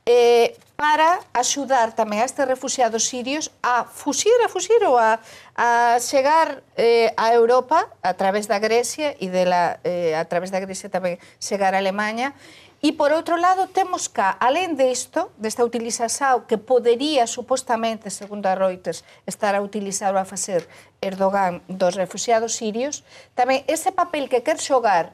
eh, 0.06 0.54
para 0.78 1.20
axudar 1.34 1.92
tamén 1.92 2.22
a 2.22 2.26
estes 2.30 2.46
refugiados 2.46 3.04
sirios 3.04 3.50
a 3.60 3.82
fuxir, 3.84 4.32
a 4.40 4.48
fuxir 4.48 4.78
ou 4.86 4.94
a, 4.94 5.18
a 5.58 5.98
chegar 5.98 6.62
eh, 6.78 7.12
a 7.18 7.34
Europa 7.34 7.90
a 8.00 8.14
través 8.14 8.46
da 8.46 8.62
Grecia 8.62 9.18
e 9.18 9.26
de 9.26 9.44
la, 9.44 9.82
eh, 9.82 10.14
a 10.14 10.24
través 10.24 10.54
da 10.54 10.62
Grecia 10.62 10.86
tamén 10.86 11.18
chegar 11.42 11.74
a 11.74 11.82
Alemanha 11.82 12.32
E 12.80 12.96
por 12.96 13.12
outro 13.12 13.36
lado, 13.36 13.68
temos 13.68 14.08
cá, 14.08 14.40
além 14.40 14.72
disto, 14.72 15.28
desta 15.36 15.60
utilización 15.68 16.48
que 16.48 16.56
podería 16.56 17.28
supostamente, 17.28 18.08
segundo 18.08 18.48
a 18.48 18.56
Reuters, 18.56 19.04
estar 19.28 19.52
a 19.52 19.60
utilizar 19.60 20.16
a 20.16 20.24
facer 20.24 20.64
Erdogan 21.04 21.60
dos 21.68 21.92
refugiados 21.92 22.56
sirios, 22.56 23.04
tamén 23.36 23.68
ese 23.68 23.92
papel 23.92 24.32
que 24.32 24.40
quer 24.40 24.56
xogar 24.56 25.12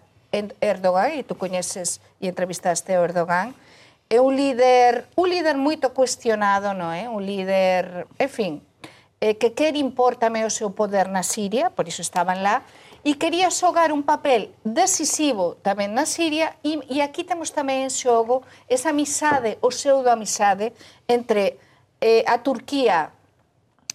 Erdogan, 0.63 1.19
e 1.19 1.27
tú 1.27 1.35
coñeces 1.35 1.99
e 2.23 2.31
entrevistaste 2.31 2.95
o 2.95 3.03
Erdogan, 3.03 3.59
é 4.07 4.23
un 4.23 4.39
líder, 4.39 5.11
un 5.19 5.27
líder 5.27 5.59
moito 5.59 5.91
cuestionado, 5.91 6.71
non 6.71 6.95
é? 6.95 7.05
Eh? 7.05 7.11
Un 7.11 7.27
líder, 7.27 8.07
en 8.23 8.31
fin, 8.31 8.53
eh, 9.19 9.35
que 9.35 9.59
quer 9.59 9.75
impor 9.75 10.15
tamén 10.15 10.47
o 10.47 10.55
seu 10.55 10.71
poder 10.71 11.11
na 11.11 11.27
Siria, 11.27 11.75
por 11.75 11.91
iso 11.91 11.99
estaban 11.99 12.47
lá, 12.47 12.63
e 13.07 13.15
quería 13.15 13.55
xogar 13.55 13.95
un 13.95 14.03
papel 14.03 14.51
decisivo 14.67 15.55
tamén 15.63 15.95
na 15.95 16.11
Siria 16.11 16.59
e, 16.67 16.83
e 16.91 16.99
aquí 17.07 17.23
temos 17.23 17.55
tamén 17.55 17.87
en 17.87 17.93
xogo 17.95 18.43
esa 18.67 18.91
amizade, 18.91 19.63
o 19.63 19.71
pseudo 19.71 20.11
amizade 20.11 20.75
entre 21.07 21.55
eh, 22.03 22.27
a 22.27 22.43
Turquía 22.43 23.15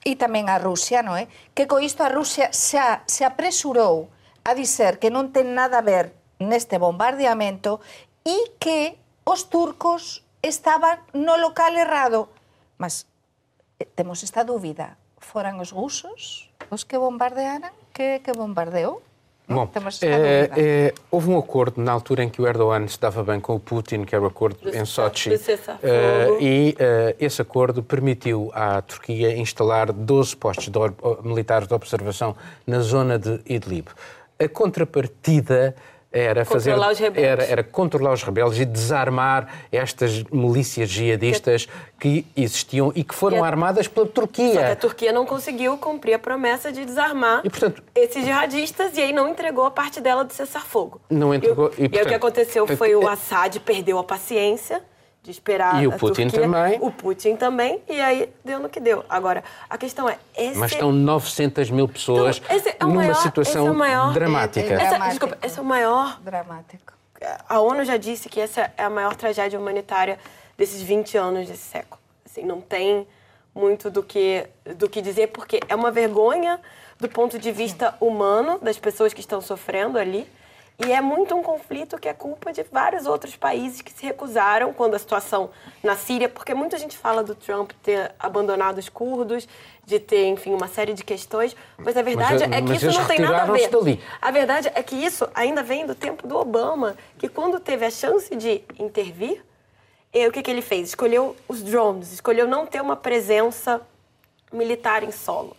e 0.07 0.15
tamén 0.15 0.47
a 0.47 0.55
Rusia, 0.63 1.03
non 1.03 1.19
é? 1.19 1.27
Que 1.51 1.67
co 1.67 1.83
isto 1.83 2.07
a 2.07 2.09
Rusia 2.09 2.55
xa 2.55 3.03
se 3.03 3.27
apresurou 3.27 4.07
a 4.47 4.55
dizer 4.55 4.95
que 4.95 5.11
non 5.11 5.35
ten 5.35 5.59
nada 5.59 5.83
a 5.83 5.85
ver 5.85 6.15
neste 6.39 6.79
bombardeamento 6.79 7.83
e 8.23 8.55
que 8.63 8.95
os 9.27 9.51
turcos 9.51 10.23
estaban 10.39 11.03
no 11.11 11.35
local 11.35 11.75
errado. 11.75 12.31
Mas 12.79 13.11
eh, 13.75 13.83
temos 13.91 14.23
esta 14.23 14.47
dúbida, 14.47 14.95
foran 15.19 15.59
os 15.59 15.75
rusos 15.75 16.47
os 16.71 16.87
que 16.87 16.95
bombardearan? 16.95 17.75
Que, 18.01 18.17
que 18.17 18.31
bombardeou? 18.31 18.99
Bom, 19.47 19.69
é, 20.01 20.49
é, 20.57 20.93
houve 21.11 21.29
um 21.29 21.37
acordo 21.37 21.79
na 21.79 21.91
altura 21.91 22.23
em 22.23 22.29
que 22.29 22.41
o 22.41 22.47
Erdogan 22.47 22.87
se 22.87 22.99
dava 22.99 23.21
bem 23.21 23.39
com 23.39 23.53
o 23.53 23.59
Putin, 23.59 24.05
que 24.05 24.15
era 24.15 24.23
o 24.23 24.27
acordo 24.27 24.57
em 24.75 24.85
Sochi, 24.85 25.29
uh, 25.29 25.35
e 26.39 26.71
uh, 26.71 27.15
esse 27.19 27.41
acordo 27.41 27.83
permitiu 27.83 28.49
à 28.55 28.81
Turquia 28.81 29.37
instalar 29.37 29.91
12 29.91 30.35
postos 30.37 30.69
de, 30.69 30.79
militares 31.23 31.67
de 31.67 31.73
observação 31.75 32.35
na 32.65 32.79
zona 32.79 33.19
de 33.19 33.39
Idlib. 33.45 33.89
A 34.39 34.47
contrapartida 34.47 35.75
era 36.11 36.43
fazer 36.43 36.75
era, 37.15 37.43
era 37.43 37.63
controlar 37.63 38.11
os 38.11 38.21
rebeldes 38.21 38.59
e 38.59 38.65
desarmar 38.65 39.47
estas 39.71 40.23
milícias 40.23 40.89
jihadistas 40.89 41.69
que 41.97 42.25
existiam 42.35 42.91
e 42.93 43.03
que 43.03 43.15
foram 43.15 43.37
e 43.37 43.39
a, 43.39 43.45
armadas 43.45 43.87
pela 43.87 44.05
Turquia. 44.05 44.53
Só 44.53 44.59
que 44.59 44.71
a 44.71 44.75
Turquia 44.75 45.13
não 45.13 45.25
conseguiu 45.25 45.77
cumprir 45.77 46.15
a 46.15 46.19
promessa 46.19 46.71
de 46.71 46.83
desarmar 46.83 47.41
e, 47.45 47.49
portanto, 47.49 47.81
esses 47.95 48.25
jihadistas 48.25 48.97
e 48.97 49.01
aí 49.01 49.13
não 49.13 49.29
entregou 49.29 49.63
a 49.65 49.71
parte 49.71 50.01
dela 50.01 50.25
do 50.25 50.33
cessar-fogo. 50.33 50.99
Não 51.09 51.33
entregou. 51.33 51.71
E, 51.77 51.85
e, 51.85 51.89
portanto, 51.89 51.95
e 51.95 52.01
o 52.01 52.07
que 52.07 52.13
aconteceu 52.13 52.67
foi 52.67 52.93
o 52.93 53.07
Assad 53.07 53.57
perdeu 53.61 53.97
a 53.97 54.03
paciência 54.03 54.81
de 55.23 55.29
esperar 55.29 55.81
e 55.83 55.87
o 55.87 55.91
Putin 55.91 56.29
Turquia, 56.29 56.41
também. 56.41 56.79
O 56.81 56.91
Putin 56.91 57.35
também, 57.35 57.81
e 57.87 58.01
aí 58.01 58.29
deu 58.43 58.59
no 58.59 58.69
que 58.69 58.79
deu. 58.79 59.05
Agora, 59.07 59.43
a 59.69 59.77
questão 59.77 60.09
é... 60.09 60.17
Esse... 60.35 60.57
Mas 60.57 60.71
estão 60.71 60.91
900 60.91 61.69
mil 61.69 61.87
pessoas 61.87 62.41
então, 62.49 62.57
é 62.57 62.83
numa 62.83 62.95
maior, 62.95 63.15
situação 63.15 63.67
é 63.67 63.71
maior, 63.71 64.13
dramática. 64.13 64.73
É, 64.73 64.77
é 64.77 64.83
essa, 64.83 64.97
desculpa, 65.09 65.37
esse 65.43 65.59
é 65.59 65.61
o 65.61 65.65
maior... 65.65 66.19
Dramático. 66.21 66.93
A 67.47 67.59
ONU 67.59 67.85
já 67.85 67.97
disse 67.97 68.29
que 68.29 68.39
essa 68.39 68.71
é 68.75 68.83
a 68.83 68.89
maior 68.89 69.15
tragédia 69.15 69.59
humanitária 69.59 70.17
desses 70.57 70.81
20 70.81 71.17
anos 71.17 71.47
desse 71.47 71.69
século. 71.69 72.01
Assim, 72.25 72.43
não 72.43 72.59
tem 72.59 73.07
muito 73.53 73.91
do 73.91 74.01
que, 74.01 74.47
do 74.75 74.89
que 74.89 75.01
dizer, 75.01 75.27
porque 75.27 75.59
é 75.67 75.75
uma 75.75 75.91
vergonha 75.91 76.59
do 76.99 77.07
ponto 77.07 77.37
de 77.37 77.51
vista 77.51 77.95
humano 77.99 78.57
das 78.59 78.79
pessoas 78.79 79.13
que 79.13 79.19
estão 79.19 79.41
sofrendo 79.41 79.99
ali, 79.99 80.27
e 80.85 80.91
é 80.91 81.01
muito 81.01 81.35
um 81.35 81.43
conflito 81.43 81.97
que 81.97 82.07
é 82.07 82.13
culpa 82.13 82.51
de 82.51 82.63
vários 82.63 83.05
outros 83.05 83.35
países 83.35 83.81
que 83.81 83.91
se 83.91 84.05
recusaram 84.05 84.73
quando 84.73 84.95
a 84.95 84.99
situação 84.99 85.49
na 85.83 85.95
Síria, 85.95 86.27
porque 86.27 86.53
muita 86.53 86.77
gente 86.77 86.97
fala 86.97 87.23
do 87.23 87.35
Trump 87.35 87.71
ter 87.83 88.13
abandonado 88.19 88.77
os 88.77 88.89
curdos, 88.89 89.47
de 89.85 89.99
ter, 89.99 90.27
enfim, 90.27 90.53
uma 90.53 90.67
série 90.67 90.93
de 90.93 91.03
questões, 91.03 91.55
mas 91.77 91.97
a 91.97 92.01
verdade 92.01 92.47
mas, 92.47 92.57
é 92.57 92.61
que 92.61 92.73
isso 92.73 92.99
não 92.99 93.05
tem 93.05 93.19
nada 93.19 93.43
a 93.43 93.45
ver. 93.45 93.69
Dali. 93.69 94.03
A 94.21 94.31
verdade 94.31 94.71
é 94.73 94.83
que 94.83 94.95
isso 94.95 95.29
ainda 95.35 95.61
vem 95.61 95.85
do 95.85 95.93
tempo 95.93 96.27
do 96.27 96.37
Obama, 96.37 96.95
que 97.17 97.27
quando 97.27 97.59
teve 97.59 97.85
a 97.85 97.91
chance 97.91 98.35
de 98.35 98.63
intervir, 98.79 99.43
e 100.13 100.27
o 100.27 100.31
que, 100.31 100.41
que 100.41 100.51
ele 100.51 100.61
fez? 100.61 100.89
Escolheu 100.89 101.35
os 101.47 101.61
drones, 101.61 102.11
escolheu 102.11 102.47
não 102.47 102.65
ter 102.65 102.81
uma 102.81 102.95
presença 102.95 103.81
militar 104.51 105.03
em 105.03 105.11
solo. 105.11 105.55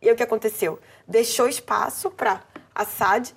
E 0.00 0.10
o 0.10 0.16
que 0.16 0.22
aconteceu? 0.22 0.78
Deixou 1.06 1.46
espaço 1.46 2.10
para 2.10 2.40
Assad 2.74 3.32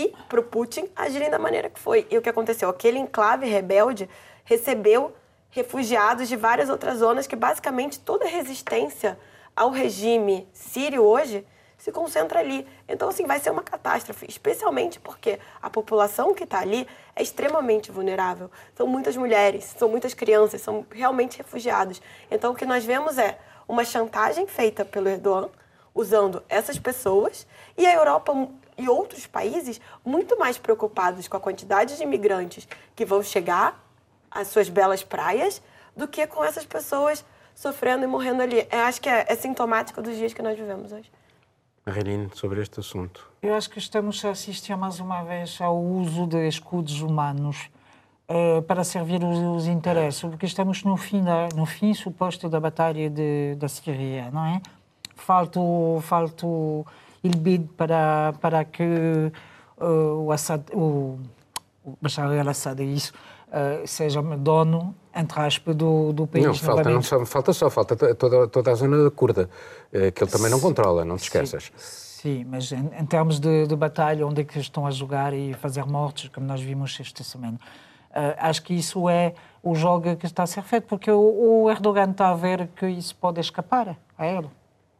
e 0.00 0.14
para 0.28 0.40
o 0.40 0.42
Putin 0.42 0.88
agirem 0.96 1.30
da 1.30 1.38
maneira 1.38 1.68
que 1.68 1.78
foi. 1.78 2.06
E 2.10 2.16
o 2.16 2.22
que 2.22 2.28
aconteceu? 2.28 2.68
Aquele 2.68 2.98
enclave 2.98 3.46
rebelde 3.46 4.08
recebeu 4.44 5.14
refugiados 5.50 6.28
de 6.28 6.36
várias 6.36 6.70
outras 6.70 6.98
zonas 6.98 7.26
que 7.26 7.36
basicamente 7.36 7.98
toda 7.98 8.24
resistência 8.24 9.18
ao 9.54 9.70
regime 9.70 10.48
sírio 10.52 11.02
hoje 11.02 11.44
se 11.76 11.90
concentra 11.90 12.40
ali. 12.40 12.66
Então, 12.88 13.08
assim, 13.08 13.26
vai 13.26 13.40
ser 13.40 13.50
uma 13.50 13.62
catástrofe, 13.62 14.26
especialmente 14.28 15.00
porque 15.00 15.38
a 15.62 15.70
população 15.70 16.34
que 16.34 16.44
está 16.44 16.60
ali 16.60 16.86
é 17.16 17.22
extremamente 17.22 17.90
vulnerável. 17.90 18.50
São 18.74 18.86
muitas 18.86 19.16
mulheres, 19.16 19.64
são 19.78 19.88
muitas 19.88 20.12
crianças, 20.12 20.60
são 20.60 20.86
realmente 20.90 21.38
refugiados. 21.38 22.00
Então, 22.30 22.52
o 22.52 22.54
que 22.54 22.66
nós 22.66 22.84
vemos 22.84 23.16
é 23.16 23.38
uma 23.66 23.84
chantagem 23.84 24.46
feita 24.46 24.84
pelo 24.84 25.08
Erdogan, 25.08 25.48
usando 25.94 26.42
essas 26.48 26.78
pessoas, 26.78 27.46
e 27.76 27.86
a 27.86 27.94
Europa 27.94 28.32
e 28.76 28.88
outros 28.88 29.26
países 29.26 29.80
muito 30.04 30.38
mais 30.38 30.58
preocupados 30.58 31.28
com 31.28 31.36
a 31.36 31.40
quantidade 31.40 31.96
de 31.96 32.02
imigrantes 32.02 32.66
que 32.94 33.04
vão 33.04 33.22
chegar 33.22 33.82
às 34.30 34.48
suas 34.48 34.68
belas 34.68 35.02
praias 35.02 35.62
do 35.96 36.06
que 36.06 36.26
com 36.26 36.44
essas 36.44 36.64
pessoas 36.64 37.24
sofrendo 37.54 38.04
e 38.04 38.06
morrendo 38.06 38.42
ali. 38.42 38.66
Eu 38.70 38.80
acho 38.80 39.00
que 39.00 39.08
é, 39.08 39.26
é 39.28 39.36
sintomático 39.36 40.00
dos 40.00 40.16
dias 40.16 40.32
que 40.32 40.42
nós 40.42 40.58
vivemos 40.58 40.92
hoje. 40.92 41.10
Reiline, 41.86 42.30
sobre 42.34 42.60
este 42.60 42.80
assunto. 42.80 43.28
Eu 43.42 43.54
acho 43.54 43.68
que 43.70 43.78
estamos 43.78 44.24
a 44.24 44.30
assistir 44.30 44.76
mais 44.76 45.00
uma 45.00 45.22
vez 45.22 45.60
ao 45.60 45.78
uso 45.78 46.26
de 46.26 46.46
escudos 46.46 47.00
humanos 47.00 47.70
uh, 48.28 48.62
para 48.62 48.84
servir 48.84 49.22
os, 49.24 49.38
os, 49.38 49.66
interesses, 49.66 50.20
porque 50.20 50.46
estamos 50.46 50.84
no 50.84 50.96
fim, 50.96 51.22
da, 51.22 51.48
no 51.54 51.66
fim 51.66 51.92
suposto 51.94 52.48
da 52.48 52.60
batalha 52.60 53.10
de, 53.10 53.54
da 53.56 53.68
Síria, 53.68 54.30
não 54.30 54.44
é? 54.44 54.62
Falta, 55.16 55.60
falta 56.02 56.46
il 57.22 57.36
bid 57.36 57.68
para, 57.76 58.32
para 58.40 58.64
que 58.64 59.32
uh, 59.80 60.24
o, 60.24 60.32
Assad, 60.32 60.62
o, 60.72 61.18
o 61.84 61.96
Bashar 62.00 62.30
al-Assad 62.30 62.80
isso, 62.82 63.12
uh, 63.48 63.86
seja 63.86 64.22
dono, 64.22 64.94
entre 65.14 65.40
aspas, 65.40 65.74
do, 65.74 66.12
do 66.12 66.26
país. 66.26 66.44
Não, 66.44 66.54
falta, 66.54 66.90
não 66.90 67.02
só, 67.02 67.24
falta 67.26 67.52
só, 67.52 67.70
falta 67.70 67.96
toda, 68.14 68.48
toda 68.48 68.70
a 68.70 68.74
zona 68.74 69.10
curda, 69.10 69.50
uh, 69.92 70.12
que 70.12 70.22
ele 70.22 70.30
também 70.30 70.50
não 70.50 70.60
controla, 70.60 71.04
não 71.04 71.16
te 71.16 71.24
esqueças. 71.24 71.70
Sim. 71.76 72.10
Sim, 72.20 72.44
mas 72.44 72.70
em, 72.70 72.90
em 73.00 73.06
termos 73.06 73.40
de, 73.40 73.66
de, 73.66 73.74
batalha, 73.74 74.26
onde 74.26 74.42
é 74.42 74.44
que 74.44 74.58
estão 74.58 74.86
a 74.86 74.90
jogar 74.90 75.32
e 75.32 75.54
fazer 75.54 75.86
mortes, 75.86 76.28
como 76.28 76.46
nós 76.46 76.60
vimos 76.60 76.94
esta 77.00 77.24
semana, 77.24 77.58
uh, 78.10 78.36
acho 78.36 78.62
que 78.62 78.74
isso 78.74 79.08
é 79.08 79.32
o 79.62 79.74
jogo 79.74 80.14
que 80.16 80.26
está 80.26 80.42
a 80.42 80.46
ser 80.46 80.62
feito, 80.62 80.86
porque 80.86 81.10
o, 81.10 81.62
o 81.62 81.70
Erdogan 81.70 82.10
está 82.10 82.28
a 82.28 82.34
ver 82.34 82.68
que 82.76 82.86
isso 82.86 83.16
pode 83.16 83.40
escapar 83.40 83.96
a 84.18 84.26
ele 84.26 84.50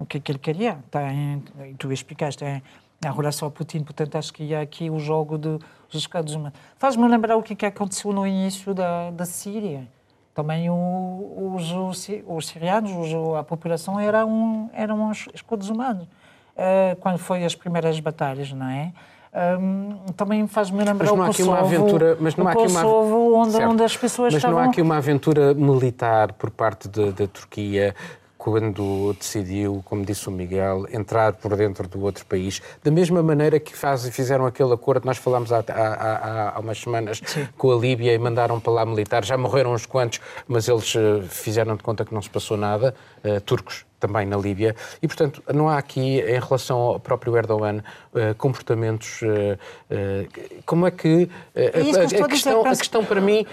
o 0.00 0.06
que 0.06 0.16
é 0.16 0.20
que 0.20 0.32
ele 0.32 0.38
queria. 0.38 0.78
Tem, 0.90 1.44
tu 1.78 1.92
explicaste, 1.92 2.42
é, 2.42 2.60
em 3.04 3.12
relação 3.12 3.46
ao 3.46 3.52
Putin, 3.52 3.84
portanto, 3.84 4.16
acho 4.16 4.32
que 4.32 4.54
há 4.54 4.62
aqui 4.62 4.90
o 4.90 4.98
jogo 4.98 5.38
dos 5.38 5.60
Estados 5.92 6.34
Unidos. 6.34 6.58
Faz-me 6.76 7.06
lembrar 7.06 7.36
o 7.36 7.42
que, 7.42 7.52
é 7.52 7.56
que 7.56 7.66
aconteceu 7.66 8.12
no 8.12 8.26
início 8.26 8.74
da, 8.74 9.10
da 9.10 9.24
Síria. 9.24 9.86
Também 10.34 10.70
o, 10.70 11.54
os, 11.54 11.70
os, 11.70 12.08
os 12.26 12.48
sirianos, 12.48 12.90
os, 12.92 13.36
a 13.36 13.44
população 13.44 14.00
eram, 14.00 14.70
eram 14.72 15.10
os 15.10 15.28
escudos 15.34 15.68
humanos. 15.68 16.08
uh, 16.56 16.96
quando 17.00 17.18
foi 17.18 17.44
as 17.44 17.54
primeiras 17.54 17.98
batalhas, 18.00 18.52
não 18.52 18.66
é? 18.66 18.92
Um, 19.32 19.96
também 20.16 20.44
faz-me 20.48 20.78
lembrar 20.78 20.94
mas 20.94 21.08
não 21.08 21.22
o 21.22 21.26
Kosovo, 21.26 21.52
há 21.52 21.60
aqui 21.60 21.66
uma 21.76 21.80
aventura, 21.80 22.16
mas 22.20 22.34
não 22.34 22.48
há 22.48 22.52
aqui 22.52 22.66
uma, 22.66 22.84
onde, 22.84 23.56
onde 23.58 23.84
as 23.84 23.96
pessoas 23.96 24.32
mas 24.32 24.40
estavam... 24.42 24.58
não 24.58 24.64
há 24.64 24.68
aqui 24.68 24.82
uma 24.82 24.96
aventura 24.96 25.54
militar 25.54 26.32
por 26.32 26.50
parte 26.50 26.88
da 26.88 27.28
Turquia 27.28 27.94
quando 28.40 29.14
decidiu, 29.18 29.82
como 29.84 30.02
disse 30.02 30.26
o 30.26 30.32
Miguel, 30.32 30.86
entrar 30.90 31.34
por 31.34 31.54
dentro 31.54 31.86
do 31.86 32.00
outro 32.00 32.24
país, 32.24 32.62
da 32.82 32.90
mesma 32.90 33.22
maneira 33.22 33.60
que 33.60 33.76
faz, 33.76 34.08
fizeram 34.08 34.46
aquele 34.46 34.72
acordo, 34.72 35.04
nós 35.04 35.18
falámos 35.18 35.52
há, 35.52 35.62
há, 35.68 36.56
há 36.56 36.58
umas 36.58 36.78
semanas 36.78 37.20
Sim. 37.26 37.46
com 37.58 37.70
a 37.70 37.76
Líbia 37.76 38.14
e 38.14 38.18
mandaram 38.18 38.58
para 38.58 38.72
lá 38.72 38.86
militares, 38.86 39.28
já 39.28 39.36
morreram 39.36 39.74
uns 39.74 39.84
quantos, 39.84 40.20
mas 40.48 40.68
eles 40.68 40.96
eh, 40.96 41.20
fizeram 41.28 41.76
de 41.76 41.82
conta 41.82 42.02
que 42.02 42.14
não 42.14 42.22
se 42.22 42.30
passou 42.30 42.56
nada, 42.56 42.94
uh, 43.22 43.40
turcos 43.42 43.84
também 44.00 44.26
na 44.26 44.36
Líbia. 44.36 44.74
E, 45.00 45.06
portanto, 45.06 45.42
não 45.52 45.68
há 45.68 45.78
aqui, 45.78 46.20
em 46.20 46.40
relação 46.40 46.78
ao 46.78 46.98
próprio 46.98 47.36
Erdogan, 47.36 47.82
eh, 48.14 48.34
comportamentos. 48.34 49.20
Eh, 49.22 49.58
eh, 49.90 50.26
como 50.64 50.86
é 50.86 50.90
que. 50.90 51.28
A, 51.54 52.24
a, 52.24 52.28
questão, 52.28 52.66
a 52.66 52.70
questão, 52.70 53.04
para 53.04 53.20
mim, 53.20 53.46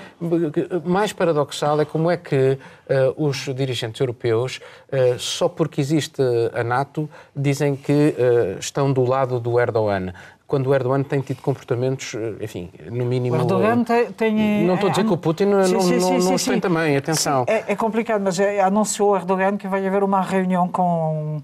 mais 0.86 1.12
paradoxal 1.14 1.80
é 1.82 1.86
como 1.86 2.10
é 2.10 2.18
que 2.18 2.58
os 3.18 3.50
dirigentes 3.54 4.00
europeus, 4.00 4.62
só 5.20 5.50
porque 5.50 5.82
existe 5.82 6.22
a 6.54 6.64
NATO, 6.64 7.10
dizem 7.36 7.76
que 7.76 8.16
estão 8.60 8.94
do 8.94 9.04
lado 9.04 9.42
do 9.42 9.60
Erdogan 9.60 10.14
quando 10.48 10.68
o 10.68 10.74
Erdogan 10.74 11.04
tem 11.04 11.20
tido 11.20 11.42
comportamentos, 11.42 12.16
enfim, 12.40 12.72
no 12.90 13.06
mínimo. 13.06 13.36
O 13.36 13.40
Erdogan 13.40 13.84
tem. 13.84 14.66
Não 14.66 14.76
estou 14.76 14.88
a 14.88 14.92
dizer 14.92 15.06
que 15.06 15.14
o 15.14 15.18
Putin 15.18 15.46
não, 15.46 15.64
sim, 15.64 15.80
sim, 15.82 16.00
não, 16.00 16.22
sim, 16.22 16.28
não 16.28 16.36
os 16.36 16.46
tem 16.46 16.60
também, 16.60 16.96
atenção. 16.96 17.44
É, 17.48 17.74
é, 17.74 17.76
complicado, 17.76 18.22
mas 18.22 18.40
anunciou 18.40 19.12
o 19.12 19.16
Erdogan 19.18 19.58
que 19.58 19.68
vai 19.68 19.86
haver 19.86 20.04
uma 20.04 20.22
reunião 20.22 20.68
com. 20.70 21.42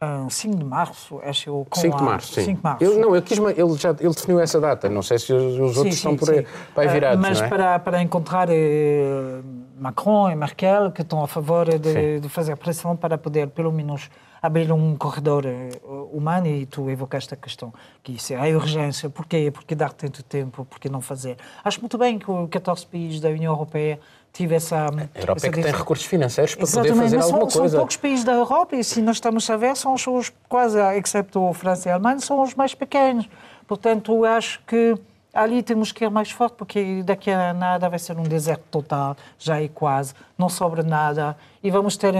Uh, 0.00 0.30
5 0.30 0.56
de 0.56 0.64
março, 0.64 1.20
acho 1.24 1.66
com 1.68 1.80
5 1.80 1.96
de 1.96 2.02
março, 2.04 2.32
sim. 2.32 2.44
5 2.44 2.56
de 2.58 2.62
março. 2.62 2.84
Ele, 2.84 2.98
não, 3.00 3.16
ele, 3.16 3.24
quis, 3.24 3.36
ele, 3.36 3.74
já, 3.74 3.90
ele 3.90 4.14
definiu 4.14 4.38
essa 4.38 4.60
data, 4.60 4.88
não 4.88 5.02
sei 5.02 5.18
se 5.18 5.32
os, 5.32 5.58
os 5.58 5.76
outros 5.76 5.96
estão 5.96 6.16
por 6.16 6.30
aí, 6.30 6.46
para 6.72 6.84
aí 6.84 6.88
virados, 6.88 7.20
Mas 7.20 7.40
é? 7.40 7.48
para, 7.48 7.80
para 7.80 8.00
encontrar 8.00 8.48
eh, 8.48 9.40
Macron 9.76 10.30
e 10.30 10.36
Merkel, 10.36 10.92
que 10.92 11.02
estão 11.02 11.24
a 11.24 11.26
favor 11.26 11.66
de, 11.66 12.20
de 12.20 12.28
fazer 12.28 12.56
pressão 12.56 12.96
para 12.96 13.18
poder, 13.18 13.48
pelo 13.48 13.72
menos, 13.72 14.08
abrir 14.40 14.70
um 14.72 14.96
corredor 14.96 15.44
eh, 15.44 15.70
humano 16.12 16.46
e 16.46 16.64
tu 16.64 16.88
evocaste 16.88 17.34
a 17.34 17.36
questão 17.36 17.72
que 18.02 18.12
isso 18.12 18.32
é 18.32 18.36
a 18.36 18.56
urgência. 18.56 19.10
Porquê? 19.10 19.50
Porque 19.50 19.74
dar 19.74 19.92
tanto 19.92 20.22
tempo? 20.22 20.64
Porque 20.64 20.88
não 20.88 21.00
fazer? 21.00 21.36
Acho 21.64 21.80
muito 21.80 21.98
bem 21.98 22.18
que 22.18 22.30
os 22.30 22.48
14 22.48 22.86
países 22.86 23.20
da 23.20 23.28
União 23.28 23.52
Europeia 23.52 23.98
tive 24.32 24.54
essa... 24.54 24.86
A 24.86 25.18
Europa 25.18 25.38
essa 25.38 25.46
é 25.46 25.50
que 25.50 25.62
tem 25.62 25.72
recursos 25.72 26.06
financeiros 26.06 26.54
para 26.54 26.64
Exatamente, 26.64 26.92
poder 26.92 27.02
fazer 27.02 27.16
mas 27.16 27.26
alguma 27.26 27.50
são, 27.50 27.60
coisa. 27.60 27.72
São 27.72 27.80
poucos 27.80 27.96
países 27.96 28.24
da 28.24 28.32
Europa 28.32 28.76
e 28.76 28.84
se 28.84 29.02
nós 29.02 29.16
estamos 29.16 29.48
a 29.50 29.56
ver, 29.56 29.76
são 29.76 29.94
os 29.94 30.32
quase, 30.48 30.78
exceto 30.96 31.48
a 31.48 31.54
França 31.54 31.88
e 31.88 31.92
a 31.92 31.94
Alemanha, 31.94 32.20
são 32.20 32.42
os 32.42 32.54
mais 32.54 32.74
pequenos. 32.74 33.28
Portanto, 33.66 34.24
acho 34.24 34.60
que 34.66 34.96
ali 35.32 35.62
temos 35.62 35.92
que 35.92 36.04
ir 36.04 36.10
mais 36.10 36.30
forte, 36.30 36.54
porque 36.54 37.02
daqui 37.04 37.30
a 37.30 37.52
nada 37.52 37.88
vai 37.88 37.98
ser 37.98 38.16
um 38.16 38.22
deserto 38.22 38.64
total, 38.70 39.16
já 39.38 39.62
é 39.62 39.68
quase, 39.68 40.14
não 40.36 40.48
sobra 40.48 40.82
nada, 40.82 41.36
e 41.62 41.70
vamos 41.70 41.96
ter 41.96 42.14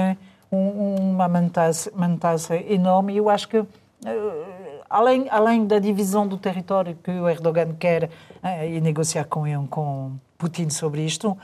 um, 0.53 1.13
uma 1.13 1.29
mantança 1.29 2.57
enorme. 2.69 3.15
E 3.15 3.17
eu 3.17 3.29
acho 3.29 3.49
que, 3.49 3.57
eh, 3.57 4.81
além, 4.89 5.27
além 5.31 5.67
da 5.67 5.79
divisão 5.79 6.27
do 6.27 6.37
território 6.37 6.97
que 7.03 7.11
o 7.11 7.29
Erdogan 7.29 7.75
quer 7.79 8.05
uh, 8.05 8.65
e 8.65 8.81
negociar 8.81 9.25
com, 9.25 9.67
com 9.67 10.13
Putin 10.37 10.71
sobre 10.71 11.03
isto, 11.05 11.37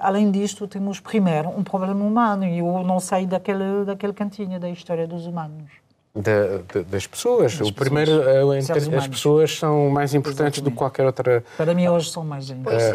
além 0.00 0.30
disto, 0.30 0.66
temos 0.68 1.00
primeiro 1.00 1.48
um 1.48 1.62
problema 1.64 2.04
humano. 2.04 2.44
E 2.44 2.58
eu 2.58 2.84
não 2.84 3.00
saio 3.00 3.26
daquele, 3.26 3.84
daquele 3.84 4.12
cantinho 4.12 4.58
da 4.60 4.68
história 4.68 5.06
dos 5.06 5.26
humanos. 5.26 5.85
Da, 6.16 6.62
da, 6.72 6.82
das 6.88 7.06
pessoas. 7.06 7.58
Das 7.58 7.68
o 7.68 7.72
primeiro, 7.74 8.22
pessoas. 8.22 8.94
as 8.94 9.06
pessoas 9.06 9.58
são 9.58 9.90
mais 9.90 10.14
importantes 10.14 10.58
Exatamente. 10.58 10.62
do 10.62 10.70
que 10.70 10.76
qualquer 10.76 11.04
outra 11.04 11.44
Para 11.58 11.74
mim, 11.74 11.88
hoje 11.88 12.10
são 12.10 12.24
mais 12.24 12.48
uh, 12.48 12.54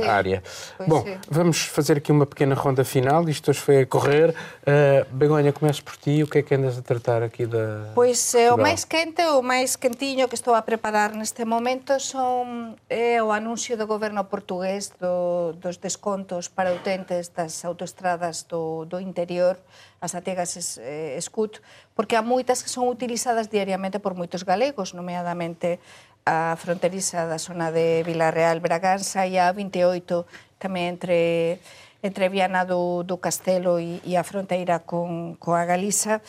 área. 0.10 0.42
Pois 0.76 0.90
Bom, 0.90 1.04
é. 1.08 1.20
vamos 1.30 1.62
fazer 1.62 1.98
aqui 1.98 2.12
uma 2.12 2.26
pequena 2.26 2.56
ronda 2.56 2.84
final. 2.84 3.28
Isto 3.30 3.52
hoje 3.52 3.60
foi 3.60 3.82
a 3.82 3.86
correr. 3.86 4.32
Uh, 4.32 5.06
Begonha, 5.14 5.54
começo 5.54 5.84
por 5.84 5.96
ti. 5.98 6.24
O 6.24 6.28
que 6.28 6.40
é 6.40 6.42
que 6.42 6.56
andas 6.56 6.80
a 6.80 6.82
tratar 6.82 7.22
aqui 7.22 7.46
da. 7.46 7.92
Pois 7.94 8.34
é, 8.34 8.52
o 8.52 8.58
mais 8.58 8.86
quente, 8.86 9.22
o 9.22 9.44
mais 9.44 9.76
quentinho 9.76 10.28
que 10.28 10.36
estou 10.36 10.56
a 10.56 10.62
preparar 10.62 11.14
neste 11.14 11.46
momento 11.46 12.00
son, 12.00 12.76
é 12.90 13.22
o 13.22 13.32
anuncio 13.32 13.78
do 13.78 13.86
goberno 13.86 14.24
portugués 14.26 14.92
do, 15.00 15.54
dos 15.54 15.78
descontos 15.78 16.48
para 16.48 16.74
utentes 16.74 17.30
das 17.30 17.64
autoestradas 17.64 18.44
do, 18.44 18.86
do 18.86 19.00
interior 19.00 19.58
as 20.02 20.18
ategas 20.18 20.58
es, 20.58 20.82
eh, 20.82 21.16
escut, 21.16 21.62
porque 21.94 22.18
há 22.18 22.26
moitas 22.26 22.66
que 22.66 22.74
son 22.74 22.90
utilizadas 22.90 23.54
diariamente 23.54 24.02
por 24.02 24.18
moitos 24.18 24.42
galegos, 24.42 24.98
nomeadamente 24.98 25.78
a 26.26 26.58
fronteriza 26.58 27.30
da 27.30 27.38
zona 27.38 27.70
de 27.70 28.02
Vilarreal 28.02 28.60
Braganza 28.60 29.30
e 29.30 29.38
a 29.38 29.54
28 29.54 30.26
tamén 30.58 30.98
entre 30.98 31.62
entre 32.02 32.34
Viana 32.34 32.66
do, 32.66 33.06
do 33.06 33.22
Castelo 33.22 33.78
e, 33.78 34.02
e 34.02 34.18
a 34.18 34.26
fronteira 34.26 34.82
con, 34.82 35.38
con 35.38 35.54
a 35.54 35.70
Galiza. 35.70 36.26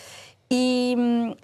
E, 0.53 0.93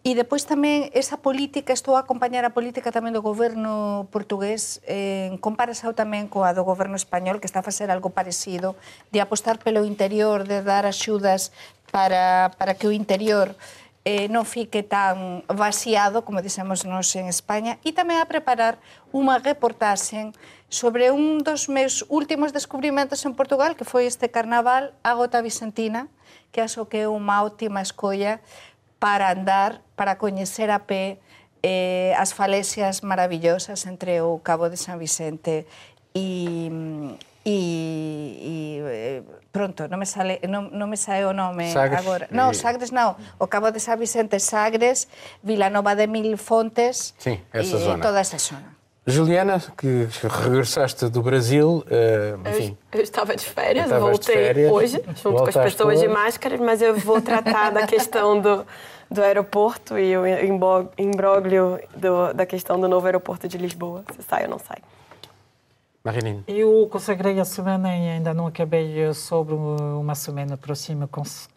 e 0.04 0.12
depois 0.12 0.44
tamén 0.44 0.92
esa 0.92 1.16
política, 1.16 1.72
estou 1.72 1.96
a 1.96 2.04
acompañar 2.04 2.44
a 2.44 2.52
política 2.52 2.92
tamén 2.92 3.16
do 3.16 3.24
goberno 3.24 4.04
portugués 4.12 4.84
en 4.84 5.32
eh, 5.32 5.40
comparação 5.40 5.96
tamén 5.96 6.28
coa 6.28 6.52
do 6.52 6.60
goberno 6.60 6.92
español 6.92 7.40
que 7.40 7.48
está 7.48 7.64
a 7.64 7.68
facer 7.70 7.88
algo 7.88 8.12
parecido 8.12 8.76
de 9.08 9.24
apostar 9.24 9.56
pelo 9.64 9.88
interior, 9.88 10.44
de 10.44 10.60
dar 10.60 10.84
axudas 10.84 11.56
para, 11.88 12.52
para 12.60 12.76
que 12.76 12.84
o 12.84 12.92
interior 12.92 13.56
eh, 14.04 14.28
non 14.28 14.44
fique 14.44 14.84
tan 14.84 15.40
vaciado, 15.48 16.20
como 16.20 16.44
dixemos 16.44 16.84
nos 16.84 17.08
en 17.16 17.32
España, 17.32 17.80
e 17.88 17.96
tamén 17.96 18.20
a 18.20 18.28
preparar 18.28 18.76
unha 19.16 19.40
reportaxe 19.40 20.36
sobre 20.68 21.08
un 21.16 21.40
dos 21.40 21.72
meus 21.72 22.04
últimos 22.12 22.52
descubrimentos 22.52 23.24
en 23.24 23.32
Portugal, 23.32 23.72
que 23.72 23.88
foi 23.88 24.04
este 24.04 24.28
carnaval, 24.28 24.92
a 25.00 25.16
Gota 25.16 25.40
Vicentina, 25.40 26.12
que 26.52 26.60
acho 26.60 26.88
que 26.88 27.04
é 27.04 27.08
unha 27.08 27.44
ótima 27.44 27.80
escolla 27.80 28.40
para 28.98 29.30
andar, 29.30 29.82
para 29.96 30.18
coñecer 30.18 30.70
a 30.70 30.86
pé 30.86 31.18
eh, 31.62 32.14
as 32.18 32.34
falesias 32.34 33.02
maravillosas 33.02 33.86
entre 33.86 34.22
o 34.22 34.38
Cabo 34.42 34.70
de 34.70 34.76
San 34.78 34.98
Vicente 34.98 35.66
e, 36.14 36.70
e, 37.44 37.56
e 38.38 38.54
eh, 38.86 39.22
pronto, 39.50 39.90
non 39.90 39.98
me 39.98 40.06
sale 40.06 40.38
non, 40.46 40.70
non 40.70 40.86
me 40.86 40.98
sae 40.98 41.26
o 41.26 41.34
nome 41.34 41.70
Sagres. 41.74 41.98
agora. 41.98 42.24
Non, 42.30 42.54
Sagres 42.54 42.94
non, 42.94 43.18
o 43.42 43.50
Cabo 43.50 43.74
de 43.74 43.82
San 43.82 43.98
Vicente, 43.98 44.38
Sagres, 44.38 45.10
Vilanova 45.42 45.98
de 45.98 46.06
Mil 46.06 46.38
Fontes 46.38 47.18
sí, 47.18 47.42
essa 47.50 47.74
e 47.74 47.82
zona. 47.82 48.02
toda 48.02 48.22
essa 48.22 48.38
zona. 48.38 48.77
Juliana, 49.08 49.62
que 49.76 50.08
regressaste 50.22 51.08
do 51.08 51.22
Brasil, 51.22 51.84
uh, 51.86 52.48
enfim. 52.48 52.76
Eu, 52.92 52.98
eu, 52.98 53.02
estava 53.02 53.34
de 53.34 53.44
férias, 53.44 53.90
voltei 53.90 54.36
de 54.36 54.42
férias, 54.42 54.72
hoje, 54.72 55.02
junto 55.22 55.42
com 55.42 55.48
as 55.48 55.56
pessoas 55.56 55.98
hoje. 55.98 56.06
de 56.06 56.12
máscaras, 56.12 56.60
mas 56.60 56.82
eu 56.82 56.94
vou 56.94 57.20
tratar 57.20 57.70
da 57.70 57.86
questão 57.86 58.40
do, 58.40 58.66
do 59.10 59.22
aeroporto 59.22 59.98
e 59.98 60.16
o 60.16 60.24
imbróglio 60.98 61.80
do, 61.96 62.34
da 62.34 62.44
questão 62.44 62.78
do 62.78 62.86
novo 62.86 63.06
aeroporto 63.06 63.48
de 63.48 63.56
Lisboa, 63.56 64.04
se 64.14 64.22
sai 64.22 64.44
ou 64.44 64.50
não 64.50 64.58
sai. 64.58 64.78
Marilene. 66.04 66.44
Eu 66.46 66.88
consagrei 66.90 67.38
a 67.40 67.44
semana 67.44 67.94
e 67.96 68.08
ainda 68.08 68.32
não 68.32 68.46
acabei 68.46 69.00
eh, 69.00 69.12
sobre 69.12 69.54
uma 69.54 70.14
semana 70.14 70.56
próxima 70.56 71.08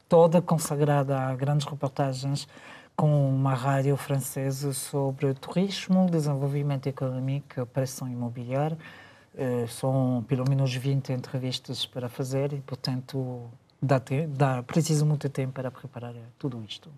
toda 0.09 0.41
consagrada 0.41 1.17
a 1.17 1.35
grandes 1.35 1.65
reportagens 1.65 2.47
com 2.95 3.29
uma 3.29 3.53
rádio 3.53 3.95
francesa 3.97 4.73
sobre 4.73 5.33
turismo, 5.33 6.09
desenvolvimento 6.09 6.87
econômico, 6.87 7.61
operação 7.61 8.07
imobiliária. 8.07 8.77
Uh, 9.33 9.67
são 9.67 10.25
pelo 10.27 10.43
menos 10.49 10.73
20 10.75 11.13
entrevistas 11.13 11.85
para 11.85 12.09
fazer 12.09 12.51
e, 12.51 12.59
portanto, 12.59 13.49
dá, 13.81 14.01
dá 14.27 14.61
muito 15.05 15.29
tempo 15.29 15.53
para 15.53 15.71
preparar 15.71 16.13
tudo 16.37 16.61
isto. 16.67 16.89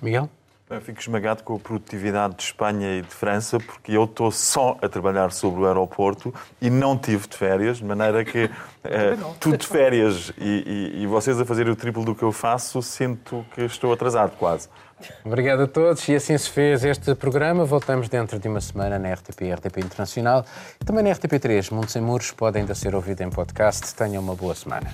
Miguel? 0.00 0.28
Eu 0.70 0.80
fico 0.80 0.98
esmagado 0.98 1.42
com 1.42 1.56
a 1.56 1.58
produtividade 1.58 2.36
de 2.36 2.44
Espanha 2.44 2.96
e 2.96 3.02
de 3.02 3.14
França, 3.14 3.58
porque 3.60 3.92
eu 3.92 4.04
estou 4.04 4.30
só 4.30 4.78
a 4.80 4.88
trabalhar 4.88 5.30
sobre 5.30 5.60
o 5.60 5.66
aeroporto 5.66 6.32
e 6.60 6.70
não 6.70 6.96
tive 6.96 7.28
de 7.28 7.36
férias, 7.36 7.76
de 7.76 7.84
maneira 7.84 8.24
que 8.24 8.50
é, 8.82 9.16
tudo 9.38 9.58
de 9.58 9.66
férias 9.66 10.32
e, 10.38 10.92
e, 10.96 11.02
e 11.02 11.06
vocês 11.06 11.38
a 11.38 11.44
fazerem 11.44 11.72
o 11.72 11.76
triplo 11.76 12.04
do 12.04 12.14
que 12.14 12.22
eu 12.22 12.32
faço, 12.32 12.80
sinto 12.80 13.44
que 13.54 13.62
estou 13.62 13.92
atrasado 13.92 14.36
quase. 14.38 14.68
Obrigado 15.24 15.62
a 15.62 15.66
todos 15.66 16.08
e 16.08 16.14
assim 16.14 16.38
se 16.38 16.48
fez 16.48 16.84
este 16.84 17.14
programa. 17.14 17.64
Voltamos 17.64 18.08
dentro 18.08 18.38
de 18.38 18.48
uma 18.48 18.60
semana 18.60 18.98
na 18.98 19.12
RTP 19.12 19.42
e 19.42 19.52
RTP 19.52 19.78
Internacional. 19.78 20.44
Também 20.86 21.04
na 21.04 21.10
RTP3, 21.10 21.72
Mundo 21.72 21.90
Sem 21.90 22.00
Muros, 22.00 22.30
pode 22.30 22.58
ainda 22.58 22.74
ser 22.74 22.94
ouvido 22.94 23.20
em 23.22 23.30
podcast. 23.30 23.94
Tenham 23.94 24.22
uma 24.22 24.34
boa 24.34 24.54
semana. 24.54 24.92